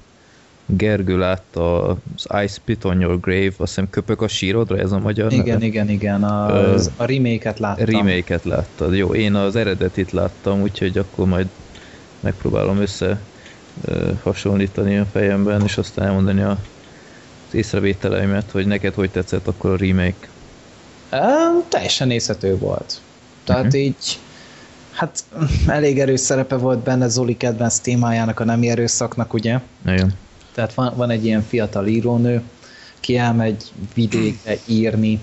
[0.70, 4.98] Gergő látta az I Spit on Your Grave, azt hiszem köpök a sírodra, ez a
[4.98, 5.64] magyar Igen, neve?
[5.64, 6.24] igen, igen.
[6.24, 7.84] A, a remake-et láttam.
[7.86, 8.94] Remake-et láttad.
[8.96, 11.46] Jó, én az eredetit láttam, úgyhogy akkor majd
[12.20, 13.20] megpróbálom össze
[13.84, 16.50] ö, hasonlítani a fejemben, és aztán elmondani a,
[17.48, 20.28] az észrevételeimet, hogy neked hogy tetszett akkor a remake.
[21.10, 21.16] Ö,
[21.68, 23.00] teljesen nézhető volt.
[23.44, 23.76] Tehát Mhm.
[23.76, 24.18] így,
[24.92, 25.24] hát
[25.66, 29.58] elég erős szerepe volt benne Zoli kedvenc témájának, a nemi erőszaknak, ugye?
[29.82, 30.12] Nagyon.
[30.58, 32.42] Tehát van, van egy ilyen fiatal írónő,
[33.00, 35.20] ki elmegy vidékre írni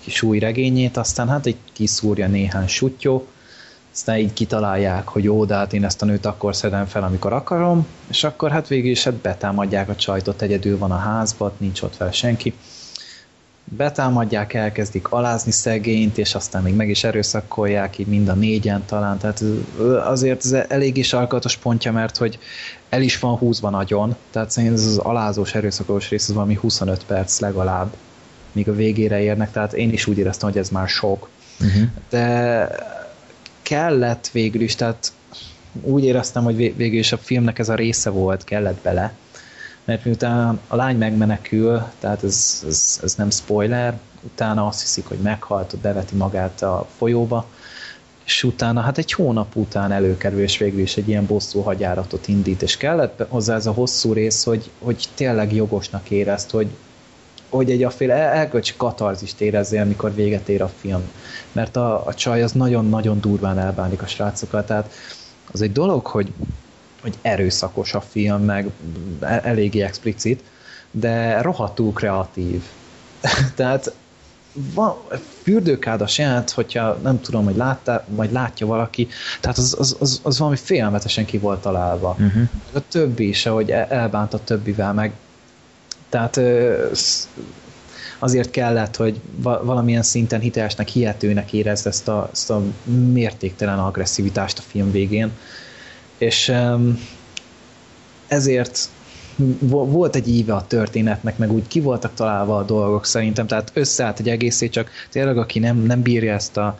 [0.00, 3.26] kis új regényét, aztán hát egy kiszúrja néhány sutyó,
[3.92, 7.32] aztán így kitalálják, hogy jó, de hát én ezt a nőt akkor szedem fel, amikor
[7.32, 11.82] akarom, és akkor hát végül is hát betámadják a csajtot, egyedül van a házban, nincs
[11.82, 12.54] ott fel senki.
[13.68, 19.18] Betámadják, elkezdik alázni szegényt, és aztán még meg is erőszakolják, így mind a négyen talán,
[19.18, 19.42] tehát
[20.04, 22.38] azért ez elég is alkatos pontja, mert hogy
[22.88, 27.04] el is van húzva nagyon, tehát szerintem ez az alázós, erőszakos rész az valami 25
[27.04, 27.94] perc legalább,
[28.52, 31.28] míg a végére érnek, tehát én is úgy éreztem, hogy ez már sok.
[31.60, 31.82] Uh-huh.
[32.10, 32.68] De
[33.62, 35.12] kellett végül is, tehát
[35.82, 39.12] úgy éreztem, hogy vég- végül is a filmnek ez a része volt, kellett bele,
[39.86, 45.18] mert miután a lány megmenekül, tehát ez, ez, ez nem spoiler, utána azt hiszik, hogy
[45.18, 47.46] meghalt, beveti magát a folyóba,
[48.24, 52.62] és utána, hát egy hónap után előkerül, és végül is egy ilyen bosszú hagyáratot indít,
[52.62, 56.68] és kellett hozzá ez a hosszú rész, hogy, hogy tényleg jogosnak érezt, hogy,
[57.48, 61.10] hogy egy aféle el- elkölcsi katarzist érezzél, amikor véget ér a film.
[61.52, 64.92] Mert a, a csaj az nagyon-nagyon durván elbánik a srácokkal, tehát
[65.52, 66.32] az egy dolog, hogy,
[67.06, 68.70] hogy erőszakos a film, meg
[69.20, 70.42] e- eléggé explicit,
[70.90, 72.62] de rohadtul kreatív.
[73.54, 73.94] tehát
[74.52, 74.96] van,
[75.42, 79.08] fürdőkádas jelent, hogyha nem tudom, hogy látta, vagy látja valaki,
[79.40, 82.16] tehát az, az, az, az valami félelmetesen ki volt találva.
[82.18, 82.42] Uh-huh.
[82.72, 85.12] A többi is, ahogy el- elbánt a többivel meg.
[86.08, 86.40] Tehát
[88.18, 92.62] azért kellett, hogy va- valamilyen szinten hitelesnek, hihetőnek érezd ezt a, ezt a
[93.12, 95.30] mértéktelen agresszivitást a film végén.
[96.18, 96.52] És
[98.26, 98.88] ezért
[99.58, 103.70] vo- volt egy íve a történetnek, meg úgy ki voltak találva a dolgok szerintem, tehát
[103.74, 106.78] összeállt egy egészé, csak tényleg aki nem, nem bírja ezt a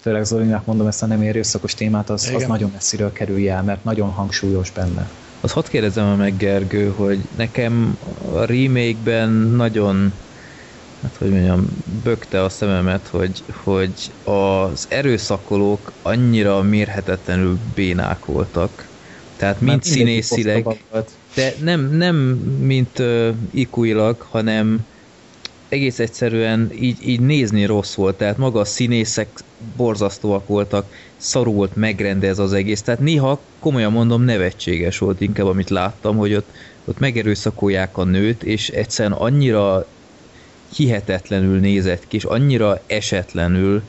[0.00, 3.84] főleg Zolinak mondom ezt a nem erőszakos témát, az, az nagyon messziről kerülje el, mert
[3.84, 5.10] nagyon hangsúlyos benne.
[5.40, 7.98] Azt hadd kérdezem meg, Gergő, hogy nekem
[8.32, 10.12] a remake-ben nagyon
[11.02, 13.92] hát hogy mondjam, bökte a szememet, hogy, hogy
[14.24, 18.88] az erőszakolók annyira mérhetetlenül bénák voltak.
[19.36, 20.66] Tehát mind Mert mindegyik színészileg,
[21.34, 22.16] de nem, nem
[22.60, 24.86] mint uh, ikuilag, hanem
[25.68, 29.28] egész egyszerűen így, így nézni rossz volt, tehát maga a színészek
[29.76, 35.70] borzasztóak voltak, szarú volt megrendez az egész, tehát néha komolyan mondom nevetséges volt inkább, amit
[35.70, 36.50] láttam, hogy ott,
[36.84, 39.86] ott megerőszakolják a nőt, és egyszerűen annyira
[40.76, 43.82] hihetetlenül nézett ki, és annyira esetlenül,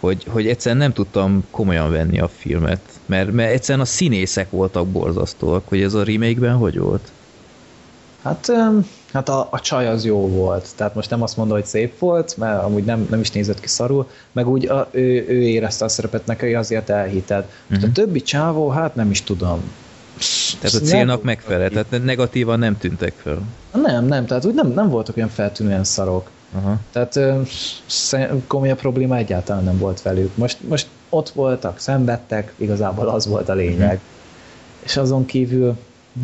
[0.00, 4.86] hogy, hogy egyszerűen nem tudtam komolyan venni a filmet, mert, mert egyszerűen a színészek voltak
[4.88, 7.10] borzasztóak, hogy ez a remake-ben hogy volt?
[8.22, 8.52] Hát,
[9.12, 12.36] hát a, a csaj az jó volt, tehát most nem azt mondom, hogy szép volt,
[12.36, 15.88] mert amúgy nem, nem is nézett ki szarul, meg úgy a, ő, ő érezte a
[15.88, 17.44] szerepet neki, azért elhited.
[17.66, 17.90] Most Mhm.
[17.90, 19.60] a többi csávó, hát nem is tudom.
[20.60, 21.42] Tehát a célnak neki.
[21.46, 23.38] tehát negatívan nem tűntek fel.
[23.82, 26.30] Nem, nem, tehát úgy nem, nem voltak olyan feltűnően szarok.
[26.54, 26.76] Aha.
[26.92, 27.40] Tehát ö,
[28.46, 30.36] komolyabb probléma egyáltalán nem volt velük.
[30.36, 33.94] Most, most ott voltak, szenvedtek, igazából az volt a lényeg.
[33.94, 34.84] Mhm.
[34.84, 35.76] És azon kívül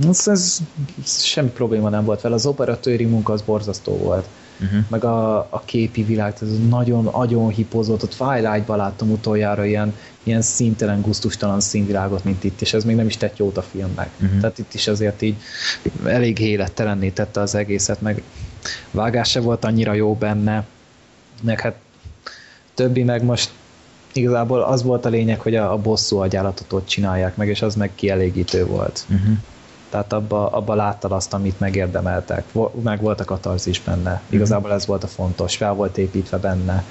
[0.09, 0.59] ez, ez,
[1.03, 2.35] ez semmi probléma nem volt vele.
[2.35, 4.27] Az operatőri munka az borzasztó volt.
[4.61, 4.85] Uh-huh.
[4.89, 8.03] Meg a, a képi világ, ez nagyon agyon hipozott.
[8.03, 13.07] A Twilight-ban láttam utoljára ilyen, ilyen szintelen, guztustalan színvilágot, mint itt, és ez még nem
[13.07, 14.11] is tett jót a filmnek.
[14.17, 14.39] Mhm.
[14.39, 15.37] Tehát itt is azért így
[16.05, 18.23] elég élettelenné tette az egészet, meg
[18.91, 20.65] vágás se volt annyira jó benne,
[21.43, 21.75] meg hát
[22.75, 23.51] többi meg most
[24.13, 27.75] igazából az volt a lényeg, hogy a, a bosszú agyállatot ott csinálják meg, és az
[27.75, 29.05] meg kielégítő volt.
[29.09, 29.37] Uh-huh.
[29.89, 32.45] Tehát abba, abba láttad azt, amit megérdemeltek.
[32.83, 34.23] Meg volt a katarzis benne.
[34.29, 35.57] Igazából ez volt a fontos.
[35.57, 36.85] Fel volt építve benne.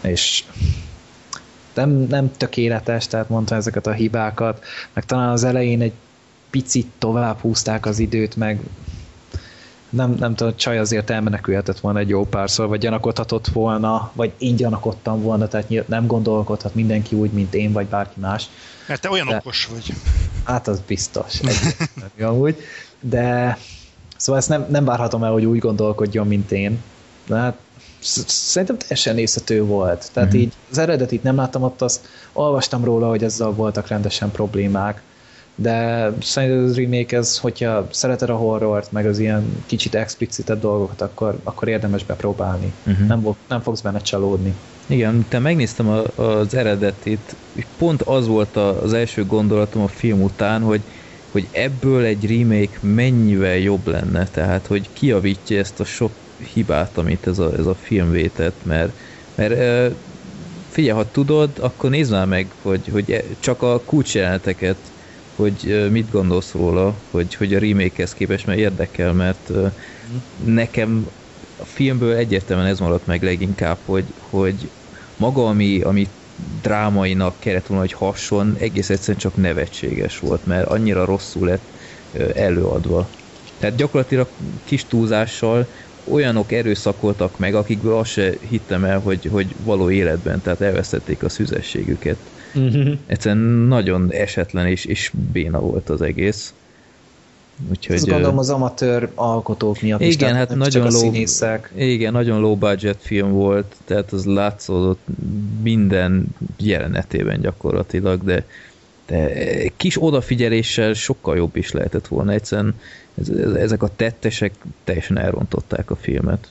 [0.00, 0.44] És
[1.74, 4.64] nem, nem tökéletes, tehát mondta ezeket a hibákat.
[4.92, 5.92] Meg talán az elején egy
[6.50, 8.60] picit tovább húzták az időt, meg
[9.90, 14.32] nem, nem tudom, a csaj azért elmenekülhetett volna egy jó párszor, vagy gyanakodhatott volna, vagy
[14.38, 18.48] én gyanakodtam volna, tehát nem gondolkodhat mindenki úgy, mint én, vagy bárki más.
[18.88, 19.92] Mert te olyan De- okos vagy.
[20.44, 21.38] Hát az biztos.
[21.40, 22.56] Egyértelmű amúgy.
[23.00, 23.58] De
[24.16, 26.82] szóval ezt nem, nem várhatom el, hogy úgy gondolkodjon, mint én.
[27.26, 27.56] De hát
[27.98, 30.10] sz- szerintem teljesen nézhető volt.
[30.12, 30.38] Tehát Mhm.
[30.38, 35.02] így az eredetit nem láttam ott, azt olvastam róla, hogy ezzel voltak rendesen problémák,
[35.58, 41.00] de szerintem az remake ez, hogyha szereted a horrort, meg az ilyen kicsit explicitebb dolgokat,
[41.00, 42.72] akkor, akkor érdemes bepróbálni.
[42.82, 43.06] Mhm.
[43.06, 44.54] Nem, nem fogsz benne csalódni.
[44.88, 50.22] Igen, te megnéztem a, az eredetit, és pont az volt az első gondolatom a film
[50.22, 50.80] után, hogy,
[51.32, 56.12] hogy ebből egy remake mennyivel jobb lenne, tehát hogy kiavítja ezt a sok
[56.52, 58.98] hibát, amit ez a, ez a film vétett, mert,
[59.34, 59.52] mert
[60.68, 64.76] figyelj, ha tudod, akkor nézd már meg, hogy, hogy e- csak a kulcsjeleneteket,
[65.36, 69.66] hogy mit gondolsz róla, hogy, hogy a remake-hez képest, mert érdekel, mert ö,
[70.44, 71.10] nekem
[71.56, 74.70] a filmből egyértelműen ez maradt meg leginkább, hogy, hogy
[75.16, 76.08] maga, ami, ami
[76.62, 81.70] drámainak kellett volna, hogy hasson, egész egyszerűen csak nevetséges volt, mert annyira rosszul lett
[82.34, 83.08] előadva.
[83.58, 84.30] Tehát gyakorlatilag
[84.64, 85.70] kis túlzással
[86.04, 91.28] olyanok erőszakoltak meg, akikből azt se hittem el, hogy, hogy való életben, tehát elvesztették a
[91.28, 92.30] szüzességüket.
[93.06, 96.54] Egyszerűen nagyon esetlen és, és béna volt az egész.
[97.70, 101.72] Úgyhogy, Ezt gondolom az amatőr alkotók miatt is, igen, tehát hát nagyon csak a színészek.
[101.76, 105.00] igen, nagyon low budget film volt, tehát az látszódott
[105.62, 106.26] minden
[106.56, 108.44] jelenetében gyakorlatilag, de,
[109.06, 109.28] de
[109.76, 112.32] kis odafigyeléssel sokkal jobb is lehetett volna.
[112.32, 112.74] Egyszerűen
[113.20, 114.52] ez, ez, ezek a tettesek
[114.84, 116.50] teljesen elrontották a filmet.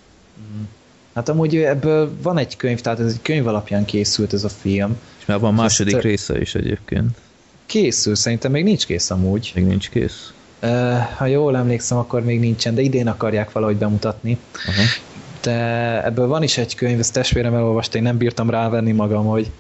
[1.14, 4.98] Hát amúgy ebből van egy könyv, tehát ez egy könyv alapján készült ez a film.
[5.26, 7.18] És már van És második ezt- része is egyébként.
[7.66, 9.52] Készül, szerintem még nincs kész amúgy.
[9.56, 10.34] Még nincs kész.
[10.64, 14.38] Uh, ha jól emlékszem, akkor még nincsen, de idén akarják valahogy bemutatni.
[14.68, 14.82] Aha.
[15.42, 19.52] De ebből van is egy könyv, ezt testvérem elolvasta, én nem bírtam rávenni magam, hogy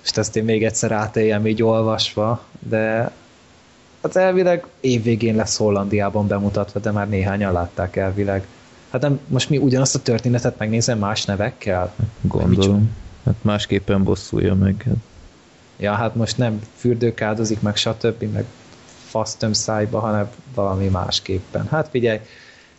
[0.00, 3.10] most ezt én még egyszer átéljem így olvasva, de
[4.02, 8.46] hát elvileg évvégén lesz Hollandiában bemutatva, de már néhányan látták elvileg.
[8.90, 11.94] Hát nem, most mi ugyanazt a történetet megnézem más nevekkel?
[12.20, 12.90] Gondolom.
[13.28, 14.82] Hát másképpen bosszulja meg.
[14.86, 14.96] Hát
[15.78, 18.44] Ja, hát most nem fürdők áldozik, meg stb., meg
[19.04, 21.66] fasztöm szájba, hanem valami másképpen.
[21.70, 22.20] Hát figyelj,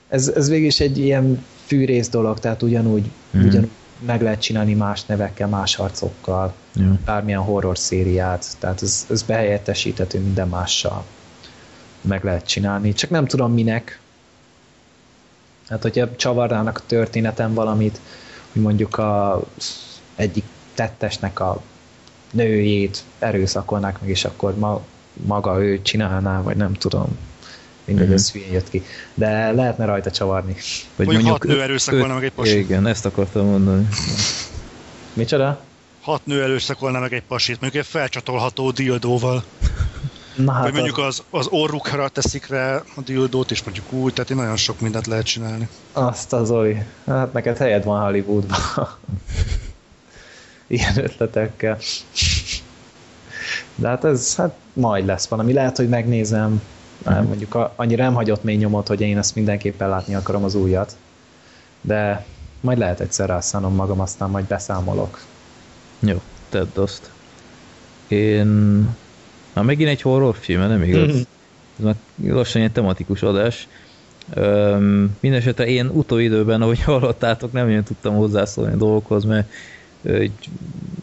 [0.08, 3.46] ez, ez végül is egy ilyen fűrész dolog, tehát ugyanúgy, mm.
[3.46, 3.70] ugyanúgy
[4.00, 6.92] meg lehet csinálni más nevekkel, más harcokkal, Jó.
[7.06, 11.06] bármilyen horror szériát, tehát ez, ez behelyettesíthető minden mással.
[12.02, 14.00] Meg lehet csinálni, csak nem tudom minek.
[15.70, 18.00] Hát, hogyha csavarnának a történeten valamit,
[18.52, 19.42] hogy mondjuk a
[20.20, 20.44] egyik
[20.74, 21.62] tettesnek a
[22.32, 24.82] nőjét erőszakolnák meg, és akkor ma,
[25.14, 27.18] maga ő csinálná, vagy nem tudom.
[27.86, 28.16] Mindegy, Mhm.
[28.16, 28.84] ez hülyén jött ki.
[29.14, 30.56] De lehetne rajta csavarni.
[30.96, 32.58] Vagy Mondjuk hat nő erőszakolna öt- meg egy pasit.
[32.58, 33.88] Igen, ezt akartam mondani.
[35.14, 35.62] Micsoda?
[36.02, 39.44] Hat nő erőszakolna meg egy pasit, mondjuk egy felcsatolható dildóval.
[40.36, 44.34] Na Hát Vagy mondjuk az, az orrukra teszik rá a dildót, és mondjuk úgy, tehát
[44.36, 45.68] nagyon sok mindent lehet csinálni.
[45.94, 46.78] azt az Oli.
[47.06, 48.58] Hát neked helyed van Hollywoodban.
[50.70, 51.78] Ilyen ötletekkel.
[53.76, 55.54] De hát ez hát majd lesz valami.
[55.54, 56.62] Lehet, hogy megnézem.
[57.06, 60.56] Nem, mondjuk a, annyira nem hagyott mély nyomot, hogy én ezt mindenképpen látni akarom az
[60.56, 60.98] újat.
[61.82, 62.26] De
[62.62, 65.20] majd lehet egyszer rászánom magam, aztán majd beszámolok.
[66.00, 66.22] Jó.
[66.50, 67.10] tedd azt.
[68.08, 68.48] Én...
[69.54, 71.16] Már megint egy horrorfilm, nem igaz?
[71.80, 73.68] Ez már lassan egy tematikus adás.
[74.36, 79.52] Um, Mindenesetre én utóidőben, ahogy hallottátok, nem nagyon tudtam hozzászólni a dolgokhoz, mert
[80.02, 80.26] uh,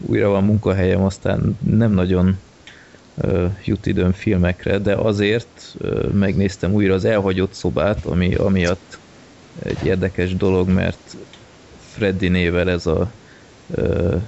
[0.06, 2.38] újra van munkahelyem, aztán nem nagyon
[3.64, 5.76] jut időm filmekre, de azért
[6.12, 8.98] megnéztem újra az elhagyott szobát, ami amiatt
[9.62, 11.16] egy érdekes dolog, mert
[11.78, 13.10] Freddy nével ez a,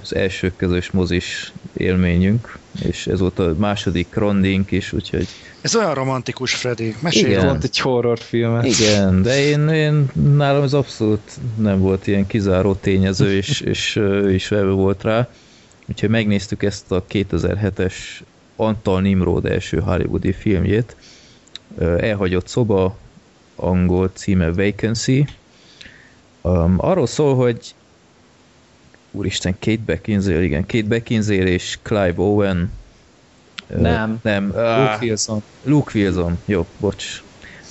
[0.01, 5.27] az első közös mozis élményünk, és ez volt a második rondink is, úgyhogy...
[5.61, 6.95] Ez olyan romantikus, Freddy.
[6.99, 7.45] Mesélj Igen.
[7.45, 8.63] Volt egy horrorfilm.
[8.63, 14.33] Igen, de én, én nálam ez abszolút nem volt ilyen kizáró tényező, és, és ő
[14.33, 15.29] is vevő volt rá.
[15.89, 17.93] Úgyhogy megnéztük ezt a 2007-es
[18.55, 20.95] Antal Nimrod első hollywoodi filmjét.
[21.79, 22.97] Elhagyott szoba,
[23.55, 25.25] angol címe Vacancy.
[26.41, 27.73] Um, arról szól, hogy
[29.11, 32.71] úristen, Kate Beckinsale, igen, Kate Beckinsale és Clive Owen
[33.77, 35.43] nem, uh, nem Luke uh, Wilson.
[35.63, 37.23] Luke Wilson, jó, bocs.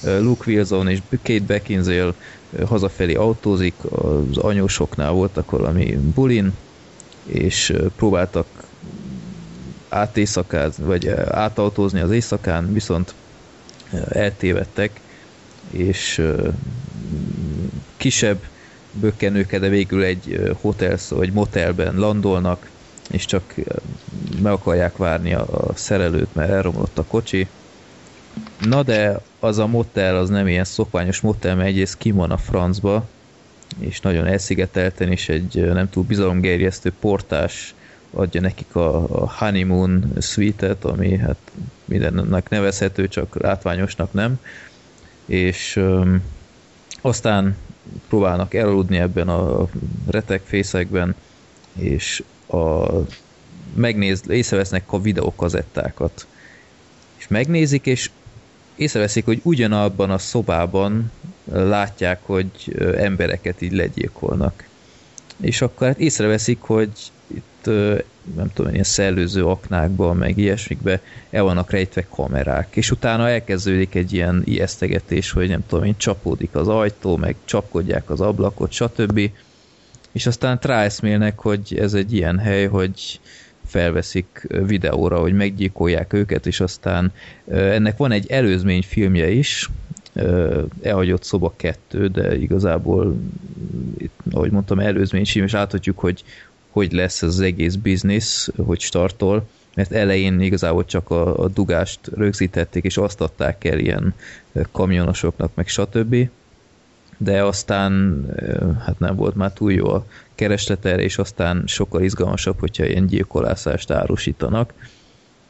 [0.02, 2.14] Uh, Luke Wilson és Kate Beckinsale
[2.50, 6.52] uh, hazafelé autózik, az anyósoknál voltak valami bulin,
[7.24, 8.46] és uh, próbáltak
[9.88, 13.14] átéjszakázni, vagy átautózni az éjszakán, viszont
[14.08, 15.00] eltévedtek,
[15.70, 16.22] és
[17.96, 18.38] kisebb
[19.00, 22.70] bökkenőke, de végül egy hotel vagy motelben landolnak,
[23.10, 23.54] és csak
[24.42, 27.48] meg akarják várni a, szerelőt, mert elromlott a kocsi.
[28.60, 32.36] Na de az a motel az nem ilyen szokványos motel, mert egyrészt ki van a
[32.36, 33.08] francba,
[33.78, 37.74] és nagyon elszigetelten, és egy nem túl bizalomgerjesztő portás
[38.10, 41.38] adja nekik a, a honeymoon suite-et, ami hát
[41.84, 44.40] mindennek nevezhető, csak látványosnak nem.
[45.26, 46.22] És öm,
[47.00, 47.56] aztán
[48.08, 49.68] próbálnak elaludni ebben a
[50.06, 51.14] retekfészekben,
[51.72, 52.86] és a,
[53.74, 56.26] megnéz, észrevesznek a videókazettákat.
[57.16, 58.10] És megnézik, és
[58.76, 61.10] észreveszik, hogy ugyanabban a szobában
[61.52, 62.50] látják, hogy
[62.96, 64.68] embereket így legyilkolnak.
[65.40, 66.90] És akkor hát észreveszik, hogy
[67.26, 67.70] itt
[68.36, 71.00] nem tudom, ilyen szellőző aknákban, meg ilyesmikbe
[71.30, 76.54] el vannak rejtve kamerák, és utána elkezdődik egy ilyen ijesztegetés, hogy nem tudom, én csapódik
[76.54, 79.30] az ajtó, meg csapkodják az ablakot, stb.
[80.12, 83.20] És aztán ráeszmélnek, hogy ez egy ilyen hely, hogy
[83.66, 87.12] felveszik videóra, hogy meggyilkolják őket, és aztán
[87.48, 89.68] ennek van egy előzmény filmje is,
[90.82, 93.16] elhagyott szoba kettő, de igazából,
[93.96, 96.24] itt, ahogy mondtam, előzmény film, és láthatjuk, hogy
[96.78, 102.00] hogy lesz ez az egész biznisz, hogy startol, mert elején igazából csak a, a dugást
[102.16, 104.14] rögzítették, és azt adták el ilyen
[104.72, 106.28] kamionosoknak, meg stb.
[107.16, 108.24] De aztán
[108.84, 113.06] hát nem volt már túl jó a kereslet erre, és aztán sokkal izgalmasabb, hogyha ilyen
[113.06, 114.72] gyilkolászást árusítanak.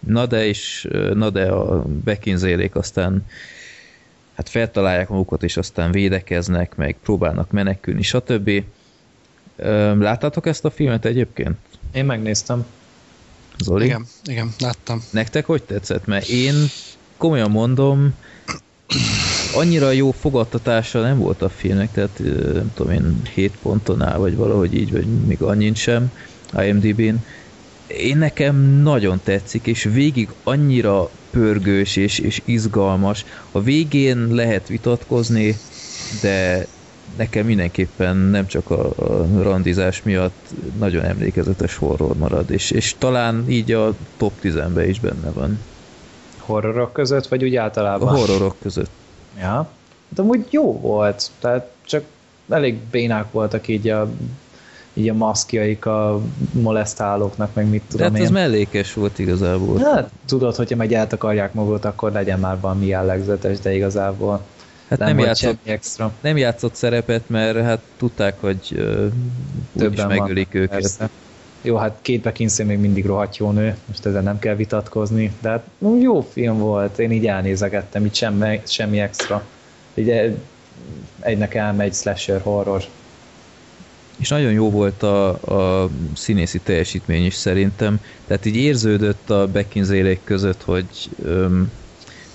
[0.01, 3.25] Na de, is, na de a bekinzélék aztán
[4.35, 8.51] hát feltalálják magukat, és aztán védekeznek, meg próbálnak menekülni, stb.
[9.98, 11.56] Láttátok ezt a filmet egyébként?
[11.93, 12.66] Én megnéztem.
[13.64, 13.85] Zoli?
[13.85, 15.02] Igen, igen, láttam.
[15.10, 16.06] Nektek hogy tetszett?
[16.06, 16.55] Mert én
[17.16, 18.14] komolyan mondom,
[19.55, 22.18] annyira jó fogadtatása nem volt a filmnek, tehát
[22.52, 26.12] nem tudom én 7 ponton áll, vagy valahogy így, vagy még annyit sem
[26.56, 27.24] IMDb-n.
[27.86, 33.24] Én nekem nagyon tetszik, és végig annyira pörgős és, és izgalmas.
[33.52, 35.56] A végén lehet vitatkozni,
[36.20, 36.66] de
[37.19, 43.45] nekem mindenképpen nem csak a, a randizás miatt nagyon emlékezetes horror marad, és, és talán
[43.49, 45.59] így a top 10-ben is benne van.
[46.39, 48.09] Horrorok között, vagy úgy általában?
[48.09, 48.90] A horrorok között.
[49.40, 49.69] Ja,
[50.09, 52.05] de úgy jó volt, tehát csak
[52.49, 54.11] elég bénák voltak így a
[54.93, 56.20] így a maszkjaik a
[56.53, 59.78] molesztálóknak, meg mit tudom hát ez mellékes volt igazából.
[59.78, 64.40] Hát tudod, hogyha meg eltakarják magukat, akkor legyen már valami jellegzetes, de igazából
[64.89, 66.12] Hát nem, nem játszott, extra.
[66.20, 69.12] nem játszott szerepet, mert hát tudták, hogy uh,
[69.73, 70.81] úgyis megölik van, őket.
[70.81, 71.10] Persze.
[71.62, 75.48] Jó, hát két Beckinsale még mindig rohadt jó nő, most ezzel nem kell vitatkozni, de
[75.48, 75.66] hát
[76.01, 79.44] jó film volt, én így elnézegettem, így semmi, semmi extra.
[79.94, 80.35] Ugye
[81.20, 82.82] egynek elmegy slasher horror.
[84.16, 90.16] És nagyon jó volt a, a színészi teljesítmény is szerintem, tehát így érződött a beckinsale
[90.24, 90.86] között, hogy
[91.16, 91.70] um,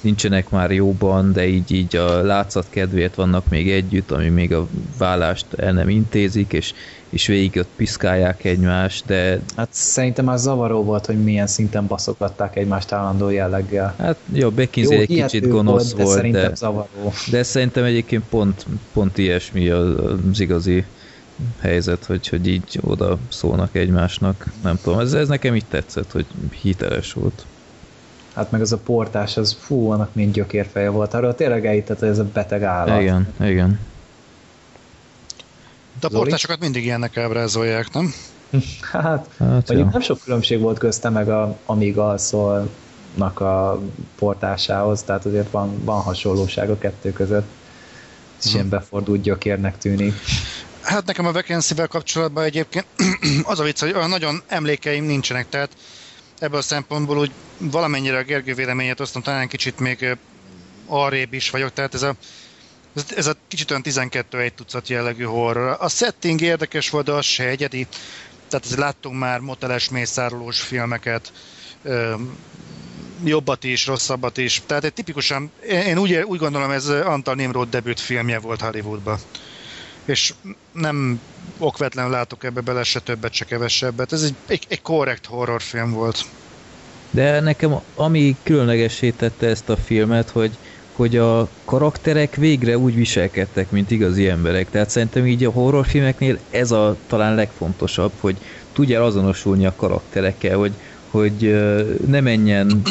[0.03, 4.67] nincsenek már jóban, de így, így a látszat kedvéért vannak még együtt, ami még a
[4.97, 6.73] vállást el nem intézik, és,
[7.09, 9.39] és végig ott piszkálják egymást, de...
[9.55, 13.95] Hát szerintem már zavaró volt, hogy milyen szinten baszogatták egymást állandó jelleggel.
[13.97, 17.13] Hát jó, Beckinsale egy kicsit gonosz volt, de, volt, de, zavaró.
[17.31, 20.85] de szerintem egyébként pont, pont ilyesmi az igazi
[21.59, 24.45] helyzet, hogy, hogy így oda szólnak egymásnak.
[24.63, 26.25] Nem tudom, ez, ez nekem így tetszett, hogy
[26.61, 27.45] hiteles volt.
[28.33, 31.13] Hát meg az a portás, az fú, annak mind gyökérfeje volt.
[31.13, 33.01] Arra tényleg elhittett, hogy ez a beteg állat.
[33.01, 33.79] Igen, igen.
[35.99, 36.21] De a Zoli?
[36.23, 38.13] portásokat mindig ilyennek ábrázolják, nem?
[38.91, 43.81] Hát, Hát, mondjuk nem sok különbség volt közte meg a amíg alszolnak a
[44.15, 47.47] portásához, tehát azért van, van hasonlóság a kettő között.
[48.39, 48.53] Ez Mhm.
[48.55, 50.13] ilyen befordult gyökérnek tűnik.
[50.81, 52.85] Hát nekem a vacancy kapcsolatban egyébként
[53.43, 55.69] az a vicc, hogy olyan nagyon emlékeim nincsenek, tehát
[56.39, 60.17] ebből a szempontból úgy valamennyire a Gergő véleményét osztom, talán kicsit még
[60.85, 62.15] arrébb is vagyok, tehát ez a,
[62.95, 65.77] ez, ez a kicsit olyan 12 egy tucat jellegű horror.
[65.79, 67.87] A setting érdekes volt, de az se egyedi,
[68.47, 71.31] tehát azért láttunk már moteles mészárolós filmeket,
[73.23, 74.61] jobbat is, rosszabbat is.
[74.65, 79.19] Tehát egy tipikusan, én úgy, úgy gondolom, ez Antal Nimrod debüt filmje volt Hollywoodban
[80.05, 80.33] és
[80.71, 81.19] nem
[81.57, 84.13] okvetlenül látok ebbe bele se többet, se kevesebbet.
[84.13, 86.25] Ez egy, egy, egy korrekt horrorfilm volt.
[87.11, 90.51] De nekem ami különlegessé tette ezt a filmet, hogy,
[90.93, 94.69] hogy a karakterek végre úgy viselkedtek, mint igazi emberek.
[94.69, 98.37] Tehát szerintem így a horrorfilmeknél ez a talán legfontosabb, hogy
[98.73, 100.73] tudjál azonosulni a karakterekkel, hogy,
[101.09, 101.55] hogy
[102.07, 102.81] ne menjen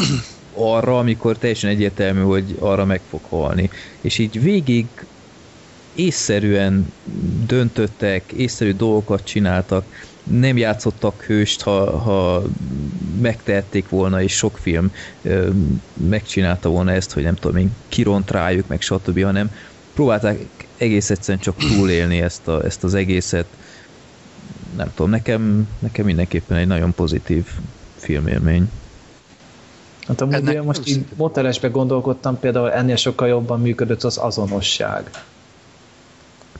[0.54, 3.70] arra, amikor teljesen egyértelmű, hogy arra meg fog halni.
[4.00, 4.86] És így végig
[5.94, 6.92] észszerűen
[7.46, 9.84] döntöttek, észszerű dolgokat csináltak,
[10.22, 12.42] nem játszottak hőst, ha, ha
[13.20, 14.92] megtehették volna, és sok film
[15.22, 15.48] ö,
[16.08, 19.50] megcsinálta volna ezt, hogy nem tudom én, kiront rájuk, meg stb., hanem
[19.94, 20.38] próbálták
[20.76, 23.46] egész egyszerűen csak túlélni ezt, a, ezt az egészet.
[24.76, 27.46] Nem tudom, nekem, nekem mindenképpen egy nagyon pozitív
[27.96, 28.70] filmélmény.
[30.06, 35.10] Hát amúgy Ennek én most így motelesbe gondolkodtam, például ennél sokkal jobban működött az azonosság.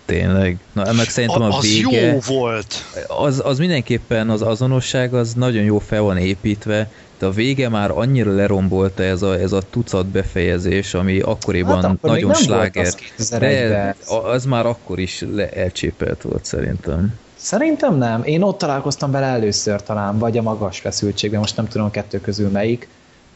[0.04, 0.58] Tényleg.
[0.72, 2.00] Na, ennek szerintem a, A, az vége...
[2.00, 2.74] jó volt.
[3.08, 7.90] az, az mindenképpen az azonosság az nagyon jó fel van építve, de a vége már
[7.90, 12.86] annyira lerombolta ez a, ez a tucat befejezés, ami akkoriban Hát akkor nagyon sláger.
[12.86, 13.68] az 2001-ben.
[13.68, 17.18] De az már akkor is le, elcsépelt volt szerintem.
[17.36, 18.22] Szerintem nem.
[18.24, 22.48] Én ott találkoztam vele először talán, vagy a magas feszültségben, most nem tudom kettő közül
[22.50, 22.88] melyik,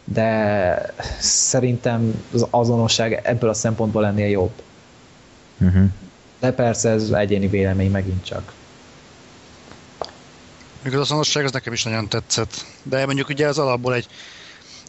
[0.04, 4.52] de szerintem az azonosság ebből a szempontból lennél jobb.
[5.58, 5.84] Uh-huh.
[6.38, 8.52] De persze ez egyéni vélemény megint csak.
[10.82, 12.64] Még az azonosság az nekem is nagyon tetszett.
[12.82, 14.06] De mondjuk ugye az alapból egy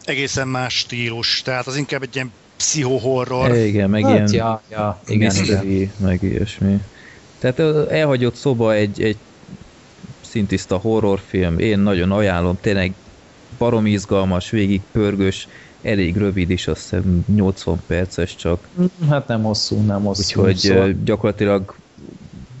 [0.04, 3.56] egészen más stílus, tehát az inkább egy ilyen pszichohorror.
[3.56, 5.40] Igen, meg hát, ilyen ja, ja, igen, igen.
[5.40, 6.80] mystery, meg ilyesmi.
[7.38, 7.58] Tehát
[7.90, 9.16] elhagyott szoba egy, egy
[10.20, 12.92] szintiszta horrorfilm, én nagyon ajánlom, tényleg
[13.58, 15.48] barom izgalmas, végig pörgős,
[15.82, 18.68] elég rövid is, azt hiszem 80 perces csak,
[19.08, 20.40] Hát nem hosszú, nem hosszú.
[20.40, 21.74] úgyhogy szóval- gyakorlatilag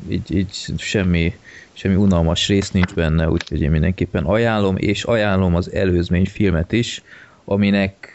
[0.08, 1.36] így, így semmi,
[1.72, 7.02] semmi unalmas rész nincs benne, úgyhogy én mindenképpen ajánlom, és ajánlom az előzmény filmet is,
[7.44, 8.14] aminek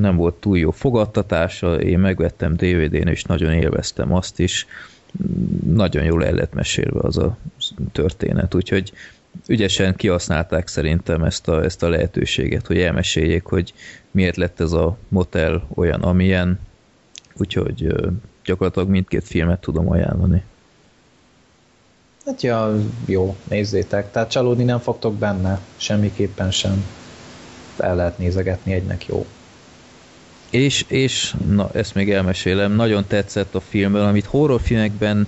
[0.00, 4.66] nem volt túl jó fogadtatása, én megvettem DVD-n, és nagyon élveztem azt is.
[5.66, 7.36] Nagyon jól el lett mesélve az a
[7.92, 8.92] történet, úgyhogy
[9.46, 13.74] ügyesen kihasználták szerintem ezt a, ezt a lehetőséget, hogy elmeséljék, hogy
[14.10, 16.60] miért lett ez a motel olyan, amilyen,
[17.36, 17.94] úgyhogy
[18.44, 20.42] gyakorlatilag mindkét filmet tudom ajánlani.
[22.26, 22.74] Hát ja,
[23.06, 24.10] jó, nézzétek.
[24.10, 26.84] Tehát csalódni nem fogtok benne, semmiképpen sem.
[27.78, 29.26] El lehet nézegetni, egynek jó.
[30.50, 35.26] És, és na, ezt még elmesélem, nagyon tetszett a filmben, amit horrorfilmekben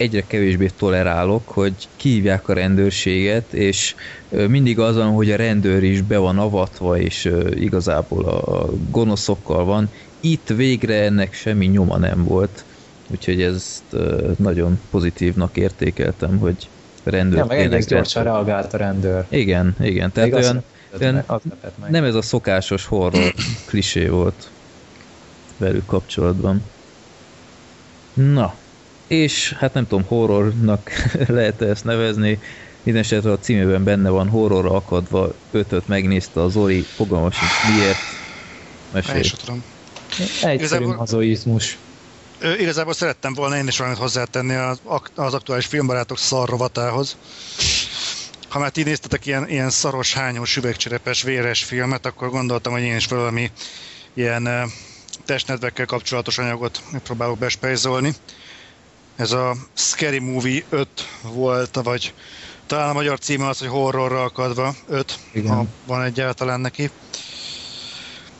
[0.00, 3.94] egyre kevésbé tolerálok, hogy kihívják a rendőrséget, és
[4.28, 9.90] mindig azon, hogy a rendőr is be van avatva, és igazából a gonoszokkal van.
[10.20, 12.64] Itt végre ennek semmi nyoma nem volt,
[13.10, 13.82] úgyhogy ezt
[14.36, 16.68] nagyon pozitívnak értékeltem, hogy
[17.02, 19.24] rendőr Ja, meg egész gyorsan lett- reagált a rendőr.
[19.28, 20.50] Igen, igen, tehát Még azt
[21.00, 21.24] olyan, olyan
[21.88, 23.34] nem ez a szokásos horror
[23.68, 24.50] klisé volt
[25.56, 26.62] velük kapcsolatban.
[28.14, 28.54] Na,
[29.10, 30.90] és hát nem tudom, horrornak
[31.38, 32.38] lehet -e ezt nevezni,
[32.82, 37.96] mindenesetre a címében benne van horrorra akadva, ötöt megnézte a Zoli, fogalmas sincs miért.
[37.96, 39.18] Én Mesélj.
[39.20, 39.64] is tudom.
[40.20, 41.78] Egyszerű Igazából- mazoizmus.
[42.58, 44.80] Igazából szerettem volna én is valamit hozzátenni az,
[45.14, 47.16] az aktuális filmbarátok szar rovatához.
[48.48, 52.96] Ha már ti néztetek ilyen, ilyen szaros, hányós, üvegcserepes, véres filmet, akkor gondoltam, hogy én
[52.96, 53.50] is valami
[54.14, 54.48] ilyen
[55.24, 58.14] testnedvekkel kapcsolatos anyagot próbálok bespejzolni.
[59.20, 60.88] Ez a Scary Movie 5
[61.22, 62.14] volt, vagy
[62.66, 65.54] talán a magyar címe az, hogy horrorra akadva 5, Igen.
[65.54, 66.90] ha van egyáltalán neki.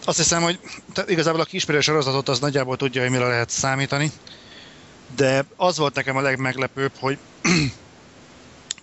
[0.04, 0.58] Azt hiszem, hogy
[1.06, 4.12] igazából aki ismeri a sorozatot, az nagyjából tudja, hogy mire lehet számítani.
[5.16, 7.18] De az volt nekem a legmeglepőbb, hogy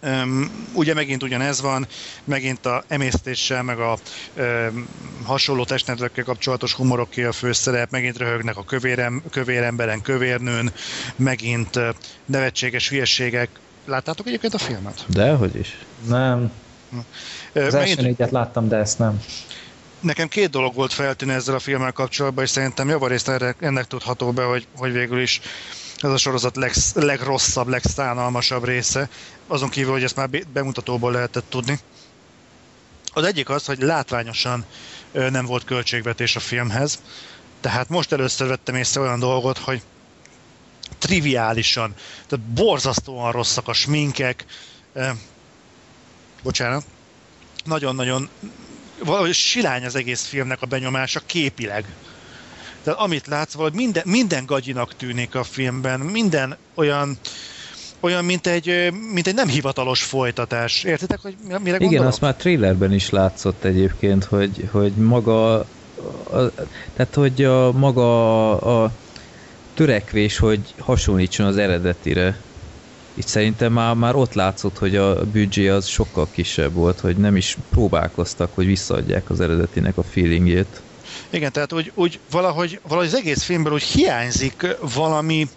[0.03, 1.87] Um, ugye megint ugyanez van,
[2.23, 3.97] megint a emésztéssel, meg a
[4.37, 4.87] um,
[5.23, 10.71] hasonló testnetrökkel kapcsolatos humoroké a főszerep, megint röhögnek a kövérem, kövéremberen, kövérnőn,
[11.15, 11.87] megint uh,
[12.25, 13.49] nevetséges hülyeségek.
[13.85, 15.05] Láttátok egyébként a filmet?
[15.07, 15.77] Dehogy is.
[16.07, 16.51] Nem.
[17.53, 19.21] Az első megint, négyet láttam, de ezt nem.
[19.99, 24.31] nekem két dolog volt feltűnő ezzel a filmmel kapcsolatban, és szerintem javarészt erre, ennek tudható
[24.31, 25.41] be, hogy, hogy végül is
[25.97, 29.09] ez a sorozat leg, legrosszabb, legszánalmasabb része,
[29.47, 31.79] azon kívül, hogy ezt már be- bemutatóból lehetett tudni.
[33.13, 34.65] Az egyik az, hogy látványosan
[35.11, 36.99] nem volt költségvetés a filmhez,
[37.61, 39.81] tehát most először vettem észre olyan dolgot, hogy
[40.97, 41.93] triviálisan,
[42.27, 44.45] tehát borzasztóan rosszak a sminkek,
[44.93, 45.09] ö,
[46.43, 46.85] bocsánat,
[47.63, 48.29] nagyon-nagyon
[49.03, 51.85] valahogy silány az egész filmnek a benyomása képileg.
[52.87, 57.17] Tehát amit látsz, valahogy minden, minden gagyinak tűnik a filmben, minden olyan,
[57.99, 60.83] olyan mint, egy, mint egy nem hivatalos folytatás.
[60.83, 62.07] Értitek, hogy mire Igen, gondolok?
[62.07, 65.65] azt már trailerben is látszott egyébként, hogy, hogy maga, a,
[66.95, 68.91] tehát hogy a, maga a, a
[69.73, 72.41] törekvés, hogy hasonlítson az eredetire.
[73.13, 77.35] Itt szerintem már, már ott látszott, hogy a büdzsé az sokkal kisebb volt, hogy nem
[77.35, 80.81] is próbálkoztak, hogy visszaadják az eredetinek a feelingjét.
[81.29, 85.47] Igen, tehát úgy, úgy valahogy, valahogy az egész filmből úgy hiányzik valami,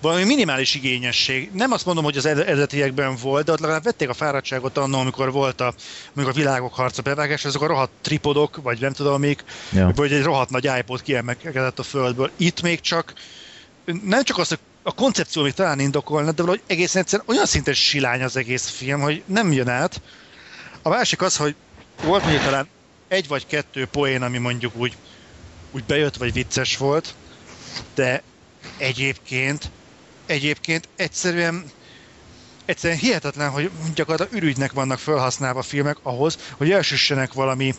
[0.00, 1.50] valami minimális igényesség.
[1.52, 5.00] Nem azt mondom, hogy az ered- eredetiekben volt, de ott legalább vették a fáradtságot annól,
[5.00, 5.74] amikor volt a,
[6.14, 9.92] amikor a világok harca bevágás, azok a rohadt tripodok, vagy nem tudom még, Ja.
[9.94, 12.30] vagy egy rohadt nagy iPod kiemelkedett a földből.
[12.36, 13.12] Itt még csak
[14.02, 17.74] nem csak az, hogy a koncepció még talán indokolna, de valahogy egészen egyszerűen olyan szinten
[17.74, 20.00] silány az egész film, hogy nem jön át.
[20.82, 21.54] A másik az, hogy
[22.02, 22.68] volt mondjuk talán
[23.08, 24.96] egy vagy kettő poén, ami mondjuk úgy,
[25.70, 27.14] úgy bejött, vagy vicces volt,
[27.94, 28.22] de
[28.76, 29.70] egyébként,
[30.26, 31.64] egyébként egyszerűen
[32.64, 37.74] egyszerűen hihetetlen, hogy gyakorlatilag ürügynek vannak felhasználva filmek ahhoz, hogy elsüssenek valami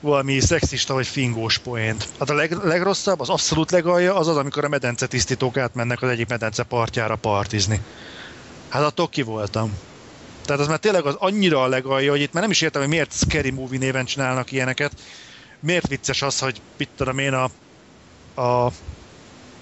[0.00, 2.08] valami szexista vagy fingós poént.
[2.18, 6.08] Hát a leg, legrosszabb, az abszolút legalja az az, amikor a medence tisztítók átmennek az
[6.08, 7.80] egyik medence partjára partizni.
[8.68, 9.78] Hát attól ki voltam.
[10.44, 12.90] Tehát az már tényleg az annyira a legalja, hogy itt már nem is értem, hogy
[12.90, 14.92] miért Scary Movie néven csinálnak ilyeneket.
[15.60, 17.50] Miért vicces az, hogy mit tudom én a,
[18.42, 18.72] a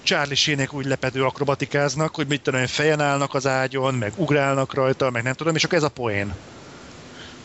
[0.03, 4.73] Charlie Sheenék úgy lepedő akrobatikáznak, hogy mit tudom én, fejen állnak az ágyon, meg ugrálnak
[4.73, 6.35] rajta, meg nem tudom, és akkor ez a poén.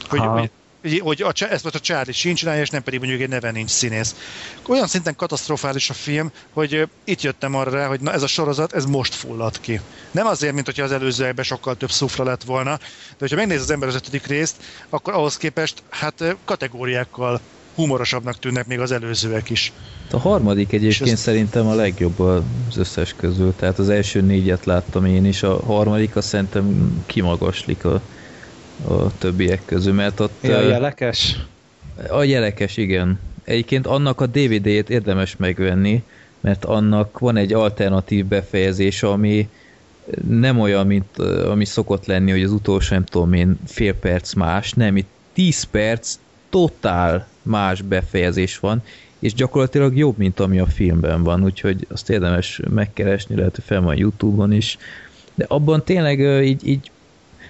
[0.08, 0.50] Hogy, hogy,
[1.00, 3.70] hogy, a, ezt most a Charlie Sheen csinálja, és nem pedig mondjuk egy neve nincs
[3.70, 4.14] színész.
[4.68, 8.72] Olyan szinten katasztrofális a film, hogy itt jöttem arra rá, hogy na ez a sorozat,
[8.72, 9.80] ez most fullad ki.
[10.10, 13.70] Nem azért, mint hogyha az előzőekben sokkal több szufra lett volna, de hogyha megnéz az
[13.70, 14.56] ember az ötödik részt,
[14.88, 17.40] akkor ahhoz képest hát kategóriákkal
[17.74, 19.72] humorosabbnak tűnnek még az előzőek is.
[20.10, 22.42] A harmadik egyébként ez- szerintem a legjobb az
[22.76, 28.00] összes közül, tehát az első négyet láttam én is, a harmadik azt szerintem kimagaslik a,
[28.82, 31.36] a többiek közül, mert ott Ja, ö, jelekes.
[32.08, 33.20] a jelekes, igen.
[33.44, 36.02] Egyébként annak a DVD-jét érdemes megvenni,
[36.40, 39.48] mert annak van egy alternatív befejezés, ami
[40.28, 44.72] nem olyan, mint ami szokott lenni, hogy az utolsó, nem tudom én, fél perc más,
[44.72, 46.14] nem, itt 10 perc
[46.50, 48.82] totál más befejezés van,
[49.18, 53.80] és gyakorlatilag jobb, mint ami a filmben van, úgyhogy azt érdemes megkeresni, lehet, hogy fel
[53.80, 54.78] van YouTube-on is.
[55.34, 56.90] De abban tényleg így, így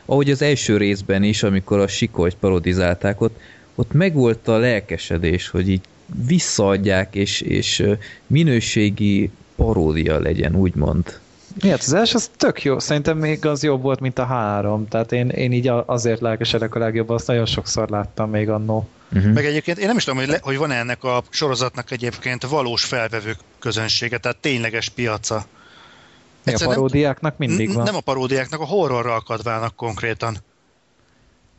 [0.06, 3.40] ahogy az első részben is, amikor a sikolyt parodizálták, ott,
[3.74, 5.82] ott megvolt a lelkesedés, hogy így
[6.26, 7.86] visszaadják, és, és
[8.26, 11.18] minőségi paródia legyen, úgymond.
[11.62, 11.80] Miért?
[11.80, 12.78] Az első az tök jó.
[12.78, 14.88] Szerintem még az jobb volt, mint a három.
[14.88, 18.88] Tehát én, én így azért lelkesedek a legjobban, azt nagyon sokszor láttam még annó.
[19.12, 19.32] Uh-huh.
[19.32, 22.84] Meg egyébként én nem is tudom, hogy, le, hogy van-e ennek a sorozatnak egyébként valós
[22.84, 25.44] felvevő közönsége, tehát tényleges piaca.
[26.44, 27.84] Még a paródiáknak mindig van.
[27.84, 30.36] Nem a paródiáknak, a horrorra akadválnak konkrétan.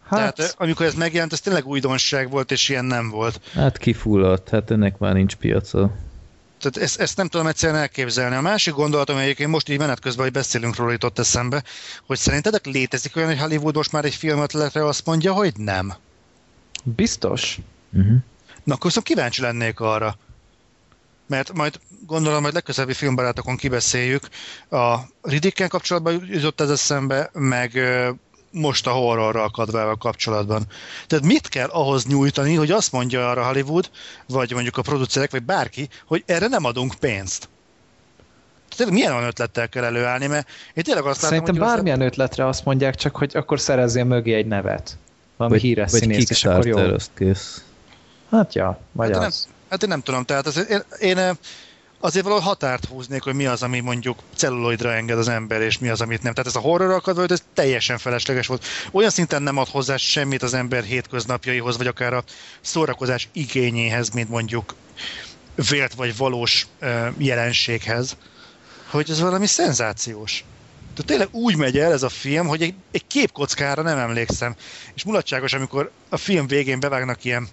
[0.07, 0.19] Hát...
[0.19, 3.41] hát, Tehát amikor ez megjelent, ez tényleg újdonság volt, és ilyen nem volt.
[3.53, 5.91] Hát kifulladt, hát ennek már nincs piaca.
[6.59, 8.35] Tehát ezt, ezt nem tudom egyszerűen elképzelni.
[8.35, 11.63] A másik gondolatom, egyébként most így menet közben, hogy beszélünk róla, jutott eszembe,
[12.05, 15.93] hogy szerintetek létezik olyan, hogy Hollywood most már egy filmötletre azt mondja, hogy nem.
[16.83, 17.57] biztos.
[17.93, 18.15] Uh-huh.
[18.63, 20.17] Na, akkor viszont kíváncsi lennék arra.
[21.27, 24.27] Mert majd gondolom, hogy legközelebbi filmbarátokon kibeszéljük.
[24.69, 27.79] A Riddickkel kapcsolatban jutott ez eszembe, meg
[28.51, 30.63] most a horrorral akadvával kapcsolatban.
[31.07, 33.89] Tehát mit kell ahhoz nyújtani, hogy azt mondja arra Hollywood,
[34.27, 37.49] vagy mondjuk a producerek, vagy bárki, hogy erre nem adunk pénzt?
[38.75, 42.47] Tehát milyen olyan ötlettel kell előállni, mert én tényleg azt Szerintem látom, hogy bármilyen ötletre
[42.47, 44.97] azt mondják, csak hogy akkor szerezzél mögé egy nevet.
[45.37, 46.95] Valami híres vagy színész, és akkor jó.
[47.15, 47.63] Kész.
[48.31, 49.47] Hát ja, vagy Hát nem- az.
[49.75, 51.37] Hát én nem tudom, tehát az, én, én
[51.99, 55.89] azért valahol határt húznék, hogy mi az, ami mondjuk celluloidra enged az ember, és mi
[55.89, 56.33] az, amit nem.
[56.33, 58.65] Tehát ez a horror akadva, ez teljesen felesleges volt.
[58.91, 62.23] Olyan szinten nem ad hozzá semmit az ember hétköznapjaihoz, vagy akár a
[62.61, 64.75] szórakozás igényéhez, mint mondjuk
[65.69, 66.67] vélt vagy valós
[67.17, 68.17] jelenséghez,
[68.89, 70.43] hogy ez valami szenzációs.
[70.93, 74.55] Tehát tényleg úgy megy el ez a film, hogy egy, egy képkockára nem emlékszem.
[74.93, 77.47] És mulatságos, amikor a film végén bevágnak ilyen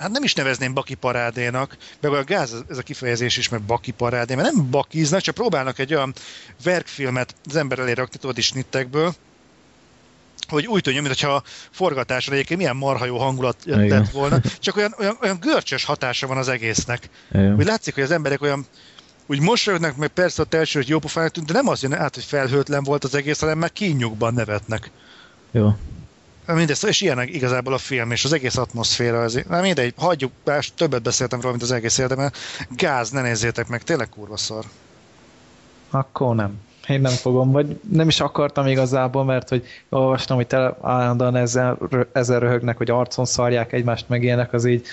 [0.00, 3.90] hát nem is nevezném baki parádénak, meg a gáz, ez a kifejezés is, mert baki
[3.90, 6.14] parádé, mert nem bakiznak, csak próbálnak egy olyan
[6.62, 9.14] verkfilmet az ember elé rakni, tudod is snittekből,
[10.48, 13.86] hogy úgy tűnjön, mintha a forgatáson egyébként milyen marha jó hangulat Igen.
[13.86, 17.08] lett volna, csak olyan, olyan, olyan görcsös hatása van az egésznek.
[17.32, 17.54] Igen.
[17.54, 18.66] Úgy látszik, hogy az emberek olyan
[19.26, 22.14] úgy mosolyognak, meg persze a első, hogy jó pofának tűnt, de nem az jön át,
[22.14, 24.90] hogy felhőtlen volt az egész, hanem már kínjukban nevetnek.
[25.50, 25.76] Jó.
[26.54, 30.64] Mindezt, és ilyen igazából a film, és az egész atmoszféra, az, nem mindegy, hagyjuk, bár
[30.64, 32.32] többet beszéltem róla, mint az egész érdemel.
[32.76, 34.64] Gáz, ne nézzétek meg, tényleg kurva szar.
[35.90, 36.60] Akkor nem.
[36.88, 41.78] Én nem fogom, vagy nem is akartam igazából, mert hogy olvastam, hogy tele, állandóan ezzel,
[42.12, 44.86] ezzel röhögnek, hogy arcon szarják egymást, meg ilyenek, az így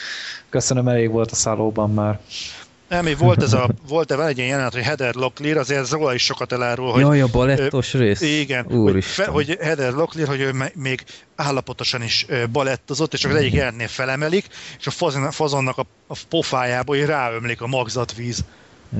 [0.50, 2.20] köszönöm, elég volt a szállóban már.
[2.88, 5.92] Nem, még volt ez a, volt -e egy ilyen jelenet, hogy Heather Locklear, azért ez
[5.92, 7.02] róla is sokat elárul, hogy...
[7.02, 8.22] Jaj, a balettos ő, rész.
[8.22, 11.04] Igen, hogy, fe, hogy Heather Locklear, hogy ő még
[11.36, 14.46] állapotosan is balettozott, és csak az egyik jelenetnél felemelik,
[14.80, 18.44] és a fazon, fazonnak a, a pofájából ráömlik a magzatvíz.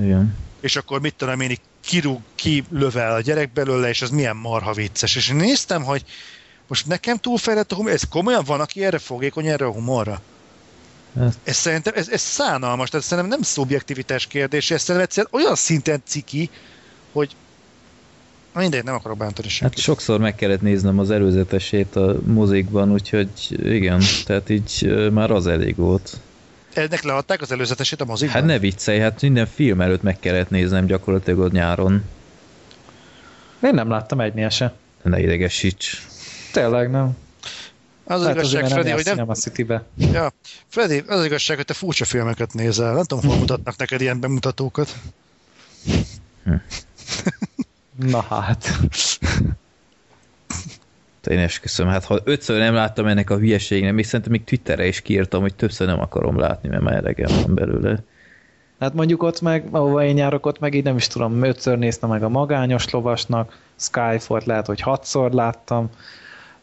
[0.02, 0.36] Igen.
[0.60, 5.16] És akkor mit tudom én, kirúg, kilövel a gyerek belőle, és az milyen marha vicces.
[5.16, 6.04] És én néztem, hogy
[6.66, 10.20] most nekem túlfejlett a humor, ez komolyan van, aki erre fogékony, erre a humorra?
[11.44, 16.02] Ez szerintem, ez, ez szánalmas, tehát szerintem nem szubjektivitás kérdés, ez szerintem egyszerűen olyan szinten
[16.04, 16.50] ciki,
[17.12, 17.36] hogy
[18.54, 19.76] mindegy, nem akarok bántani senkit.
[19.76, 25.46] Hát sokszor meg kellett néznem az előzetesét a mozikban, úgyhogy igen, tehát így már az
[25.46, 26.16] elég volt.
[26.74, 28.36] Ennek leadták az előzetesét a mozikban?
[28.36, 32.04] Hát ne viccelj, hát minden film előtt meg kellett néznem gyakorlatilag ott nyáron.
[33.62, 34.74] Én nem láttam egynél se.
[35.02, 36.06] Ne idegesíts.
[36.52, 37.16] Tényleg nem.
[38.08, 39.28] Az az igazság, Freddy, hogy nem...
[39.28, 39.84] A City-be.
[39.96, 40.32] Ja,
[40.66, 42.94] Freddy, az, az igazság, hogy te furcsa filmeket nézel.
[42.94, 44.94] Nem tudom, hol mutatnak neked ilyen bemutatókat.
[46.44, 46.54] Hm.
[47.96, 48.78] Na hát.
[51.30, 55.00] Én esküszöm, hát ha ötször nem láttam ennek a hülyeségnek, még szerintem még Twitterre is
[55.00, 58.02] kiírtam, hogy többször nem akarom látni, mert már elegem van belőle.
[58.78, 62.08] Hát mondjuk ott meg, ahova én járok, ott meg így nem is tudom, ötször néztem
[62.08, 65.90] meg a magányos lovasnak, Skyfort lehet, hogy hatszor láttam,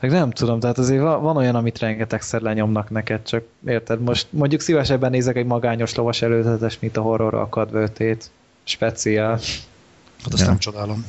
[0.09, 4.61] meg nem tudom, tehát azért van olyan, amit rengetegszer lenyomnak neked, csak érted, most mondjuk
[4.61, 8.31] szívesebben nézek egy magányos lovas előzetes, mint a horror akadvőtét.
[8.63, 9.31] Speciál.
[10.23, 10.47] Hát azt ja.
[10.47, 11.05] nem csodálom.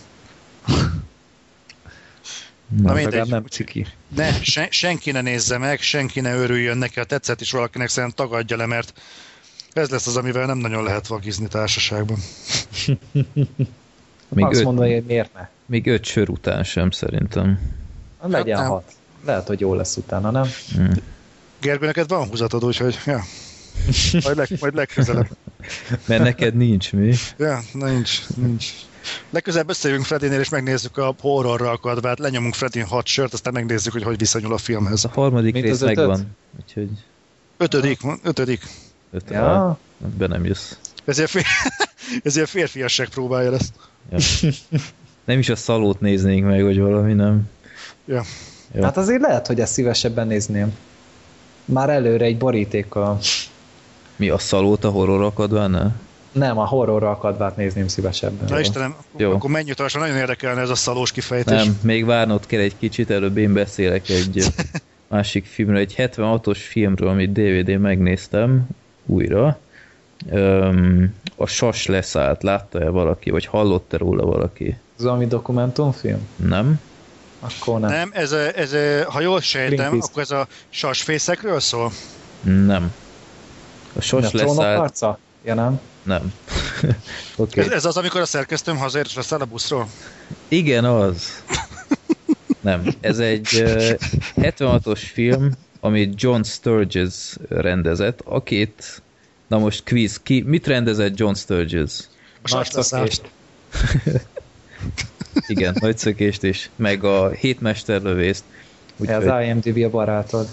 [2.68, 3.86] Na, Na mindegy, nem ciki.
[4.14, 8.26] Ne, sen, senki ne nézze meg, senki ne örüljön neki, ha tetszett is valakinek, szerintem
[8.26, 9.00] tagadja le, mert
[9.72, 12.18] ez lesz az, amivel nem nagyon lehet vagizni társaságban.
[14.28, 15.48] még Azt öt, mondani, hogy miért ne?
[15.66, 17.58] Még öt sör után sem szerintem.
[18.30, 18.92] Legyen hát hat.
[19.24, 20.46] Lehet, hogy jó lesz utána, nem?
[20.74, 20.92] Hmm.
[21.60, 23.22] Gergő, neked van húzatod, úgyhogy ja.
[24.24, 25.28] Majd, leg, majd legközelebb.
[26.06, 27.14] Mert neked nincs mi?
[27.38, 28.66] Ja, nincs, nincs.
[29.30, 34.02] Legközelebb összejövünk Fredinél, és megnézzük a horrorra akadvát, lenyomunk Fredin hat sört, aztán megnézzük, hogy
[34.02, 35.04] hogy viszonyul a filmhez.
[35.04, 36.36] A harmadik Mint rész megvan.
[36.60, 36.90] Úgyhogy...
[37.56, 38.62] Ötödik, ötödik.
[39.12, 39.36] Ötödik.
[39.36, 39.78] Ja.
[40.18, 40.72] Be nem jössz.
[41.04, 41.44] Ezért, fér...
[42.22, 43.72] Ezért férfiasság próbálja ezt.
[44.10, 44.50] Ja.
[45.24, 47.48] Nem is a szalót néznénk meg, hogy valami nem.
[48.06, 48.22] Ja.
[48.72, 48.82] Jó.
[48.82, 50.76] Hát azért lehet, hogy ezt szívesebben nézném.
[51.64, 53.18] Már előre egy borítékkal.
[54.16, 55.94] Mi a szalót a horror akadvánál?
[56.32, 58.48] Nem, a horror akadvát nézném szívesebben.
[58.48, 59.32] Na Istenem, Jó.
[59.32, 61.64] akkor menj utasra, nagyon érdekelne ez a szalós kifejtés.
[61.64, 64.44] Nem, még várnod kell egy kicsit, előbb én beszélek egy
[65.08, 68.66] másik filmről, egy 76-os filmről, amit DVD megnéztem
[69.06, 69.58] újra.
[70.30, 74.76] Um, a Sas leszállt, látta-e valaki, vagy hallott-e róla valaki?
[74.98, 76.28] Ez valami dokumentumfilm?
[76.36, 76.80] Nem.
[77.46, 77.90] Akkor nem.
[77.90, 78.74] Nem, ez, ez,
[79.06, 81.92] ha jól sejtem, akkor ez a sasfészekről szól?
[82.42, 82.92] Nem.
[83.92, 84.78] A sos leszállt...
[84.78, 85.18] arca?
[85.44, 85.80] Ja, nem?
[86.02, 86.32] Nem.
[87.36, 87.64] okay.
[87.64, 89.88] ez, ez az, amikor a szerkesztőm hazért, és leszáll a buszról?
[90.48, 91.42] Igen, az.
[92.60, 92.86] Nem.
[93.00, 93.92] Ez egy uh,
[94.36, 99.02] 76-os film, amit John Sturges rendezett, akit...
[99.46, 101.92] Na most quiz, ki, mit rendezett John Sturges?
[102.42, 102.70] A sas
[105.46, 108.44] Igen, nagy szökést is, meg a hétmesterlövészt.
[108.96, 109.46] Úgy, az hogy...
[109.46, 110.48] IMDb a barátod.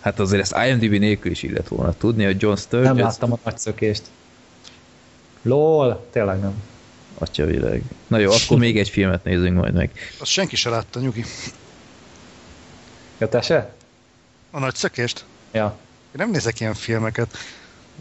[0.00, 2.88] Hát azért ezt IMDb nélkül is illet volna tudni, hogy John Sturges...
[2.88, 4.02] Nem láttam a nagy szökést.
[5.42, 6.62] LOL, tényleg nem.
[7.18, 7.82] Atya világ.
[8.06, 9.90] Na jó, akkor még egy filmet nézzünk majd meg.
[10.18, 11.24] Azt senki se látta, nyugi.
[13.18, 13.74] Ja, te se?
[14.50, 15.24] A nagy szökést?
[15.52, 15.76] Ja.
[16.06, 17.36] Én nem nézek ilyen filmeket.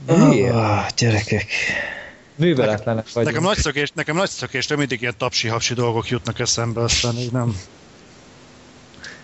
[0.05, 1.45] Ah, gyerekek.
[2.35, 3.33] Műveletlenek vagyunk.
[3.33, 7.31] Nekem nagy szökés, nekem nagy szökés, de mindig ilyen tapsi-hapsi dolgok jutnak eszembe, aztán így
[7.31, 7.55] nem.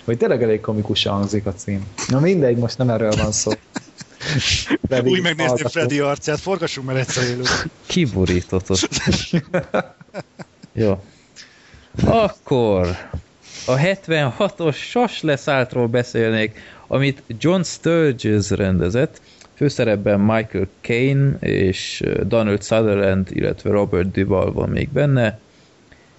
[0.06, 1.88] Hogy tényleg elég komikus hangzik a cím.
[2.08, 3.52] Na mindegy, most nem erről van szó.
[4.88, 7.44] Freddy Úgy megnézném Freddy arcát, forgassunk már egyszer élő.
[7.86, 8.68] Kiborított
[10.74, 11.04] Jó.
[12.06, 12.88] Akkor
[13.66, 19.22] a 76-os Sas leszáltról beszélnék, amit John Sturges rendezett,
[19.62, 25.40] főszerepben Michael Caine és Donald Sutherland, illetve Robert Duvall van még benne.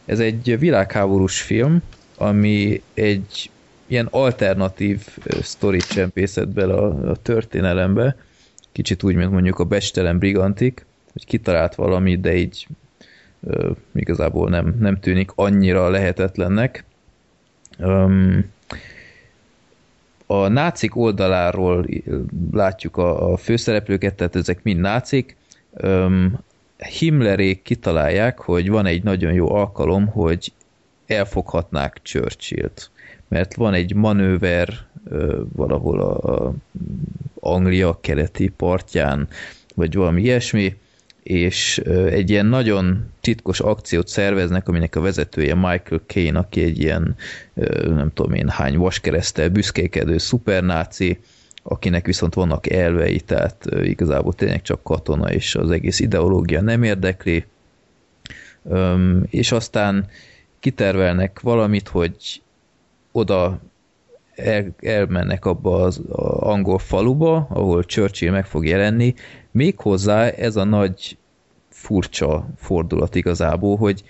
[0.05, 1.83] Ez egy világháborús film,
[2.17, 3.51] ami egy
[3.87, 5.07] ilyen alternatív
[5.41, 8.17] sztorit csempészett bele a, a történelembe,
[8.73, 12.67] kicsit úgy, mint mondjuk a Bestelen Brigantik, hogy kitalált valamit, de így
[13.47, 16.85] ö, igazából nem, nem tűnik annyira lehetetlennek.
[17.79, 18.51] Um,
[20.33, 21.87] a nácik oldaláról
[22.53, 25.37] látjuk a, a főszereplőket, tehát ezek mind nácik.
[25.83, 26.39] Um,
[26.99, 30.53] Himmlerék kitalálják, hogy van egy nagyon jó alkalom, hogy
[31.07, 32.91] elfoghatnák Churchill-t.
[33.29, 34.69] Mert van egy manőver
[35.11, 36.53] uh, valahol a, a
[37.41, 39.29] Anglia keleti partján,
[39.75, 40.77] vagy valami ilyesmi,
[41.23, 41.79] és
[42.11, 47.17] egy ilyen nagyon titkos akciót szerveznek, aminek a vezetője Michael Caine, aki egy ilyen
[47.85, 51.19] nem tudom én hány vaskeresztel büszkékedő szupernáci,
[51.63, 57.45] akinek viszont vannak elvei, tehát igazából tényleg csak katona, és az egész ideológia nem érdekli.
[59.31, 60.07] És aztán
[60.61, 62.43] kitervelnek valamit, hogy
[63.13, 63.61] oda
[64.35, 66.01] el, elmennek abba az
[66.39, 69.15] angol faluba, ahol Churchill meg fog jelenni,
[69.53, 71.17] Méghozzá ez a nagy
[71.69, 74.03] furcsa fordulat igazából, hogy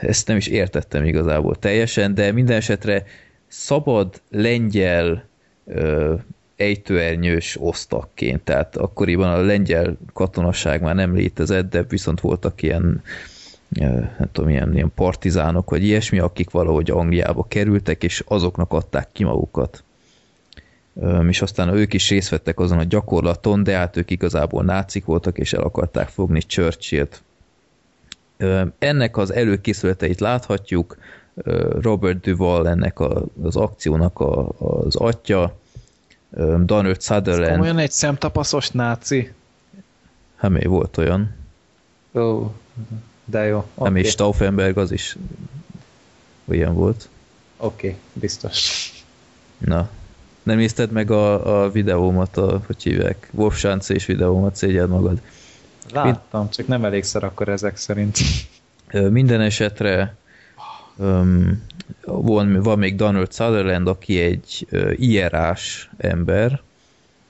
[0.00, 3.04] ezt nem is értettem igazából teljesen, de minden esetre
[3.46, 5.24] szabad lengyel
[5.66, 6.14] ö,
[6.56, 13.02] ejtőernyős osztakként, tehát akkoriban a lengyel katonaság már nem létezett, de viszont voltak ilyen
[14.18, 19.24] nem tudom, ilyen, ilyen partizánok, vagy ilyesmi, akik valahogy Angliába kerültek, és azoknak adták ki
[19.24, 19.84] magukat
[21.28, 25.38] és aztán ők is részt vettek azon a gyakorlaton, de hát ők igazából nácik voltak,
[25.38, 27.22] és el akarták fogni Churchill-t.
[28.78, 30.96] Ennek az előkészületeit láthatjuk,
[31.80, 35.58] Robert Duval ennek a, az akciónak a, az atya,
[36.64, 37.60] Donald Sutherland.
[37.60, 39.32] olyan egy szemtapaszos náci?
[40.36, 41.34] Hát még volt olyan.
[42.14, 42.52] Ó,
[43.24, 43.56] de jó.
[43.74, 43.92] Okay.
[43.92, 45.16] Nem is Stauffenberg az is
[46.48, 47.08] olyan volt.
[47.56, 48.92] Oké, okay, biztos.
[49.58, 49.88] Na,
[50.42, 55.20] nem nézted meg a, a videómat, a, hogy hívják, Wolf és videómat, szégyed magad.
[55.92, 56.54] Láttam, Mind...
[56.54, 58.18] csak nem elégszer akkor ezek szerint.
[58.92, 60.16] Minden esetre
[60.96, 61.62] um,
[62.04, 66.60] van, van még Donald Sutherland, aki egy uh, ierás ember,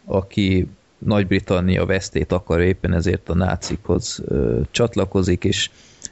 [0.05, 0.69] aki
[0.99, 5.71] Nagy-Britannia vesztét akar éppen ezért a nácikhoz uh, csatlakozik, és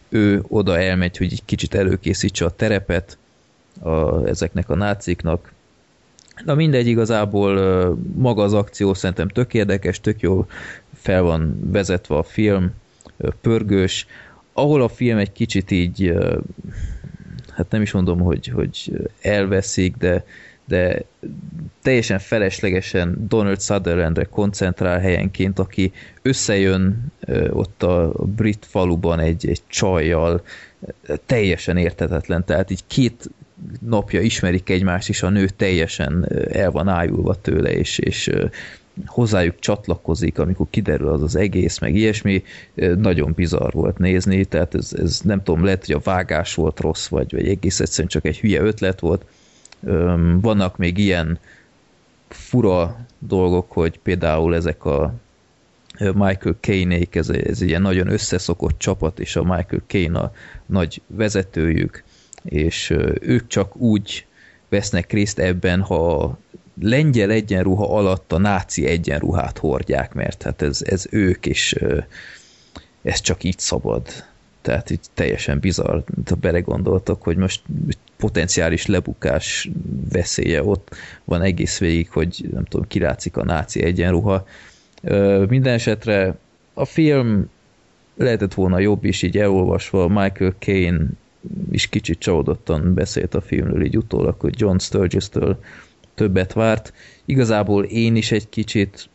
[0.09, 3.19] ő oda elmegy, hogy egy kicsit előkészítse a terepet
[3.81, 5.53] a, ezeknek a náciknak,
[6.45, 7.55] Na mindegy, igazából
[8.15, 10.47] maga az akció szerintem tök érdekes, tök jó
[10.95, 12.71] fel van vezetve a film,
[13.41, 14.07] pörgős,
[14.53, 16.15] ahol a film egy kicsit így,
[17.51, 20.25] hát nem is mondom, hogy, hogy elveszik, de,
[20.65, 21.03] de
[21.83, 25.93] teljesen feleslegesen Donald Sutherlandre koncentrál helyenként, aki
[26.23, 27.13] összejön
[27.51, 30.43] ott a brit faluban egy, egy csajjal,
[31.27, 33.31] teljesen értetetlen, tehát így két
[33.81, 38.31] napja ismerik egymást, és a nő teljesen el van ájulva tőle, és, és
[39.07, 42.43] hozzájuk csatlakozik, amikor kiderül az az egész, meg ilyesmi,
[42.75, 47.07] nagyon bizarr volt nézni, tehát ez, ez nem tudom, lehet, hogy a vágás volt rossz,
[47.07, 49.25] vagy, vagy egész egyszerűen csak egy hülye ötlet volt.
[50.41, 51.39] Vannak még ilyen
[52.29, 55.15] fura dolgok, hogy például ezek a
[55.99, 60.33] Michael caine ez, ez ilyen nagyon összeszokott csapat, és a Michael Caine a
[60.67, 62.05] nagy vezetőjük,
[62.45, 64.27] és ők csak úgy
[64.69, 66.39] vesznek részt ebben, ha
[66.81, 71.77] lengyel egyenruha alatt a náci egyenruhát hordják, mert hát ez, ez ők, és
[73.03, 74.07] ez csak így szabad.
[74.63, 77.63] Tehát így teljesen bizarr, ha belegondoltak, hogy most
[78.17, 79.71] potenciális lebukás
[80.11, 84.47] veszélye ott van egész végig, hogy nem tudom, kilátszik a náci egyenruha.
[85.49, 86.37] Minden esetre
[86.75, 87.51] a film
[88.17, 91.01] lehetett volna jobb is, így elolvasva Michael Caine
[91.71, 95.59] is kicsit csalódottan beszélt a filmről így utólag, hogy John Sturges-től
[96.15, 96.93] többet várt.
[97.25, 99.09] Igazából én is egy kicsit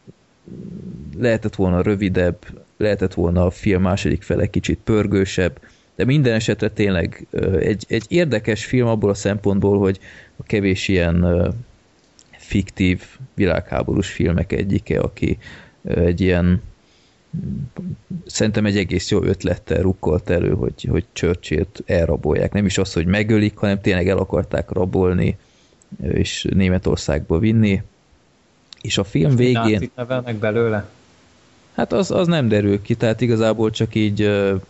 [1.18, 2.38] lehetett volna rövidebb,
[2.78, 5.60] lehetett volna a film második fele kicsit pörgősebb,
[5.96, 7.28] de minden esetre tényleg
[7.60, 10.00] egy, egy érdekes film abból a szempontból, hogy
[10.36, 11.54] a kevés ilyen
[12.32, 15.38] fiktív világháborús filmek egyike, aki
[15.84, 16.62] egy ilyen
[18.26, 22.54] szerintem egy egész jó ötlettel rukkolt elő, hogy, hogy Churchill-t elrabolják.
[22.54, 25.38] Nem is az, hogy megölik, hanem tényleg el akarták rabolni,
[26.02, 27.82] és Németországba vinni.
[28.82, 29.62] És a film végén...
[29.62, 30.86] Nácit nevelnek belőle?
[31.74, 34.20] Hát az, az nem derül ki, tehát igazából csak így,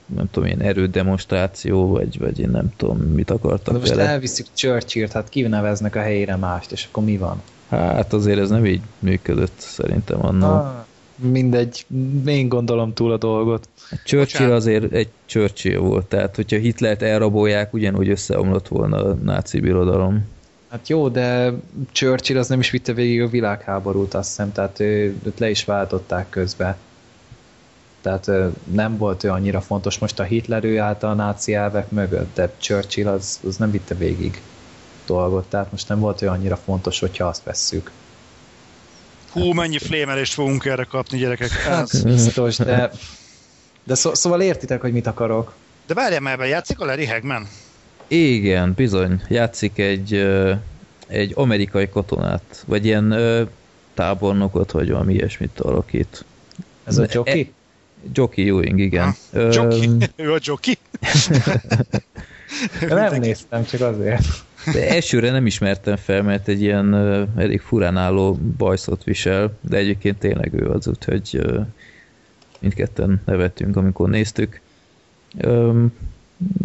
[0.06, 4.10] nem tudom én, erődemonstráció, vagy, vagy én nem tudom, mit akartak De most vele.
[4.10, 7.42] elviszük Churchill-t, hát kineveznek a helyére mást, és akkor mi van?
[7.70, 10.50] Hát azért ez nem így működött szerintem annól.
[10.50, 10.83] Ah,
[11.32, 11.86] mindegy,
[12.26, 13.68] én gondolom túl a dolgot.
[14.04, 14.56] Churchill Bocsánat.
[14.56, 20.26] azért egy Churchill volt, tehát hogyha Hitlert elrabolják, ugyanúgy összeomlott volna a náci birodalom.
[20.70, 21.54] Hát jó, de
[21.92, 25.66] Churchill az nem is vitte végig a világháborút, azt hiszem, tehát ő, őt le is
[25.66, 26.78] váltották közbe.
[28.02, 28.32] Tehát
[28.72, 30.00] nem volt ő annyira fontos.
[30.00, 33.96] Most a Hitler ő állt a náci elvek mögött, de Churchill az, az nem vitte
[33.96, 34.42] végig
[35.06, 37.92] dolgot, tehát most nem volt ő annyira fontos, hogyha azt vesszük.
[39.34, 41.50] Hú, mennyi flémelést fogunk erre kapni, gyerekek.
[41.50, 42.04] Hát Ez.
[42.04, 42.92] biztos, de,
[43.84, 45.54] de szó, szóval értitek, hogy mit akarok.
[45.88, 47.48] De várjál már, ebben játszik a Larry Hagman?
[48.08, 50.14] Igen, bizony, játszik egy,
[51.08, 53.16] egy amerikai katonát, vagy ilyen
[53.94, 56.26] tábornokot, vagy valami ilyesmit alakít.
[56.84, 57.54] Ez a De- Jockey?
[58.14, 59.16] Jockey Ewing, igen.
[59.32, 59.90] Ö, Jockey?
[60.16, 60.78] Ő a Jockey?
[62.90, 64.26] Nem néztem, csak azért.
[64.72, 69.78] De elsőre nem ismertem fel, mert egy ilyen ö, elég furán álló bajszot visel, de
[69.78, 71.62] egyébként tényleg ő az, úgyhogy ö,
[72.60, 74.62] mindketten nevettünk, amikor néztük.
[75.38, 75.84] Ö,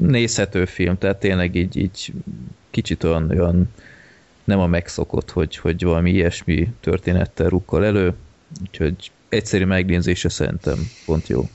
[0.00, 2.12] nézhető film, tehát tényleg így, így
[2.70, 3.68] kicsit olyan, olyan
[4.44, 8.14] nem a megszokott, hogy, hogy valami ilyesmi történettel rukkal elő,
[8.60, 11.48] úgyhogy egyszerű megnézése szerintem pont jó.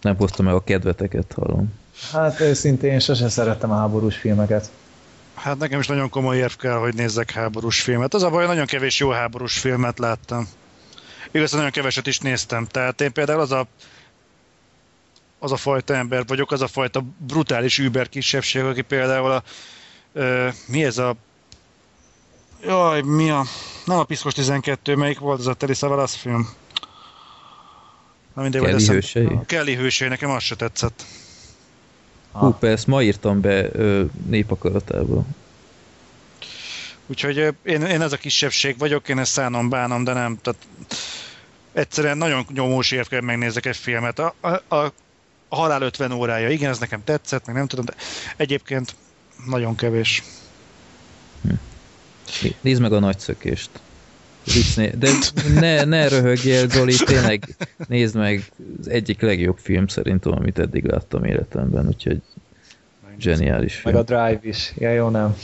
[0.00, 1.72] Nem hoztam meg a kedveteket, hallom.
[2.12, 4.70] Hát őszintén én sose szerettem a háborús filmeket.
[5.34, 8.14] Hát nekem is nagyon komoly érv kell, hogy nézzek háborús filmet.
[8.14, 10.48] Az a baj, nagyon kevés jó háborús filmet láttam.
[11.30, 12.66] Igaz, nagyon keveset is néztem.
[12.66, 13.66] Tehát én például az a
[15.42, 19.42] az a fajta ember vagyok, az a fajta brutális über kisebbség, aki például a
[20.12, 21.16] ö, mi ez a
[22.62, 23.44] jaj, mi a
[23.84, 26.48] nem a Piszkos 12, melyik volt az a Telly Savalas film?
[28.34, 29.26] Na mindegy, Kelly hősei?
[29.26, 31.04] A Kelly hősei, nekem az se tetszett.
[32.32, 35.24] Hú, persze, ma írtam be ö, népakaratába.
[37.06, 40.38] Úgyhogy én, én ez a kisebbség vagyok, én ezt szánom, bánom, de nem.
[40.42, 40.66] Tehát
[41.72, 44.18] egyszerűen nagyon nyomós érv kell megnézek egy filmet.
[44.18, 44.92] A, a, a,
[45.48, 47.94] halál 50 órája, igen, ez nekem tetszett, meg nem tudom, de
[48.36, 48.94] egyébként
[49.46, 50.22] nagyon kevés.
[52.60, 53.70] Nézd meg a nagyszökést.
[54.44, 55.10] Vicc, De
[55.60, 57.56] ne, ne röhögjél, Zoli, tényleg
[57.88, 58.50] nézd meg
[58.80, 62.20] az egyik legjobb film szerintem, amit eddig láttam életemben, úgyhogy
[63.18, 64.20] zseniális Meg a film.
[64.20, 64.72] Drive is.
[64.76, 65.36] Ja, jó, nem.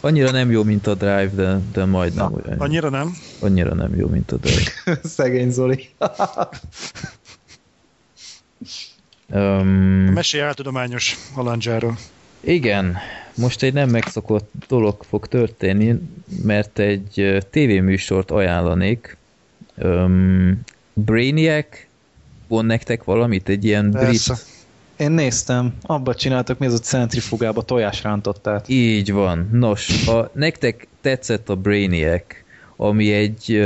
[0.00, 2.58] Annyira nem jó, mint a Drive, de, de majdnem olyan.
[2.58, 3.16] Annyira nem?
[3.40, 4.70] Annyira nem jó, mint a Drive.
[5.16, 5.88] Szegény Zoli.
[9.32, 9.68] Um,
[10.12, 11.98] Mesélj áltudományos halandzsáról.
[12.44, 12.96] Igen,
[13.34, 16.00] most egy nem megszokott dolog fog történni,
[16.42, 19.16] mert egy tévéműsort ajánlanék.
[19.76, 20.60] Um,
[20.92, 21.66] Brainiac,
[22.48, 23.48] von nektek valamit?
[23.48, 24.32] Egy ilyen Persze.
[24.32, 24.46] brit...
[24.96, 28.68] Én néztem, abba csináltak, mi az a centrifugába tojás rántottát.
[28.68, 29.48] Így van.
[29.52, 32.24] Nos, ha nektek tetszett a Brainiac,
[32.76, 33.60] ami egy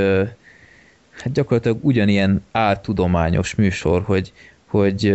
[1.10, 4.32] hát gyakorlatilag ugyanilyen áltudományos műsor, hogy,
[4.66, 5.14] hogy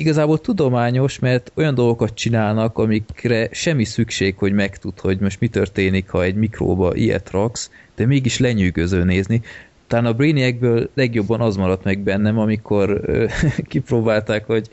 [0.00, 6.08] igazából tudományos, mert olyan dolgokat csinálnak, amikre semmi szükség, hogy megtud, hogy most mi történik,
[6.08, 9.42] ha egy mikróba ilyet raksz, de mégis lenyűgöző nézni.
[9.86, 13.00] Talán a Brainiacből legjobban az maradt meg bennem, amikor
[13.70, 14.68] kipróbálták, hogy,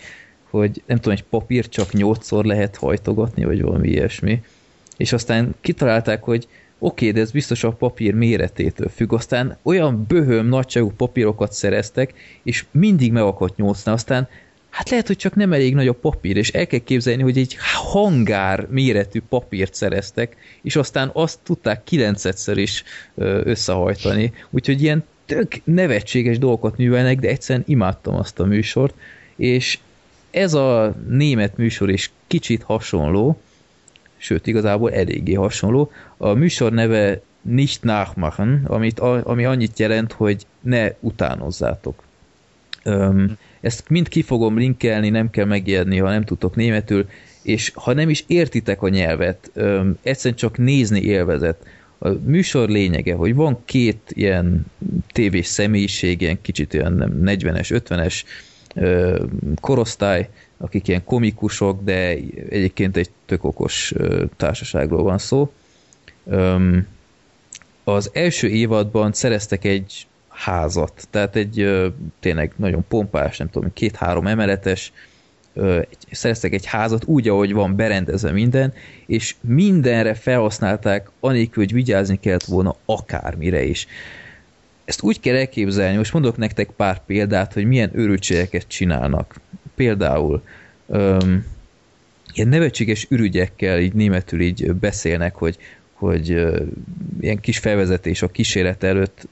[0.49, 4.41] hogy nem tudom, egy papír csak nyolcszor lehet hajtogatni, vagy valami ilyesmi.
[4.97, 6.47] És aztán kitalálták, hogy
[6.79, 9.13] oké, okay, de ez biztos a papír méretétől függ.
[9.13, 12.13] Aztán olyan böhöm nagyságú papírokat szereztek,
[12.43, 13.91] és mindig meg akart nyolcni.
[13.91, 14.27] Aztán
[14.69, 17.57] hát lehet, hogy csak nem elég nagy a papír, és el kell képzelni, hogy egy
[17.73, 22.83] hangár méretű papírt szereztek, és aztán azt tudták kilencedszer is
[23.43, 24.33] összehajtani.
[24.49, 28.93] Úgyhogy ilyen tök nevetséges dolgokat művelnek, de egyszerűen imádtam azt a műsort,
[29.35, 29.79] és
[30.31, 33.41] ez a német műsor is kicsit hasonló,
[34.17, 35.91] sőt, igazából eléggé hasonló.
[36.17, 42.03] A műsor neve Nicht nachmachen, amit, ami annyit jelent, hogy ne utánozzátok.
[42.83, 47.05] Öm, ezt mind ki fogom linkelni, nem kell megijedni, ha nem tudtok németül,
[47.41, 49.51] és ha nem is értitek a nyelvet,
[50.01, 51.65] egyszerűen csak nézni élvezet.
[51.99, 54.65] A műsor lényege, hogy van két ilyen
[55.11, 58.23] tévés személyiség, ilyen kicsit nem 40-es, 50-es
[58.75, 59.23] ö,
[59.61, 62.07] korosztály, akik ilyen komikusok, de
[62.49, 63.93] egyébként egy tök okos
[64.37, 65.51] társaságról van szó.
[67.83, 70.07] Az első évadban szereztek egy
[70.37, 71.69] házat, tehát egy
[72.19, 74.91] tényleg nagyon pompás, nem tudom, két-három emeletes,
[76.11, 78.73] szereztek egy házat úgy, ahogy van berendezve minden,
[79.05, 83.87] és mindenre felhasználták, anélkül, hogy vigyázni kellett volna akármire is.
[84.85, 89.35] Ezt úgy kell elképzelni, most mondok nektek pár példát, hogy milyen őrültségeket csinálnak.
[89.75, 90.43] Például
[90.87, 91.45] öm,
[92.33, 95.57] ilyen nevetséges ürügyekkel így németül így beszélnek, hogy
[95.97, 96.29] hogy
[97.19, 99.27] ilyen kis felvezetés a kísérlet előtt,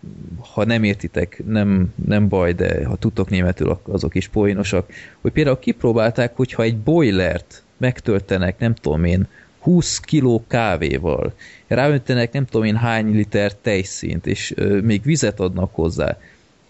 [0.53, 5.59] ha nem értitek, nem, nem baj, de ha tudtok németül, azok is poénosak, hogy például
[5.59, 9.27] kipróbálták, hogyha egy boilert megtöltenek, nem tudom én,
[9.59, 11.33] 20 kiló kávéval,
[11.67, 16.17] ráöntenek nem tudom én hány liter tejszínt, és uh, még vizet adnak hozzá,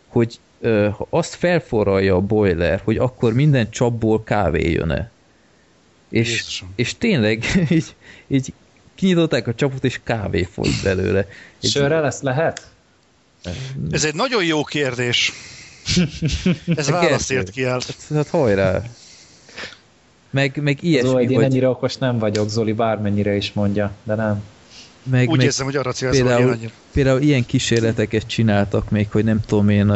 [0.08, 5.12] hogy uh, ha azt felforralja a boiler, hogy akkor minden csapból kávé jön-e.
[6.10, 7.96] És, és tényleg így,
[8.28, 8.54] így
[8.96, 11.28] kinyitották a csapot, és kávé folyt belőle.
[11.62, 11.70] Egy...
[11.70, 12.68] Sörre lesz lehet?
[13.92, 15.32] Ez egy nagyon jó kérdés.
[16.76, 17.72] Ez válaszért ki el.
[17.72, 18.82] Hát, hát hajrá.
[20.30, 21.34] Meg, meg ilyesmi, Zoli, hogy...
[21.34, 24.44] én ennyire okos nem vagyok, Zoli bármennyire is mondja, de nem.
[25.04, 29.42] Meg, Úgy meg érzem, hogy arra például, hogy például ilyen kísérleteket csináltak még, hogy nem
[29.46, 29.92] tudom én,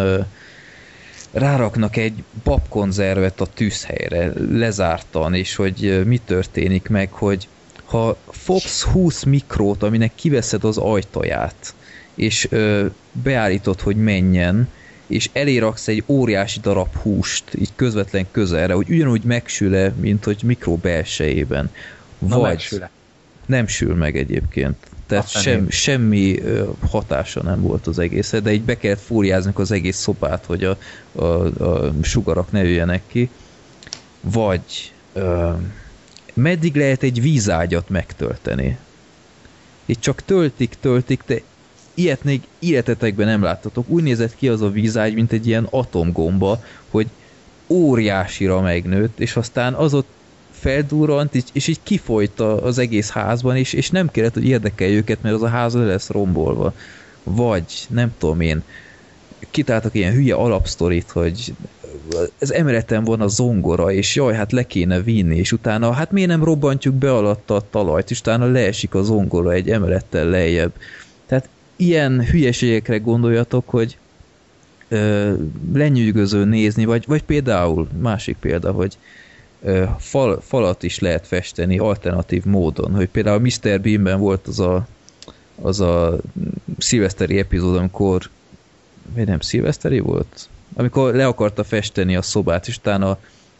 [1.31, 7.47] ráraknak egy babkonzervet a tűzhelyre, lezártan, és hogy mi történik meg, hogy
[7.89, 11.73] ha fogsz 20 mikrót, aminek kiveszed az ajtaját,
[12.15, 14.69] és ö, beállítod, hogy menjen,
[15.07, 20.75] és eléraksz egy óriási darab húst, így közvetlen közelre, hogy ugyanúgy megsül-e, mint hogy mikró
[20.75, 21.71] belsejében.
[22.19, 22.89] Vagy megsül-e.
[23.45, 24.75] nem sül meg egyébként.
[25.07, 26.39] Tehát sem, semmi
[26.89, 30.77] hatása nem volt az egész, de így be kellett fúriázni az egész szobát, hogy a,
[31.11, 31.23] a,
[31.63, 33.29] a sugarak ne jöjjenek ki.
[34.21, 35.51] Vagy ö,
[36.39, 38.77] meddig lehet egy vízágyat megtölteni?
[39.85, 41.41] Itt csak töltik, töltik, de
[41.93, 43.89] ilyet még életetekben nem láttatok.
[43.89, 47.07] Úgy nézett ki az a vízágy, mint egy ilyen atomgomba, hogy
[47.67, 50.07] óriásira megnőtt, és aztán az ott
[50.51, 55.21] feldurrant, és, és így kifolyt az egész házban, és, és nem kellett, hogy érdekelj őket,
[55.21, 56.73] mert az a ház le lesz rombolva.
[57.23, 58.63] Vagy, nem tudom én,
[59.49, 61.53] kitáltak ilyen hülye alapsztorit, hogy
[62.37, 66.29] ez emeleten van a zongora, és jaj, hát le kéne vinni, és utána, hát miért
[66.29, 70.71] nem robbantjuk be alatta a talajt, és utána leesik a zongora egy emelettel lejjebb.
[71.25, 73.97] Tehát ilyen hülyeségekre gondoljatok, hogy
[74.87, 75.33] ö,
[75.73, 78.97] lenyűgöző nézni, vagy, vagy például, másik példa, hogy
[79.61, 83.81] ö, fal, falat is lehet festeni alternatív módon, hogy például Mr.
[83.81, 84.87] Beanben volt az a,
[85.61, 86.17] az a
[86.77, 88.29] szilveszteri epizód, amikor
[89.15, 90.49] vagy nem szilveszteri volt?
[90.79, 93.17] Amikor le akarta festeni a szobát, és utána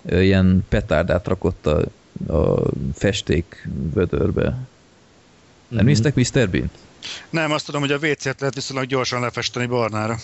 [0.10, 1.84] ilyen petárdát rakott a,
[2.28, 2.62] a
[2.94, 4.44] festék vödörbe.
[4.44, 4.60] Nem
[5.74, 5.86] mm-hmm.
[5.86, 6.50] néztek Mr.
[6.50, 6.72] Bean-t?
[7.30, 10.18] Nem, azt tudom, hogy a WC-t lehet viszonylag gyorsan lefesteni barnára.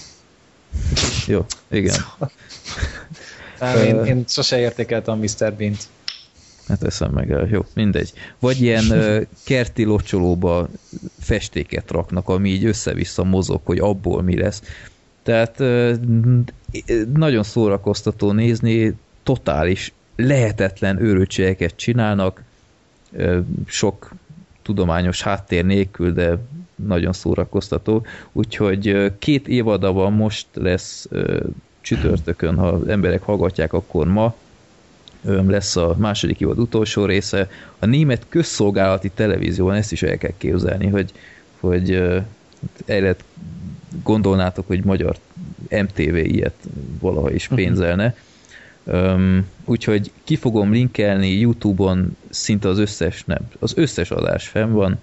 [1.28, 2.00] Jó, igen.
[3.60, 5.54] Nem, én, én sose értékeltem Mr.
[5.54, 5.88] Bean-t.
[6.68, 7.48] Hát eszem meg el.
[7.52, 8.14] Jó, mindegy.
[8.40, 8.86] Vagy ilyen
[9.46, 10.70] kerti locsolóba
[11.20, 14.62] festéket raknak, ami így össze-vissza mozog, hogy abból mi lesz.
[15.24, 15.64] Tehát
[17.14, 18.94] nagyon szórakoztató nézni,
[19.24, 22.44] totális, lehetetlen őrültségeket csinálnak,
[23.66, 24.14] sok
[24.62, 26.38] tudományos háttér nélkül, de
[26.76, 28.06] nagyon szórakoztató.
[28.32, 31.08] Úgyhogy két évadban most lesz
[31.82, 34.36] csütörtökön, ha emberek hallgatják, akkor ma
[35.48, 37.50] lesz a második évad utolsó része.
[37.80, 41.12] A német közszolgálati televízión ezt is el kell képzelni, hogy,
[41.60, 41.92] hogy
[42.86, 43.24] el lehet
[44.04, 45.18] gondolnátok, hogy magyar
[45.70, 46.56] MTV ilyet
[47.00, 47.56] valaha is mhm.
[47.56, 48.16] pénzelne.
[48.84, 55.00] Um, úgyhogy ki fogom linkelni Youtube-on szinte az összes, nem, az összes adás fenn van,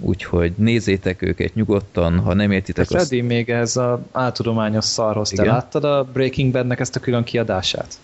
[0.00, 3.06] úgyhogy nézzétek őket nyugodtan, ha nem értitek azt...
[3.06, 7.98] Freddy, még ez a áltudományos szarhoz, te láttad a Breaking Badnek ezt a külön kiadását?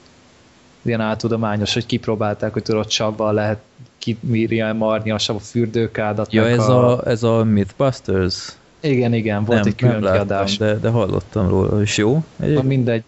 [0.83, 3.59] Ilyen áltudományos, hogy kipróbálták, hogy tudod csapba lehet
[3.99, 6.33] kibírja marni a sav a fürdőkádat.
[6.33, 8.53] Ja, ez a, a, ez a Mythbusters?
[8.81, 10.57] Igen, igen, volt nem, egy külön nem kiadás.
[10.57, 12.25] de, de hallottam róla, és jó?
[12.37, 13.03] Na mindegy.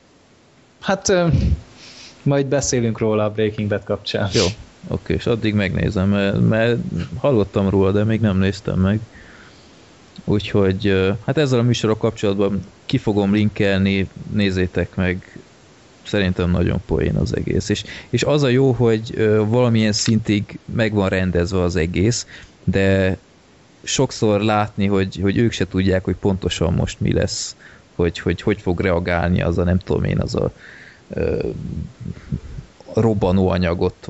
[0.81, 1.13] Hát
[2.23, 4.29] majd beszélünk róla a Breaking Bad kapcsán.
[4.33, 4.45] Jó,
[4.89, 6.79] oké, és addig megnézem, mert, mert
[7.17, 9.01] hallottam róla, de még nem néztem meg.
[10.25, 15.41] Úgyhogy hát ezzel a műsorok kapcsolatban ki fogom linkelni, nézzétek meg,
[16.03, 17.69] szerintem nagyon poén az egész.
[17.69, 22.27] És, és az a jó, hogy valamilyen szintig meg van rendezve az egész,
[22.65, 23.17] de
[23.83, 27.57] sokszor látni, hogy, hogy ők se tudják, hogy pontosan most mi lesz,
[27.95, 30.53] hogy hogy, hogy fog reagálni az a nem tudom én, az a
[31.09, 31.49] ö,
[32.95, 34.09] robbanó anyagot,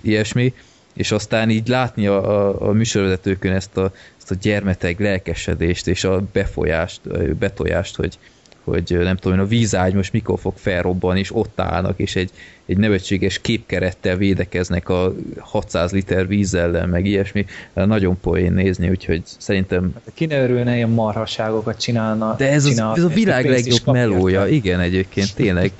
[0.00, 0.54] ilyesmi,
[0.92, 6.04] és aztán így látni a, a, a műsorvezetőkön ezt a, ezt a gyermeteg lelkesedést és
[6.04, 7.00] a befolyást,
[7.38, 8.18] betojást, hogy,
[8.64, 12.30] hogy nem tudom, a vízágy most mikor fog felrobban, és ott állnak, és egy,
[12.66, 17.46] egy nevetséges képkerettel védekeznek a 600 liter víz ellen, meg ilyesmi.
[17.72, 19.90] Nagyon poén nézni, úgyhogy szerintem...
[19.94, 22.34] Hát, ki ne örülne, ilyen marhaságokat csinálna.
[22.36, 25.72] De ez, csinál, az, ez a világ legjobb melója, igen, egyébként, tényleg.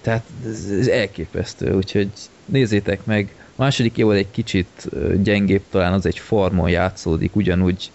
[0.00, 2.08] Tehát ez, ez elképesztő, úgyhogy
[2.44, 3.34] nézzétek meg.
[3.56, 4.88] A második évad egy kicsit
[5.22, 7.90] gyengébb, talán az egy farmon játszódik, ugyanúgy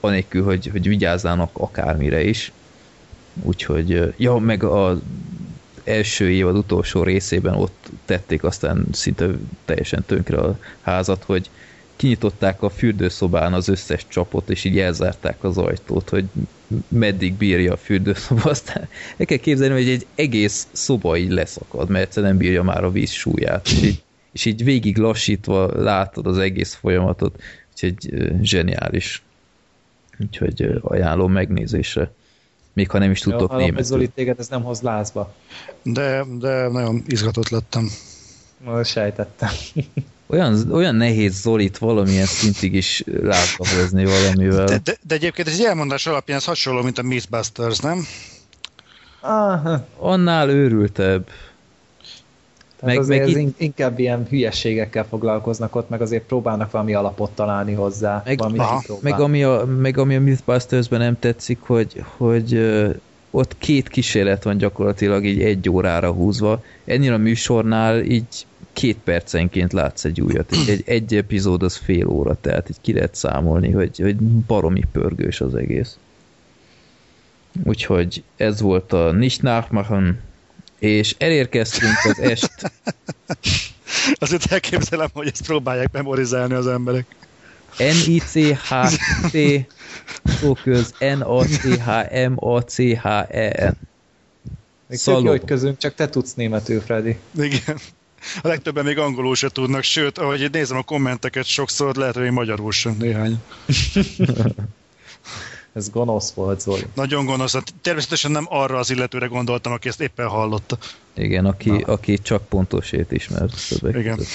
[0.00, 2.52] anélkül, hogy, hogy vigyázzának akármire is
[3.42, 4.98] Úgyhogy, ja, meg az
[5.84, 9.28] első évad utolsó részében ott tették aztán szinte
[9.64, 11.50] teljesen tönkre a házat, hogy
[11.96, 16.24] kinyitották a fürdőszobán az összes csapot, és így elzárták az ajtót, hogy
[16.88, 18.50] meddig bírja a fürdőszoba.
[18.50, 22.84] Aztán el kell képzelni, hogy egy egész szoba így leszakad, mert egyszerűen nem bírja már
[22.84, 23.66] a víz súlyát.
[23.66, 24.02] És így,
[24.32, 27.42] és így végig lassítva látod az egész folyamatot,
[27.72, 27.96] úgyhogy
[28.42, 29.22] zseniális.
[30.18, 32.12] Úgyhogy ajánlom megnézésre
[32.80, 33.84] még ha nem is tudok ja, németül.
[33.84, 35.32] Zoli, téged ez nem hoz lázba.
[35.82, 37.90] De, de nagyon izgatott lettem.
[38.64, 39.48] Most sejtettem.
[40.32, 44.64] Olyan, olyan nehéz Zolit valamilyen szintig is lázba hozni valamivel.
[44.64, 48.06] De, de, de egyébként ez egy elmondás alapján ez hasonló, mint a Mythbusters, nem?
[49.20, 49.86] Aha.
[49.98, 51.28] Annál őrültebb.
[52.80, 53.60] Tehát meg, meg itt...
[53.60, 58.22] inkább ilyen hülyességekkel foglalkoznak ott, meg azért próbálnak valami alapot találni hozzá.
[58.24, 58.40] Meg,
[59.00, 62.58] meg, ami, a, meg ami a Mythbusters-ben nem tetszik, hogy, hogy
[63.30, 66.62] ott két kísérlet van gyakorlatilag így egy órára húzva.
[66.84, 70.52] Ennél a műsornál így két percenként látsz egy újat.
[70.52, 74.82] Egy, egy, egy epizód az fél óra, tehát így ki lehet számolni, hogy, hogy baromi
[74.92, 75.98] pörgős az egész.
[77.64, 80.20] Úgyhogy ez volt a Nicht nachmachen,
[80.80, 82.50] és elérkeztünk az est.
[84.18, 87.06] Azért elképzelem, hogy ezt próbálják memorizálni az emberek.
[87.78, 89.36] N-I-C-H-T
[90.24, 92.28] szóköz N-A-C-H-M-A-C-H-E-N
[94.86, 97.18] Még hogy közünk, csak te tudsz németül, Freddy.
[97.36, 97.78] Igen.
[98.42, 102.72] A legtöbben még angolul se tudnak, sőt, ahogy nézem a kommenteket sokszor, lehet, hogy magyarul
[102.72, 103.42] sem néhány.
[105.72, 106.86] Ez gonosz volt, Zoli.
[106.94, 107.52] Nagyon gonosz.
[107.52, 110.78] Hát természetesen nem arra az illetőre gondoltam, aki ezt éppen hallotta.
[111.14, 113.52] Igen, aki, aki csak pontosét ismert.
[113.82, 114.16] Igen.
[114.16, 114.30] Között.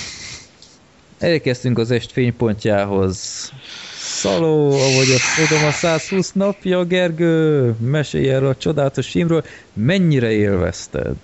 [1.19, 3.51] Elérkeztünk az est fénypontjához.
[3.99, 9.43] Szaló, ahogy azt tudom, a 120 napja, Gergő, mesélj erről a csodálatos filmről.
[9.73, 11.15] Mennyire élvezted?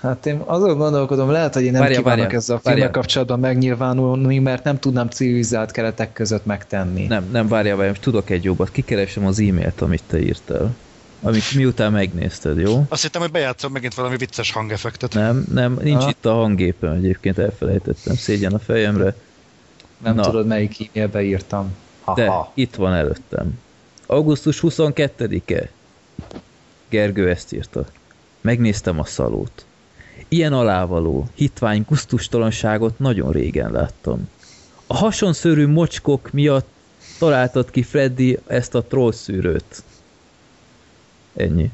[0.00, 3.40] Hát én azon gondolkodom, lehet, hogy én nem várja, kívánok várja, ezzel a filmmel kapcsolatban
[3.40, 7.06] megnyilvánulni, mert nem tudnám civilizált keretek között megtenni.
[7.06, 8.70] Nem, nem, várja, várja, most tudok egy jobbat.
[8.70, 10.74] Kikeresem az e-mailt, amit te írtál.
[11.22, 12.86] Amit miután megnézted, jó?
[12.88, 15.14] Azt hittem, hogy bejátszom megint valami vicces hangeffektet.
[15.14, 16.08] Nem, nem, nincs ha?
[16.08, 19.14] itt a hanggépem egyébként, elfelejtettem, szégyen a fejemre.
[19.98, 20.22] Nem Na.
[20.22, 21.76] tudod, melyik e-mailbe írtam.
[22.04, 22.52] Ha, De ha.
[22.54, 23.58] itt van előttem.
[24.06, 25.68] Augusztus 22-e.
[26.88, 27.84] Gergő ezt írta.
[28.40, 29.64] Megnéztem a szalót.
[30.32, 34.28] Ilyen alávaló, hitvány gusztustalanságot nagyon régen láttam.
[34.86, 36.68] A hasonszörű mocskok miatt
[37.18, 39.82] találtad ki Freddy ezt a trollszűrőt.
[41.36, 41.70] Ennyi.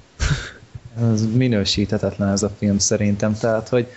[1.13, 3.89] Ez minősíthetetlen ez a film szerintem, tehát, hogy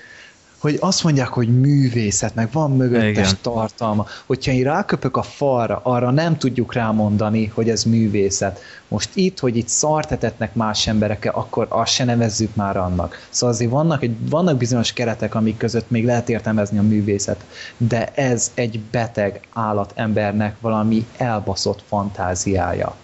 [0.59, 3.37] hogy azt mondják, hogy művészet, meg van mögöttes Igen.
[3.41, 4.05] tartalma.
[4.25, 8.59] Hogyha én ráköpök a falra, arra nem tudjuk rámondani, hogy ez művészet.
[8.87, 13.27] Most itt, hogy itt szartetetnek más emberekkel, akkor azt se nevezzük már annak.
[13.29, 17.43] Szóval azért vannak, egy, vannak bizonyos keretek, amik között még lehet értelmezni a művészet,
[17.77, 22.95] de ez egy beteg állatembernek valami elbaszott fantáziája.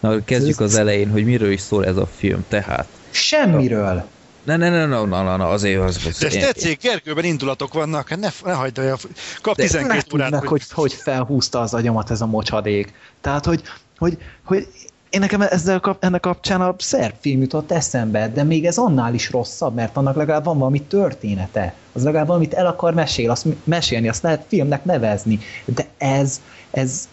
[0.00, 2.86] Na, kezdjük az elején, hogy miről is szól ez a film, tehát.
[3.10, 4.04] Semmiről.
[4.44, 5.96] Ne, ne, ne, ne, ne, ne, ne azért az...
[5.96, 8.98] De ezt tetszik, Gergőben indulatok vannak, ne, ne hagyd el,
[9.42, 10.34] kap 12 órát.
[10.34, 10.48] Hogy...
[10.48, 10.62] hogy...
[10.70, 12.92] hogy felhúzta az agyamat ez a mocsadék.
[13.20, 13.62] Tehát, hogy,
[13.98, 14.68] hogy, hogy
[15.14, 19.14] én nekem ezzel kap, ennek kapcsán a szerb film jutott eszembe, de még ez annál
[19.14, 21.74] is rosszabb, mert annak legalább van valami története.
[21.92, 25.38] Az legalább valamit el akar mesél, azt mesélni, azt lehet filmnek nevezni.
[25.64, 26.40] De ez,
[26.70, 27.08] ez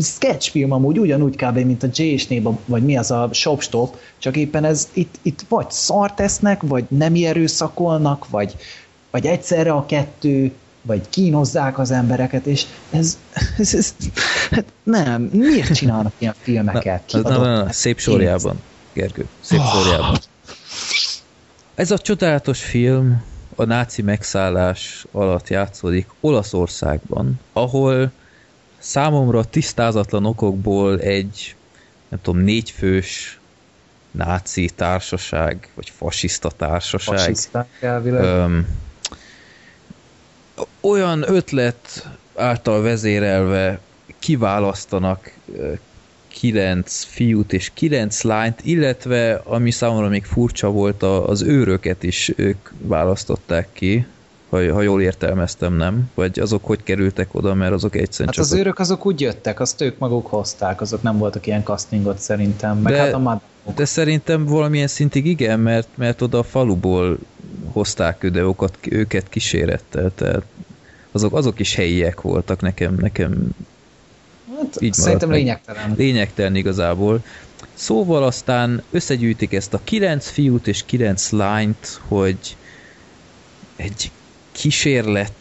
[0.00, 1.58] sketchfilm amúgy ugyanúgy kb.
[1.58, 5.40] mint a J és Néba, vagy mi az a Shopstop, csak éppen ez itt, itt
[5.48, 8.56] vagy szart tesznek, vagy nem erőszakolnak, vagy,
[9.10, 10.52] vagy egyszerre a kettő,
[10.82, 13.18] vagy kínozzák az embereket, és ez,
[13.58, 13.94] ez, ez
[14.50, 17.02] hát nem, miért csinálnak ilyen filmeket?
[17.12, 18.60] Na, na, na, na, szép sorjában,
[18.92, 19.72] Gergő, szép oh.
[19.72, 20.18] sorjában.
[21.74, 23.22] Ez a csodálatos film
[23.54, 28.12] a náci megszállás alatt játszódik Olaszországban, ahol
[28.78, 31.56] számomra tisztázatlan okokból egy,
[32.08, 33.38] nem tudom, négyfős
[34.10, 37.18] náci társaság, vagy fasiszta társaság.
[37.18, 38.22] Fasiszták elvileg.
[38.22, 38.66] Öm,
[40.80, 43.80] olyan ötlet által vezérelve
[44.18, 45.32] kiválasztanak
[46.28, 52.70] kilenc fiút és kilenc lányt, illetve ami számomra még furcsa volt, az őröket is ők
[52.78, 54.06] választották ki,
[54.50, 56.10] ha, ha jól értelmeztem, nem?
[56.14, 58.44] Vagy azok hogy kerültek oda, mert azok egyszerűen hát csak...
[58.44, 62.78] az őrök azok úgy jöttek, azt ők maguk hozták, azok nem voltak ilyen castingot szerintem,
[62.78, 63.42] meg de, hát a madamok.
[63.74, 67.18] De szerintem valamilyen szintig igen, mert, mert oda a faluból
[67.72, 70.42] hozták őket, őket kísérettel, tehát
[71.12, 73.48] azok, azok is helyiek voltak nekem, nekem
[74.56, 75.38] hát, így Szerintem meg.
[75.38, 75.94] lényegtelen.
[75.96, 77.24] Lényegtelen igazából.
[77.74, 82.56] Szóval aztán összegyűjtik ezt a kilenc fiút és kilenc lányt, hogy
[83.76, 84.10] egy
[84.58, 85.32] kísérlet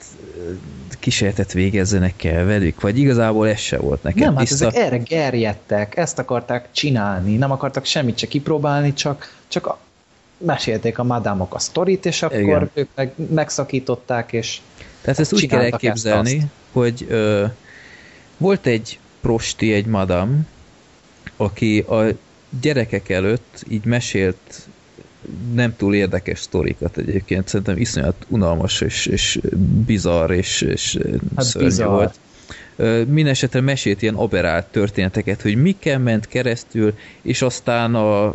[0.99, 4.23] kísérletet végezzenek el velük, vagy igazából ez se volt nekem.
[4.23, 9.67] Nem, hát ezek erre gerjedtek, ezt akarták csinálni, nem akartak semmit se kipróbálni, csak, csak
[9.67, 9.79] a,
[10.37, 12.69] mesélték a madámok a sztorit, és akkor Igen.
[12.73, 14.59] ők meg, megszakították, és
[15.01, 17.45] Tehát ezt úgy kell elképzelni, ezt hogy ö,
[18.37, 20.47] volt egy prosti, egy madam,
[21.37, 22.03] aki a
[22.61, 24.67] gyerekek előtt így mesélt
[25.53, 29.39] nem túl érdekes sztorikat egyébként, szerintem iszonyat unalmas és, és
[29.85, 30.97] bizarr és, és
[31.35, 32.19] hát szörnyű volt.
[33.07, 38.25] Mindenesetre mesélt ilyen aberált történeteket, hogy mikkel ment keresztül, és aztán a,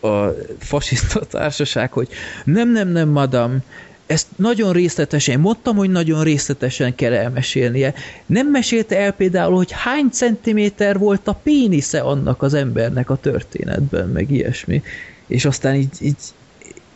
[0.00, 2.08] a fasiszta társaság, hogy
[2.44, 3.62] nem, nem, nem, madam,
[4.06, 7.94] ezt nagyon részletesen, mondtam, hogy nagyon részletesen kell elmesélnie.
[8.26, 14.08] Nem mesélte el például, hogy hány centiméter volt a pénisze annak az embernek a történetben,
[14.08, 14.82] meg ilyesmi
[15.28, 16.14] és aztán így,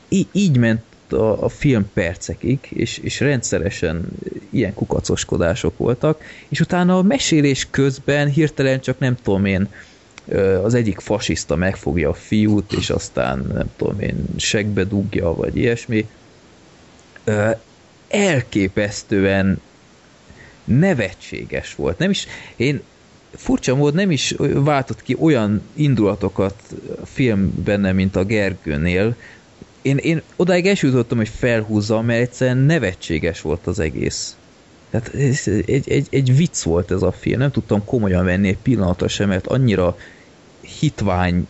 [0.09, 4.05] így, így, ment a, a film percekig, és, és rendszeresen
[4.51, 9.69] ilyen kukacoskodások voltak, és utána a mesélés közben hirtelen csak nem tudom én,
[10.63, 16.09] az egyik fasiszta megfogja a fiút, és aztán nem tudom én, segbe dugja, vagy ilyesmi.
[18.09, 19.61] Elképesztően
[20.65, 21.99] nevetséges volt.
[21.99, 22.27] Nem is,
[22.57, 22.83] én
[23.35, 26.55] furcsa mód nem is váltott ki olyan indulatokat
[27.03, 29.17] a film benne, mint a Gergőnél.
[29.83, 34.37] Én, én odáig elsőzottam, hogy felhúzzam, mert egyszerűen nevetséges volt az egész.
[34.91, 38.59] Tehát ez egy, egy, egy vicc volt ez a film, nem tudtam komolyan venni egy
[38.59, 39.97] pillanatra sem, mert annyira
[40.61, 41.47] hitvány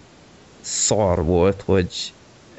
[0.61, 2.13] szar volt, hogy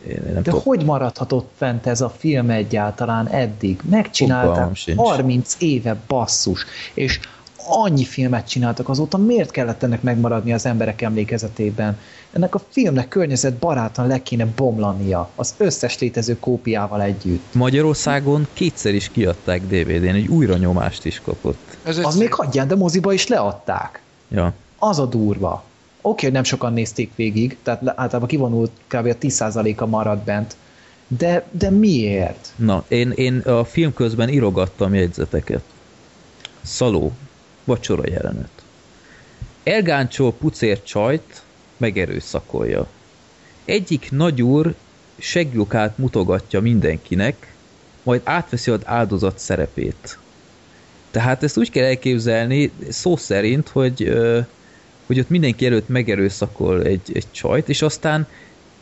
[0.05, 0.61] nem De tudom.
[0.61, 3.79] hogy maradhatott fent ez a film egyáltalán eddig?
[3.89, 7.19] Megcsinálták 30 éve basszus, és
[7.67, 11.97] annyi filmet csináltak azóta, miért kellett ennek megmaradni az emberek emlékezetében?
[12.31, 17.53] Ennek a filmnek környezet barátan le kéne bomlania, az összes létező kópiával együtt.
[17.53, 21.77] Magyarországon kétszer is kiadták DVD-n, egy újra nyomást is kapott.
[21.83, 24.01] Ez az még hagyján, de moziba is leadták.
[24.29, 24.53] Ja.
[24.79, 25.51] Az a durva.
[25.51, 25.63] Oké,
[26.01, 29.05] okay, hogy nem sokan nézték végig, tehát általában kivonult kb.
[29.05, 30.55] a 10%-a maradt bent,
[31.07, 32.53] de, de miért?
[32.55, 35.61] Na, én, én a film közben írogattam jegyzeteket.
[36.61, 37.11] Szaló,
[37.63, 38.63] vacsora jelenet.
[39.63, 41.41] Elgáncsol pucér csajt,
[41.77, 42.87] megerőszakolja.
[43.65, 44.75] Egyik nagyúr
[45.17, 47.53] segjukát mutogatja mindenkinek,
[48.03, 50.17] majd átveszi az áldozat szerepét.
[51.11, 54.13] Tehát ezt úgy kell elképzelni, szó szerint, hogy,
[55.05, 58.27] hogy ott mindenki előtt megerőszakol egy, egy csajt, és aztán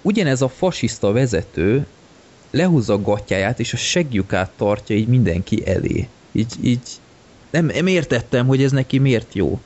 [0.02, 1.86] ugyanez a fasiszta vezető
[2.52, 6.08] lehúzza a gatyáját, és a segjukát tartja így mindenki elé.
[6.32, 6.80] Így, így
[7.52, 9.60] nem, nem értettem, hogy ez neki miért jó.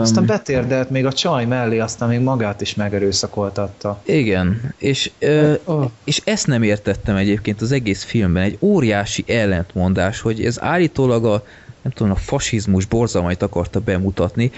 [0.00, 4.02] Aztán betérdelt még a csaj mellé, aztán még magát is megerőszakoltatta.
[4.04, 5.90] Igen, és, ö, oh.
[6.04, 11.44] és ezt nem értettem egyébként az egész filmben, egy óriási ellentmondás, hogy ez állítólag a,
[11.82, 14.50] nem tudom, a fasizmus borzalmait akarta bemutatni,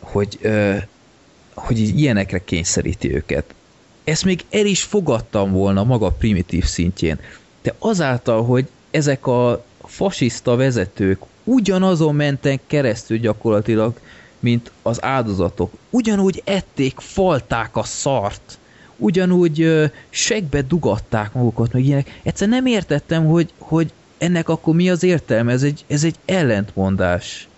[0.00, 0.74] hogy, ö,
[1.54, 3.54] hogy így ilyenekre kényszeríti őket.
[4.04, 7.18] Ezt még el is fogadtam volna maga primitív szintjén,
[7.62, 9.64] de azáltal, hogy ezek a
[9.98, 14.00] fasiszta vezetők ugyanazon mentek keresztül gyakorlatilag,
[14.38, 15.72] mint az áldozatok.
[15.90, 18.58] Ugyanúgy ették, falták a szart,
[18.96, 22.20] ugyanúgy segbe dugatták magukat, meg ilyenek.
[22.22, 27.48] Egyszer nem értettem, hogy, hogy ennek akkor mi az értelme, ez egy, ez egy ellentmondás.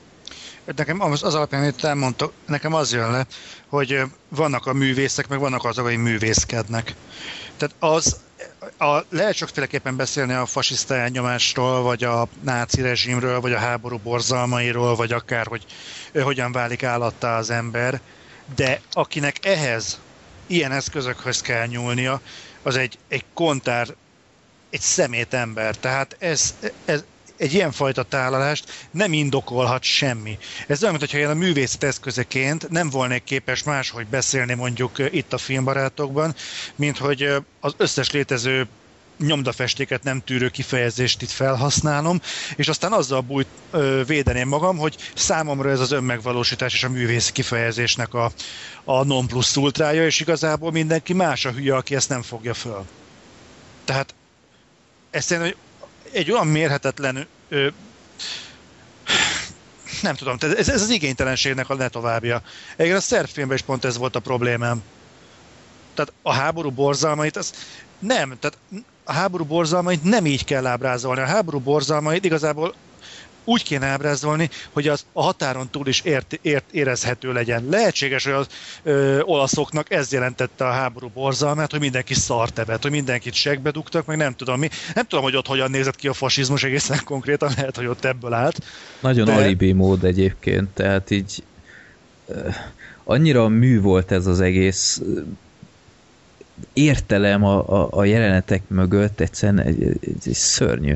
[0.76, 3.26] Nekem az, az alapján, amit elmondtak, nekem az jön le,
[3.66, 6.94] hogy vannak a művészek, meg vannak azok, akik művészkednek.
[7.56, 8.16] Tehát az,
[8.78, 14.96] a, lehet sokféleképpen beszélni a fasiszta elnyomásról, vagy a náci rezsimről, vagy a háború borzalmairól,
[14.96, 15.64] vagy akár, hogy
[16.22, 18.00] hogyan válik állattá az ember,
[18.54, 20.00] de akinek ehhez
[20.46, 22.20] ilyen eszközökhöz kell nyúlnia,
[22.62, 23.88] az egy, egy kontár,
[24.70, 25.76] egy szemét ember.
[25.76, 26.54] Tehát ez,
[26.84, 27.04] ez,
[27.40, 30.38] egy ilyenfajta tálalást nem indokolhat semmi.
[30.66, 35.38] Ez olyan, mintha én a művészet eszközeként nem volnék képes máshogy beszélni mondjuk itt a
[35.38, 36.34] filmbarátokban,
[36.76, 37.28] mint hogy
[37.60, 38.68] az összes létező
[39.18, 42.20] nyomdafestéket nem tűrő kifejezést itt felhasználom,
[42.56, 47.30] és aztán azzal bújt, ö, védeném magam, hogy számomra ez az önmegvalósítás és a művész
[47.30, 48.32] kifejezésnek a,
[48.84, 52.84] a non plus ultrája, és igazából mindenki más a hülye, aki ezt nem fogja föl.
[53.84, 54.14] Tehát
[55.10, 55.54] ez szerintem
[56.12, 57.68] egy olyan mérhetetlen ö,
[60.02, 62.42] nem tudom, ez, ez az igénytelenségnek a ne továbbja.
[62.72, 64.82] Egyébként a szerb filmben is pont ez volt a problémám.
[65.94, 67.52] Tehát a háború borzalmait, az
[67.98, 68.58] nem, tehát
[69.04, 71.20] a háború borzalmait nem így kell ábrázolni.
[71.20, 72.74] A háború borzalmait igazából
[73.50, 77.66] úgy kéne ábrázolni, hogy az a határon túl is ért, ért, érezhető legyen.
[77.70, 78.46] Lehetséges, hogy az
[78.82, 84.06] ö, olaszoknak ez jelentette a háború borzalmát, hogy mindenki szart evett, hogy mindenkit segbe dugtak,
[84.06, 84.68] meg nem tudom mi.
[84.94, 88.32] Nem tudom, hogy ott hogyan nézett ki a fasizmus egészen konkrétan, lehet, hogy ott ebből
[88.32, 88.58] állt.
[89.00, 89.32] Nagyon de...
[89.32, 91.42] alibi mód egyébként, tehát így
[93.04, 95.02] annyira mű volt ez az egész
[96.72, 100.94] értelem a, a, a jelenetek mögött egyszerűen egy, egy, egy szörnyű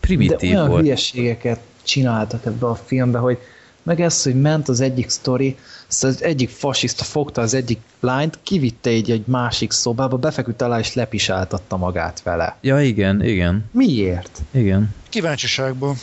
[0.00, 0.80] primitív De olyan volt.
[0.80, 3.38] hülyeségeket csináltak ebbe a filmbe, hogy
[3.82, 5.56] meg ez, hogy ment az egyik sztori,
[6.00, 10.94] az egyik fasiszta fogta az egyik lányt, kivitte egy egy másik szobába, befeküdt alá és
[10.94, 12.56] lepisáltatta magát vele.
[12.60, 13.64] Ja, igen, igen.
[13.70, 14.40] Miért?
[14.50, 14.94] Igen.
[15.08, 15.96] Kíváncsiságból.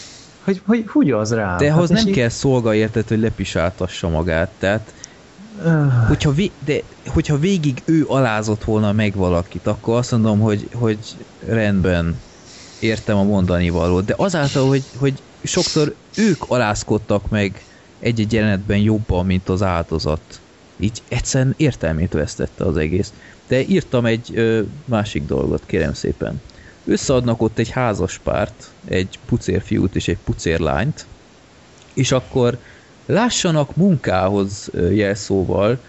[0.43, 1.55] Hogy, hogy hogy az rá?
[1.55, 4.93] De ahhoz hát nem kell szolga érted, hogy lepisáltassa magát, tehát
[5.65, 6.07] uh.
[6.07, 10.97] hogyha, vé, de, hogyha végig ő alázott volna meg valakit, akkor azt mondom, hogy, hogy
[11.47, 12.19] rendben,
[12.79, 17.65] értem a mondani valót, de azáltal, hogy, hogy sokszor ők alázkodtak meg
[17.99, 20.39] egy-egy jelenetben jobban, mint az áldozat.
[20.79, 23.13] Így egyszerűen értelmét vesztette az egész.
[23.47, 26.41] De írtam egy ö, másik dolgot, kérem szépen.
[26.85, 31.05] Összeadnak ott egy házas párt, egy pucérfiút és egy pucérlányt,
[31.93, 32.57] és akkor
[33.05, 35.79] lássanak munkához jelszóval,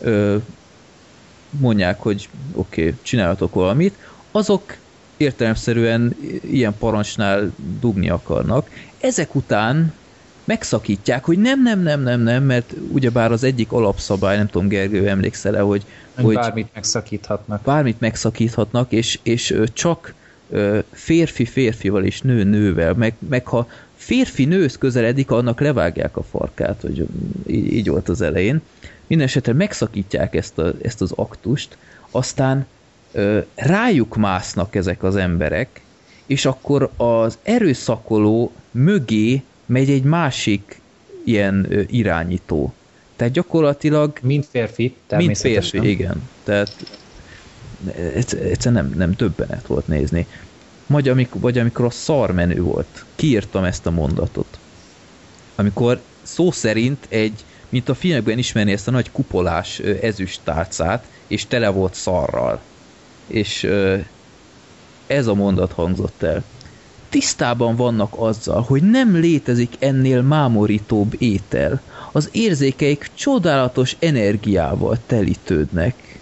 [0.00, 0.36] ö,
[1.50, 3.96] mondják, hogy oké, okay, csináljatok valamit,
[4.30, 4.76] azok
[5.20, 6.16] értelemszerűen
[6.50, 8.70] ilyen parancsnál dugni akarnak.
[9.00, 9.92] Ezek után
[10.44, 15.08] megszakítják, hogy nem, nem, nem, nem, nem, mert ugyebár az egyik alapszabály, nem tudom, Gergő,
[15.08, 15.84] emlékszel -e, hogy,
[16.20, 17.62] hogy bármit megszakíthatnak.
[17.62, 20.14] Bármit megszakíthatnak, és, és csak
[20.92, 26.80] férfi férfival és nő nővel, meg, meg ha férfi nősz közeledik, annak levágják a farkát,
[26.80, 27.06] hogy
[27.46, 28.60] így, így volt az elején.
[29.06, 31.76] Mindenesetre megszakítják ezt, a, ezt az aktust,
[32.10, 32.66] aztán
[33.54, 35.80] rájuk másznak ezek az emberek,
[36.26, 40.80] és akkor az erőszakoló mögé megy egy másik
[41.24, 42.72] ilyen irányító.
[43.16, 44.18] Tehát gyakorlatilag...
[44.22, 46.28] Mint férfi, Mint férfi, igen.
[46.44, 46.76] Tehát
[48.42, 50.26] egyszerűen nem, nem többenet volt nézni.
[50.86, 53.04] Vagy amikor, vagy amikor a szarmenő volt.
[53.14, 54.58] Kiírtam ezt a mondatot.
[55.54, 61.46] Amikor szó szerint egy, mint a filmekben ismerni ezt a nagy kupolás ezüst tálcát, és
[61.46, 62.60] tele volt szarral
[63.30, 63.68] és
[65.06, 66.44] ez a mondat hangzott el.
[67.08, 71.82] Tisztában vannak azzal, hogy nem létezik ennél mámorítóbb étel.
[72.12, 76.18] Az érzékeik csodálatos energiával telítődnek.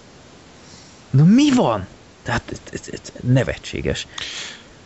[1.09, 1.87] Na mi van?
[2.23, 4.07] Tehát ez, ez, nevetséges.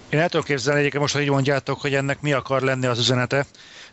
[0.10, 3.00] Én el tudom képzelni egyébként most, hogy így mondjátok, hogy ennek mi akar lenni az
[3.00, 3.46] üzenete.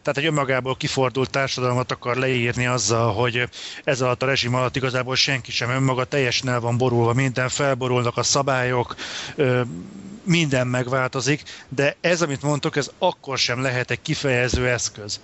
[0.03, 3.49] Tehát egy önmagából kifordult társadalmat akar leírni azzal, hogy
[3.85, 8.17] ez alatt a rezsim alatt igazából senki sem önmaga teljesen el van borulva, minden felborulnak
[8.17, 8.95] a szabályok,
[10.23, 15.21] minden megváltozik, de ez, amit mondtok, ez akkor sem lehet egy kifejező eszköz.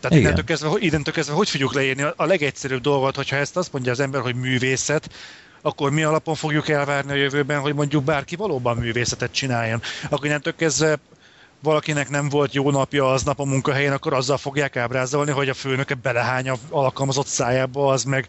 [0.00, 3.92] Tehát innentől kezdve, innentől kezdve hogy fogjuk leírni a legegyszerűbb dolgot, hogyha ezt azt mondja
[3.92, 5.10] az ember, hogy művészet,
[5.62, 9.82] akkor mi alapon fogjuk elvárni a jövőben, hogy mondjuk bárki valóban művészetet csináljon.
[10.08, 10.98] Akkor innentől kezdve
[11.62, 15.94] valakinek nem volt jó napja aznap a munkahelyén, akkor azzal fogják ábrázolni, hogy a főnöke
[15.94, 18.26] belehány a alkalmazott szájába, az meg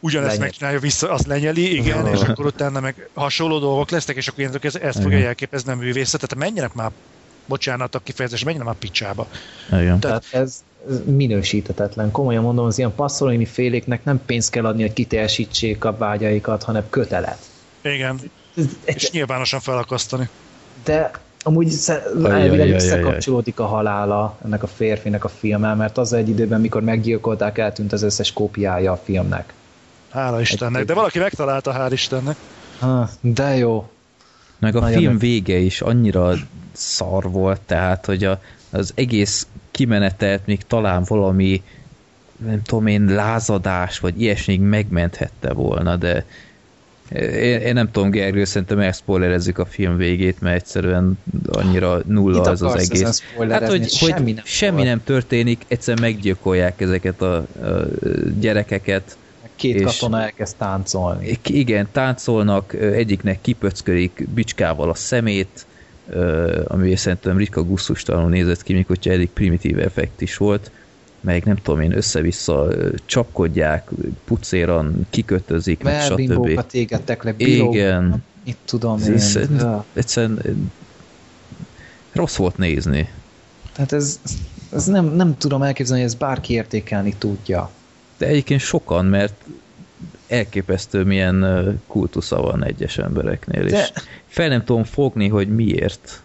[0.00, 0.44] ugyanezt Lenyel.
[0.44, 4.74] megcsinálja vissza, az lenyeli, igen, és akkor utána meg hasonló dolgok lesznek, és akkor ez,
[4.74, 6.20] ezt fogja jelképezni a művészet.
[6.20, 6.90] Tehát menjenek már,
[7.46, 9.26] bocsánat a kifejezés, menjenek már picsába.
[9.72, 10.00] Igen.
[10.00, 12.10] Tehát ez, ez minősítetetlen.
[12.10, 16.88] Komolyan mondom, az ilyen passzolini féléknek nem pénzt kell adni, hogy kiteljesítsék a vágyaikat, hanem
[16.90, 17.38] kötelet.
[17.82, 18.20] Igen.
[18.84, 20.28] És nyilvánosan felakasztani.
[20.84, 21.10] De
[21.42, 21.74] amúgy
[22.24, 27.58] elvileg összekapcsolódik a halála ennek a férfinek a filmmel, mert az egy időben, mikor meggyilkolták,
[27.58, 29.52] eltűnt az összes kópiája a filmnek.
[30.10, 32.36] Hála Istennek, de valaki megtalálta, hál' Istennek.
[32.78, 33.88] Ha, de jó.
[34.58, 35.20] Meg a Nagyon film meg...
[35.20, 36.34] vége is annyira
[36.72, 41.62] szar volt, tehát, hogy a, az egész kimenetet még talán valami
[42.44, 46.24] nem tudom én, lázadás, vagy ilyesmi megmenthette volna, de
[47.14, 52.62] én, én nem tudom, Gergő, szerintem elszpoilerezzük a film végét, mert egyszerűen annyira nulla az
[52.62, 53.22] az egész.
[53.48, 57.46] Hát, hogy, semmi, hogy nem, semmi nem történik, egyszerűen meggyilkolják ezeket a, a
[58.40, 59.16] gyerekeket.
[59.56, 61.38] Két És- katona elkezd táncolni.
[61.46, 65.66] Igen, táncolnak, egyiknek kipöckölik bicskával a szemét,
[66.64, 70.70] ami szerintem ritka gusztustalanul nézett ki, mikor eddig primitív effekt is volt,
[71.20, 72.68] meg nem tudom én, össze-vissza
[73.04, 73.88] csapkodják,
[74.24, 76.60] pucéran kikötözik, meg stb.
[76.70, 79.18] Égettek le, bilók, Igen, Itt tudom én.
[79.92, 80.50] egyszerűen ö,
[82.12, 83.08] rossz volt nézni.
[83.72, 84.20] Tehát ez,
[84.72, 87.70] ez nem, nem tudom elképzelni, hogy ez bárki értékelni tudja.
[88.18, 89.44] De egyébként sokan, mert
[90.26, 93.92] elképesztő milyen kultusza van egyes embereknél, De- és
[94.26, 96.22] fel nem tudom fogni, hogy miért.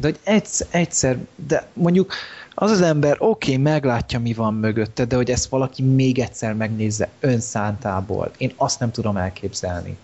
[0.00, 2.12] De hogy egyszer, egyszer de mondjuk
[2.58, 6.54] az az ember oké, okay, meglátja, mi van mögötte, de hogy ezt valaki még egyszer
[6.54, 9.96] megnézze önszántából, én azt nem tudom elképzelni.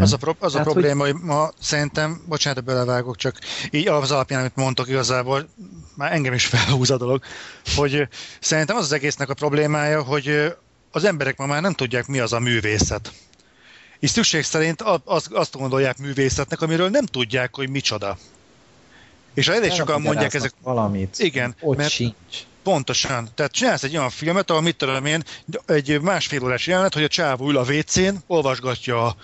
[0.00, 3.38] Az a, pro- az a Hát, probléma, hogy ma szerintem, bocsánat, hogy belevágok, csak
[3.70, 5.48] így az alapján, amit mondtok igazából,
[5.94, 7.22] már engem is felhúz a dolog,
[7.76, 8.08] hogy
[8.40, 10.54] szerintem az az egésznek a problémája, hogy
[10.90, 13.12] az emberek ma már nem tudják, mi az a művészet.
[13.98, 18.16] És szükség szerint azt gondolják művészetnek, amiről nem tudják, hogy micsoda.
[19.36, 21.14] És elég sokan mondják ezek, Valamit.
[21.18, 22.14] Igen, Ott mert- sincs.
[22.62, 23.28] Pontosan.
[23.34, 25.22] Tehát csinálsz egy olyan filmet, ahol mit tudom én,
[25.66, 29.16] egy másfél órás jelenet, hogy a csávó ül a WC-n, olvasgatja a-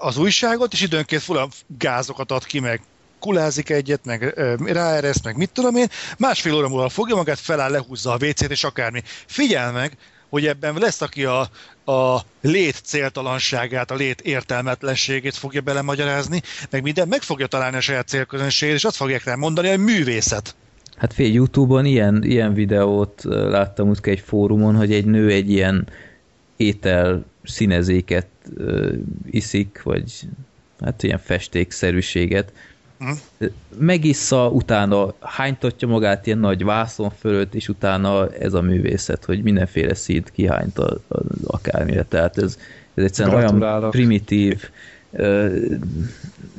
[0.00, 1.48] az újságot, és időnként full
[1.78, 2.80] gázokat ad ki, meg
[3.20, 7.70] kulázik egyet, meg ö, ráereszt, meg mit tudom én, másfél óra múlva fogja magát, feláll,
[7.70, 9.02] lehúzza a WC-t, és akármi.
[9.26, 9.96] Figyelj meg,
[10.28, 11.40] hogy ebben lesz, aki a,
[11.92, 18.08] a lét céltalanságát, a lét értelmetlenségét fogja belemagyarázni, meg minden, meg fogja találni a saját
[18.08, 20.54] célközönségét, és azt fogják rá mondani, hogy művészet.
[20.96, 25.88] Hát fél Youtube-on ilyen, ilyen videót láttam úgy egy fórumon, hogy egy nő egy ilyen
[26.56, 28.92] étel színezéket ö,
[29.30, 30.12] iszik, vagy
[30.80, 32.52] hát ilyen festékszerűséget.
[32.98, 33.44] Hm.
[33.78, 39.94] Megissza, utána hánytatja magát ilyen nagy vászon fölött, és utána ez a művészet, hogy mindenféle
[39.94, 42.02] színt kihányt a, a, akármire.
[42.02, 42.58] Tehát ez,
[42.94, 44.62] ez egyszerűen olyan primitív,
[45.12, 45.56] ö,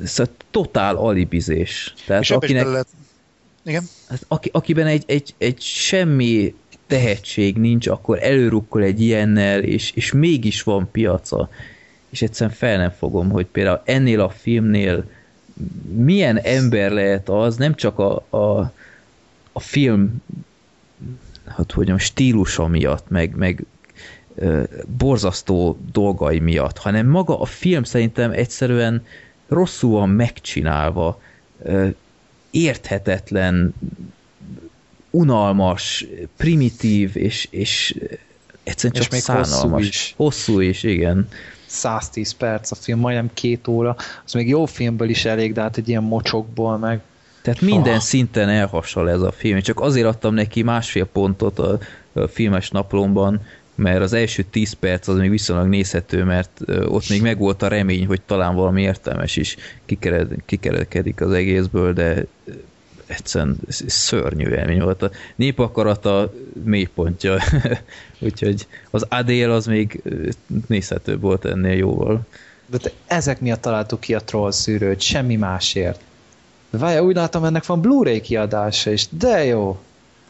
[0.04, 1.94] szóval totál alibizés.
[2.06, 2.86] Tehát és akinek, lehet...
[3.62, 3.84] Igen?
[4.08, 6.54] Hát aki, akiben egy, egy, egy semmi
[6.86, 11.48] tehetség nincs, akkor előrukkol egy ilyennel, és, és mégis van piaca.
[12.10, 15.04] És egyszerűen fel nem fogom, hogy például ennél a filmnél
[15.94, 18.72] milyen ember lehet az, nem csak a, a,
[19.52, 20.22] a film
[21.48, 23.64] hát hogy mondjam, stílusa miatt, meg, meg
[24.34, 24.62] ö,
[24.98, 29.06] borzasztó dolgai miatt, hanem maga a film szerintem egyszerűen
[29.48, 31.20] rosszul van megcsinálva,
[31.62, 31.88] ö,
[32.50, 33.74] érthetetlen,
[35.10, 36.06] unalmas,
[36.36, 38.00] primitív, és, és
[38.62, 39.88] egyszerűen És csak még hosszú szánalmas.
[39.88, 40.14] is.
[40.16, 41.28] Hosszú is, igen.
[41.68, 45.76] 110 perc a film, majdnem két óra, az még jó filmből is elég, de hát
[45.76, 47.00] egy ilyen mocsokból meg.
[47.42, 48.00] Tehát minden Ah.
[48.00, 49.56] szinten elhasal ez a film.
[49.56, 51.78] Én csak azért adtam neki másfél pontot a,
[52.12, 53.40] a filmes naplomban,
[53.74, 58.06] mert az első 10 perc az még viszonylag nézhető, mert ott még megvolt a remény,
[58.06, 62.26] hogy talán valami értelmes is kikered, kikerekedik az egészből, de
[63.08, 65.02] egyszerűen szörnyű élmény volt.
[65.02, 66.32] A népakarata
[66.64, 67.42] mélypontja,
[68.18, 70.02] úgyhogy az Adél az még
[70.66, 72.20] nézhetőbb volt ennél jóval.
[72.66, 76.00] De te, ezek miatt találtuk ki a troll szűrőt, semmi másért.
[76.70, 79.80] De várja, úgy látom, ennek van Blu-ray kiadása is, de jó.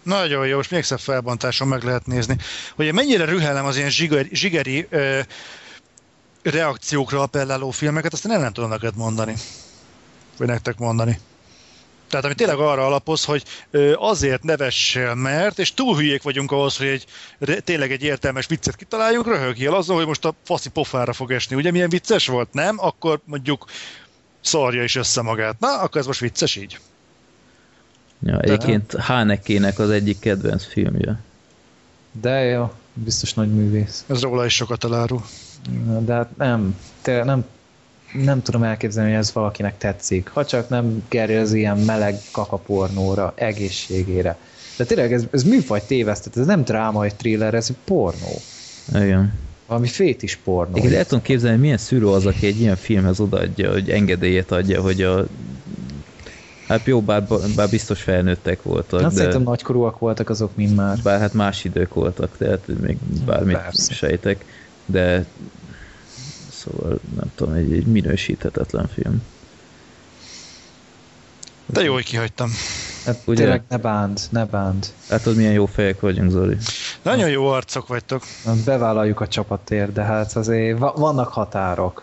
[0.03, 2.37] Nagyon jó, és még szebb felbontáson meg lehet nézni.
[2.75, 5.21] Hogy én mennyire rühellem az ilyen zsigeri, zsigeri ö,
[6.43, 9.35] reakciókra appelláló filmeket, azt én nem tudom neked mondani.
[10.37, 11.19] Vagy nektek mondani.
[12.09, 13.45] Tehát ami tényleg arra alapoz, hogy
[13.95, 17.07] azért nevessél, mert, és túl hülyék vagyunk ahhoz, hogy egy,
[17.65, 21.57] tényleg egy értelmes viccet kitaláljunk, röhögjél azon, hogy most a faszi pofára fog esni.
[21.57, 22.53] Ugye milyen vicces volt?
[22.53, 22.77] Nem?
[22.79, 23.65] Akkor mondjuk
[24.41, 25.61] szarja is össze magát.
[25.61, 26.81] Na, akkor ez most vicces így.
[28.23, 31.21] Ja, egyébként Hanekének az egyik kedvenc filmje.
[32.13, 34.05] De jó, biztos nagy művész.
[34.07, 35.23] Ez róla is sokat elárul.
[36.01, 37.45] De hát nem, te, nem,
[38.13, 40.29] nem tudom elképzelni, hogy ez valakinek tetszik.
[40.29, 44.37] Ha csak nem gerjez ilyen meleg kakapornóra, egészségére.
[44.77, 48.41] De tényleg ez, ez műfaj tévesztett, ez nem dráma, egy thriller, ez pornó.
[48.95, 49.33] Igen.
[49.67, 50.77] Valami fétis pornó.
[50.77, 54.53] Igen, el tudom képzelni, hogy milyen szűrő az, aki egy ilyen filmhez odaadja, hogy engedélyet
[54.53, 55.27] adja, hogy a
[56.69, 60.99] Hát jó, bár, bár biztos felnőttek voltak, Hát de szerintem nagykorúak voltak azok mind már.
[61.03, 62.97] bár hát más idők voltak, tehát még
[63.27, 63.93] bármit Persze.
[63.93, 64.45] sejtek,
[64.87, 65.25] de
[66.63, 69.23] szóval nem tudom, egy, egy minősíthetetlen film.
[71.67, 72.51] De jó, hogy kihagytam.
[73.05, 73.43] Hát Ugye?
[73.43, 74.87] tényleg ne bánd, ne bánd.
[75.09, 76.57] Látod, milyen jó fejek vagyunk, Zoli.
[77.03, 78.23] Nagyon jó arcok vagytok.
[78.65, 82.03] Bevállaljuk a csapatért, de hát azért va- vannak határok.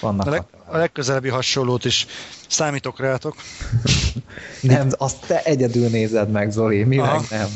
[0.00, 0.74] Vannak A, leg, határok.
[0.74, 2.06] a legközelebbi hasonlót is
[2.48, 3.34] számítok rátok.
[4.60, 7.12] Nem, azt te egyedül nézed meg, Zoli, mi Aha.
[7.14, 7.48] meg nem.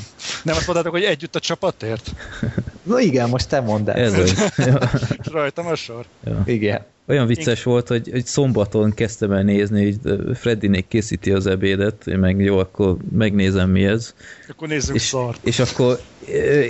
[0.42, 2.10] Nem azt mondtátok, hogy együtt a csapatért?
[2.84, 3.96] Na igen, most te mondd el.
[3.96, 4.52] Ez az.
[5.32, 6.04] Rajtam a sor.
[6.24, 6.42] Ja.
[6.46, 6.84] Igen.
[7.06, 12.18] Olyan vicces volt, hogy, hogy szombaton kezdtem el nézni, hogy Freddynék készíti az ebédet, én
[12.18, 14.14] meg jó, akkor megnézem mi ez.
[14.48, 15.46] Akkor nézzünk És, szart.
[15.46, 16.00] és akkor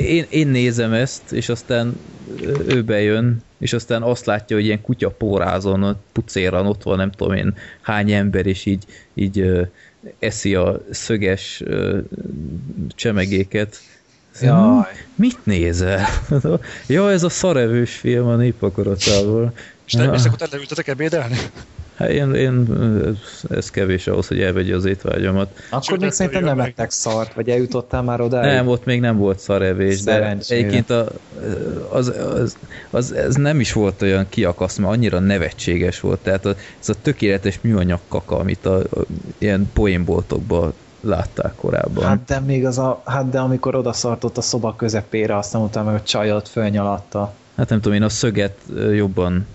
[0.00, 1.96] én, én nézem ezt, és aztán
[2.68, 7.34] ő bejön, és aztán azt látja, hogy ilyen kutya pórázon, pucéran ott van nem tudom
[7.34, 8.84] én hány ember, és így,
[9.14, 9.50] így
[10.18, 11.62] eszi a szöges
[12.88, 13.76] csemegéket.
[14.40, 14.84] Jaj.
[15.14, 16.06] Mit nézel?
[16.86, 19.52] ja, ez a szarevős film a népakaratából.
[19.86, 21.36] És, te, és akkor te leültetek ebédelni?
[21.96, 22.66] Hát én, én,
[23.50, 25.58] ez, kevés ahhoz, hogy elvegye az étvágyamat.
[25.70, 28.40] Akkor Sőt, még szerintem nem ettek szart, vagy eljutottál már oda?
[28.40, 31.08] Nem, ott még nem volt szarevés, de egyébként a,
[31.90, 32.56] az, az,
[32.90, 36.20] az, ez nem is volt olyan kiakaszt, mert annyira nevetséges volt.
[36.20, 36.46] Tehát
[36.80, 39.04] ez a tökéletes műanyag kaka, amit a, a
[39.38, 40.74] ilyen poénboltokban
[41.04, 42.04] látták korábban.
[42.04, 46.00] Hát de még az a, hát de amikor odaszartott a szoba közepére, aztán utána meg
[46.00, 47.32] a csajot fölnyalatta.
[47.56, 48.58] Hát nem tudom, én a szöget
[48.94, 49.46] jobban,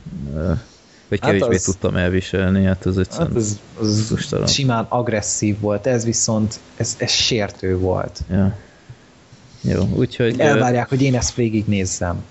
[1.08, 4.48] vagy Hát kevésbé az- tudtam elviselni, hát az Hát egyszerűen ez, az Gusztustalan.
[4.48, 8.20] simán agresszív volt, ez viszont, ez, ez sértő volt.
[8.32, 8.56] Ja.
[9.62, 10.36] Jó, úgyhogy...
[10.40, 12.24] ö, Elvárják, hogy én ezt végig nézzem.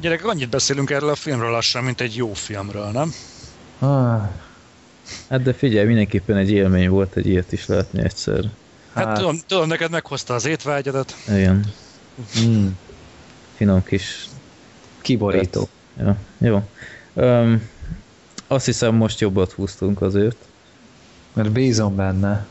[0.00, 3.12] Gyerekek, annyit beszélünk erről a filmről lassan, mint egy jó filmről, nem?
[3.78, 4.28] Ah,
[5.30, 8.44] Hát de figyelj, mindenképpen egy élmény volt egy ilyet is látni egyszer.
[8.92, 9.16] Hát, Hát.
[9.16, 11.14] tudom, tudom, neked meghozta az étvágyadat.
[11.28, 11.64] Igen,
[12.40, 12.66] mm,
[13.56, 14.28] finom kis...
[15.00, 15.68] kiborító.
[15.98, 16.62] Ja, jó.
[17.14, 17.68] Um,
[18.46, 20.36] azt hiszem most jobbat húztunk azért.
[21.32, 22.46] Mert bízom benne.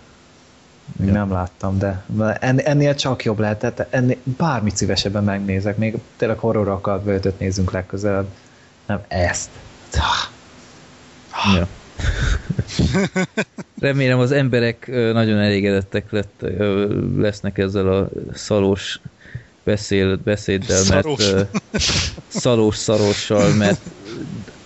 [0.95, 1.13] Még Ja.
[1.13, 2.03] nem láttam, de
[2.39, 3.59] en, ennél csak jobb lehet.
[3.59, 5.77] Tehát ennél bármit szívesebben megnézek.
[5.77, 8.27] Még tényleg horror akar völtöt nézzünk legközelebb.
[8.85, 9.49] Nem ezt.
[11.55, 11.67] Ja.
[13.79, 16.45] Remélem az emberek nagyon elégedettek lett,
[17.17, 18.99] lesznek ezzel a szalós
[19.63, 21.31] beszél, beszéddel, Szarós.
[21.31, 21.41] mert ö,
[22.27, 23.79] szalós szarossal, mert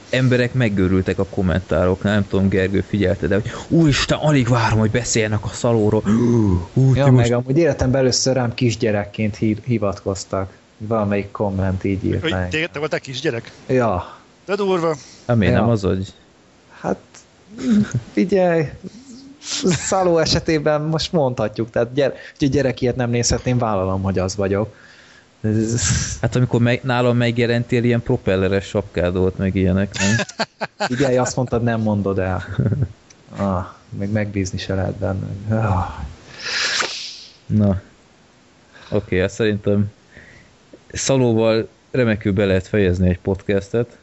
[0.10, 5.44] emberek megőrültek a kommentároknál, nem tudom, Gergő figyelte, de hogy úristen, alig várom, hogy beszéljenek
[5.44, 6.04] a szalóról.
[6.74, 7.32] Ú, Ja, meg most...
[7.32, 10.58] amúgy életemben először rám kisgyerekként hivatkoztak.
[10.78, 12.50] Valamelyik komment így írt meg.
[12.72, 13.52] te, voltál kisgyerek?
[13.68, 14.96] Ja, De durva.
[15.28, 15.60] Hát miért Ja.
[15.60, 16.14] nem az, hogy
[16.80, 16.98] hát
[18.14, 18.70] figyelj,
[19.64, 24.76] Szaló esetében most mondhatjuk, tehát gyere, hogy gyerek ilyet nem nézhetném, vállalom, hogy az vagyok.
[26.22, 30.26] Hát amikor meg, nálam megjelentél, ilyen propelleres sapkád volt, meg ilyenek, nem?
[30.88, 32.46] Figyelj, azt mondtad, nem mondod el.
[33.36, 35.28] Ah, még megbízni se lehet benne.
[35.50, 35.88] Ah.
[37.46, 37.82] Na.
[38.90, 39.92] Oké, hát szerintem
[40.92, 43.98] Szalóval remekül be lehet fejezni egy podcastet.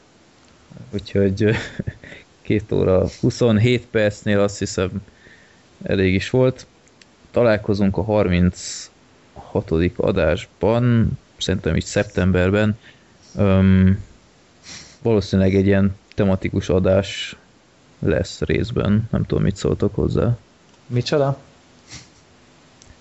[0.91, 1.57] Úgyhogy
[2.49, 4.91] ö, két óra 27 percnél azt hiszem
[5.83, 6.67] elég is volt.
[7.31, 8.91] Találkozunk a 36.
[9.97, 12.79] adásban, szerintem így szeptemberben.
[13.37, 14.05] Öm,
[15.03, 17.37] valószínűleg egy ilyen tematikus adás
[17.99, 19.09] lesz részben.
[19.11, 20.37] Nem tudom, mit szóltok hozzá.
[20.87, 21.39] Micsoda?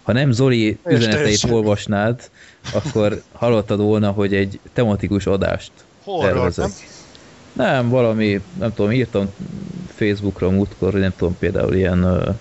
[0.03, 2.29] Ha nem Zoli üzeneteit olvasnád,
[2.73, 5.71] akkor hallottad volna, hogy egy tematikus adást
[6.03, 6.65] Horror, tervezek.
[6.65, 6.96] nem?
[7.57, 9.33] Nem, valami, nem tudom, írtam
[9.87, 12.35] Facebookra múltkor, hogy nem tudom, például ilyen uh,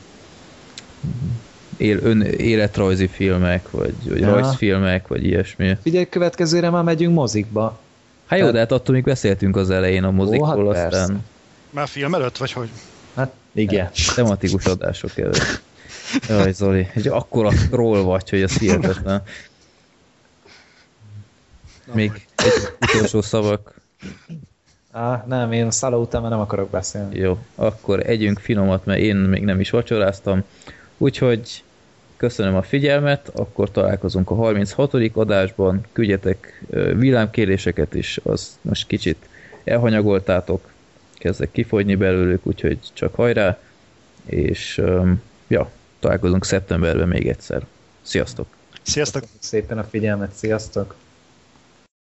[1.77, 4.31] él, ön, életrajzi filmek, vagy, vagy Ja.
[4.31, 5.77] rajzfilmek, vagy ilyesmi.
[5.83, 7.79] Figyelj, következőre már megyünk mozikba.
[8.27, 11.01] Hát jó, de hát attól még beszéltünk az elején a mozikról, hát persze.
[11.01, 11.25] aztán
[11.71, 12.69] Már film előtt, vagy hogy?
[13.15, 13.91] Hát igen.
[14.15, 15.61] tematikus adások előtt.
[16.29, 19.23] Jaj, Zoli, egy akkora troll vagy, hogy az hihetetlen.
[21.93, 23.75] Még egy utolsó szavak.
[24.97, 27.19] Á, nem, én Szaló után már nem akarok beszélni.
[27.19, 30.45] Jó, akkor együnk finomat, mert én még nem is vacsoráztam.
[30.97, 31.65] Úgyhogy
[32.17, 34.95] köszönöm a figyelmet, akkor találkozunk a 36.
[35.15, 35.81] adásban.
[35.93, 39.29] Küldjetek villámkéréseket is, az most kicsit
[39.65, 40.71] elhanyagoltátok.
[41.15, 43.59] Kezdek kifogyni belőlük, úgyhogy csak hajrá.
[44.25, 44.83] És
[45.47, 47.67] ja, találkozunk szeptemberben még egyszer.
[48.03, 48.47] Sziasztok!
[48.83, 49.23] Sziasztok!
[49.39, 50.95] Szépen a figyelmet, sziasztok!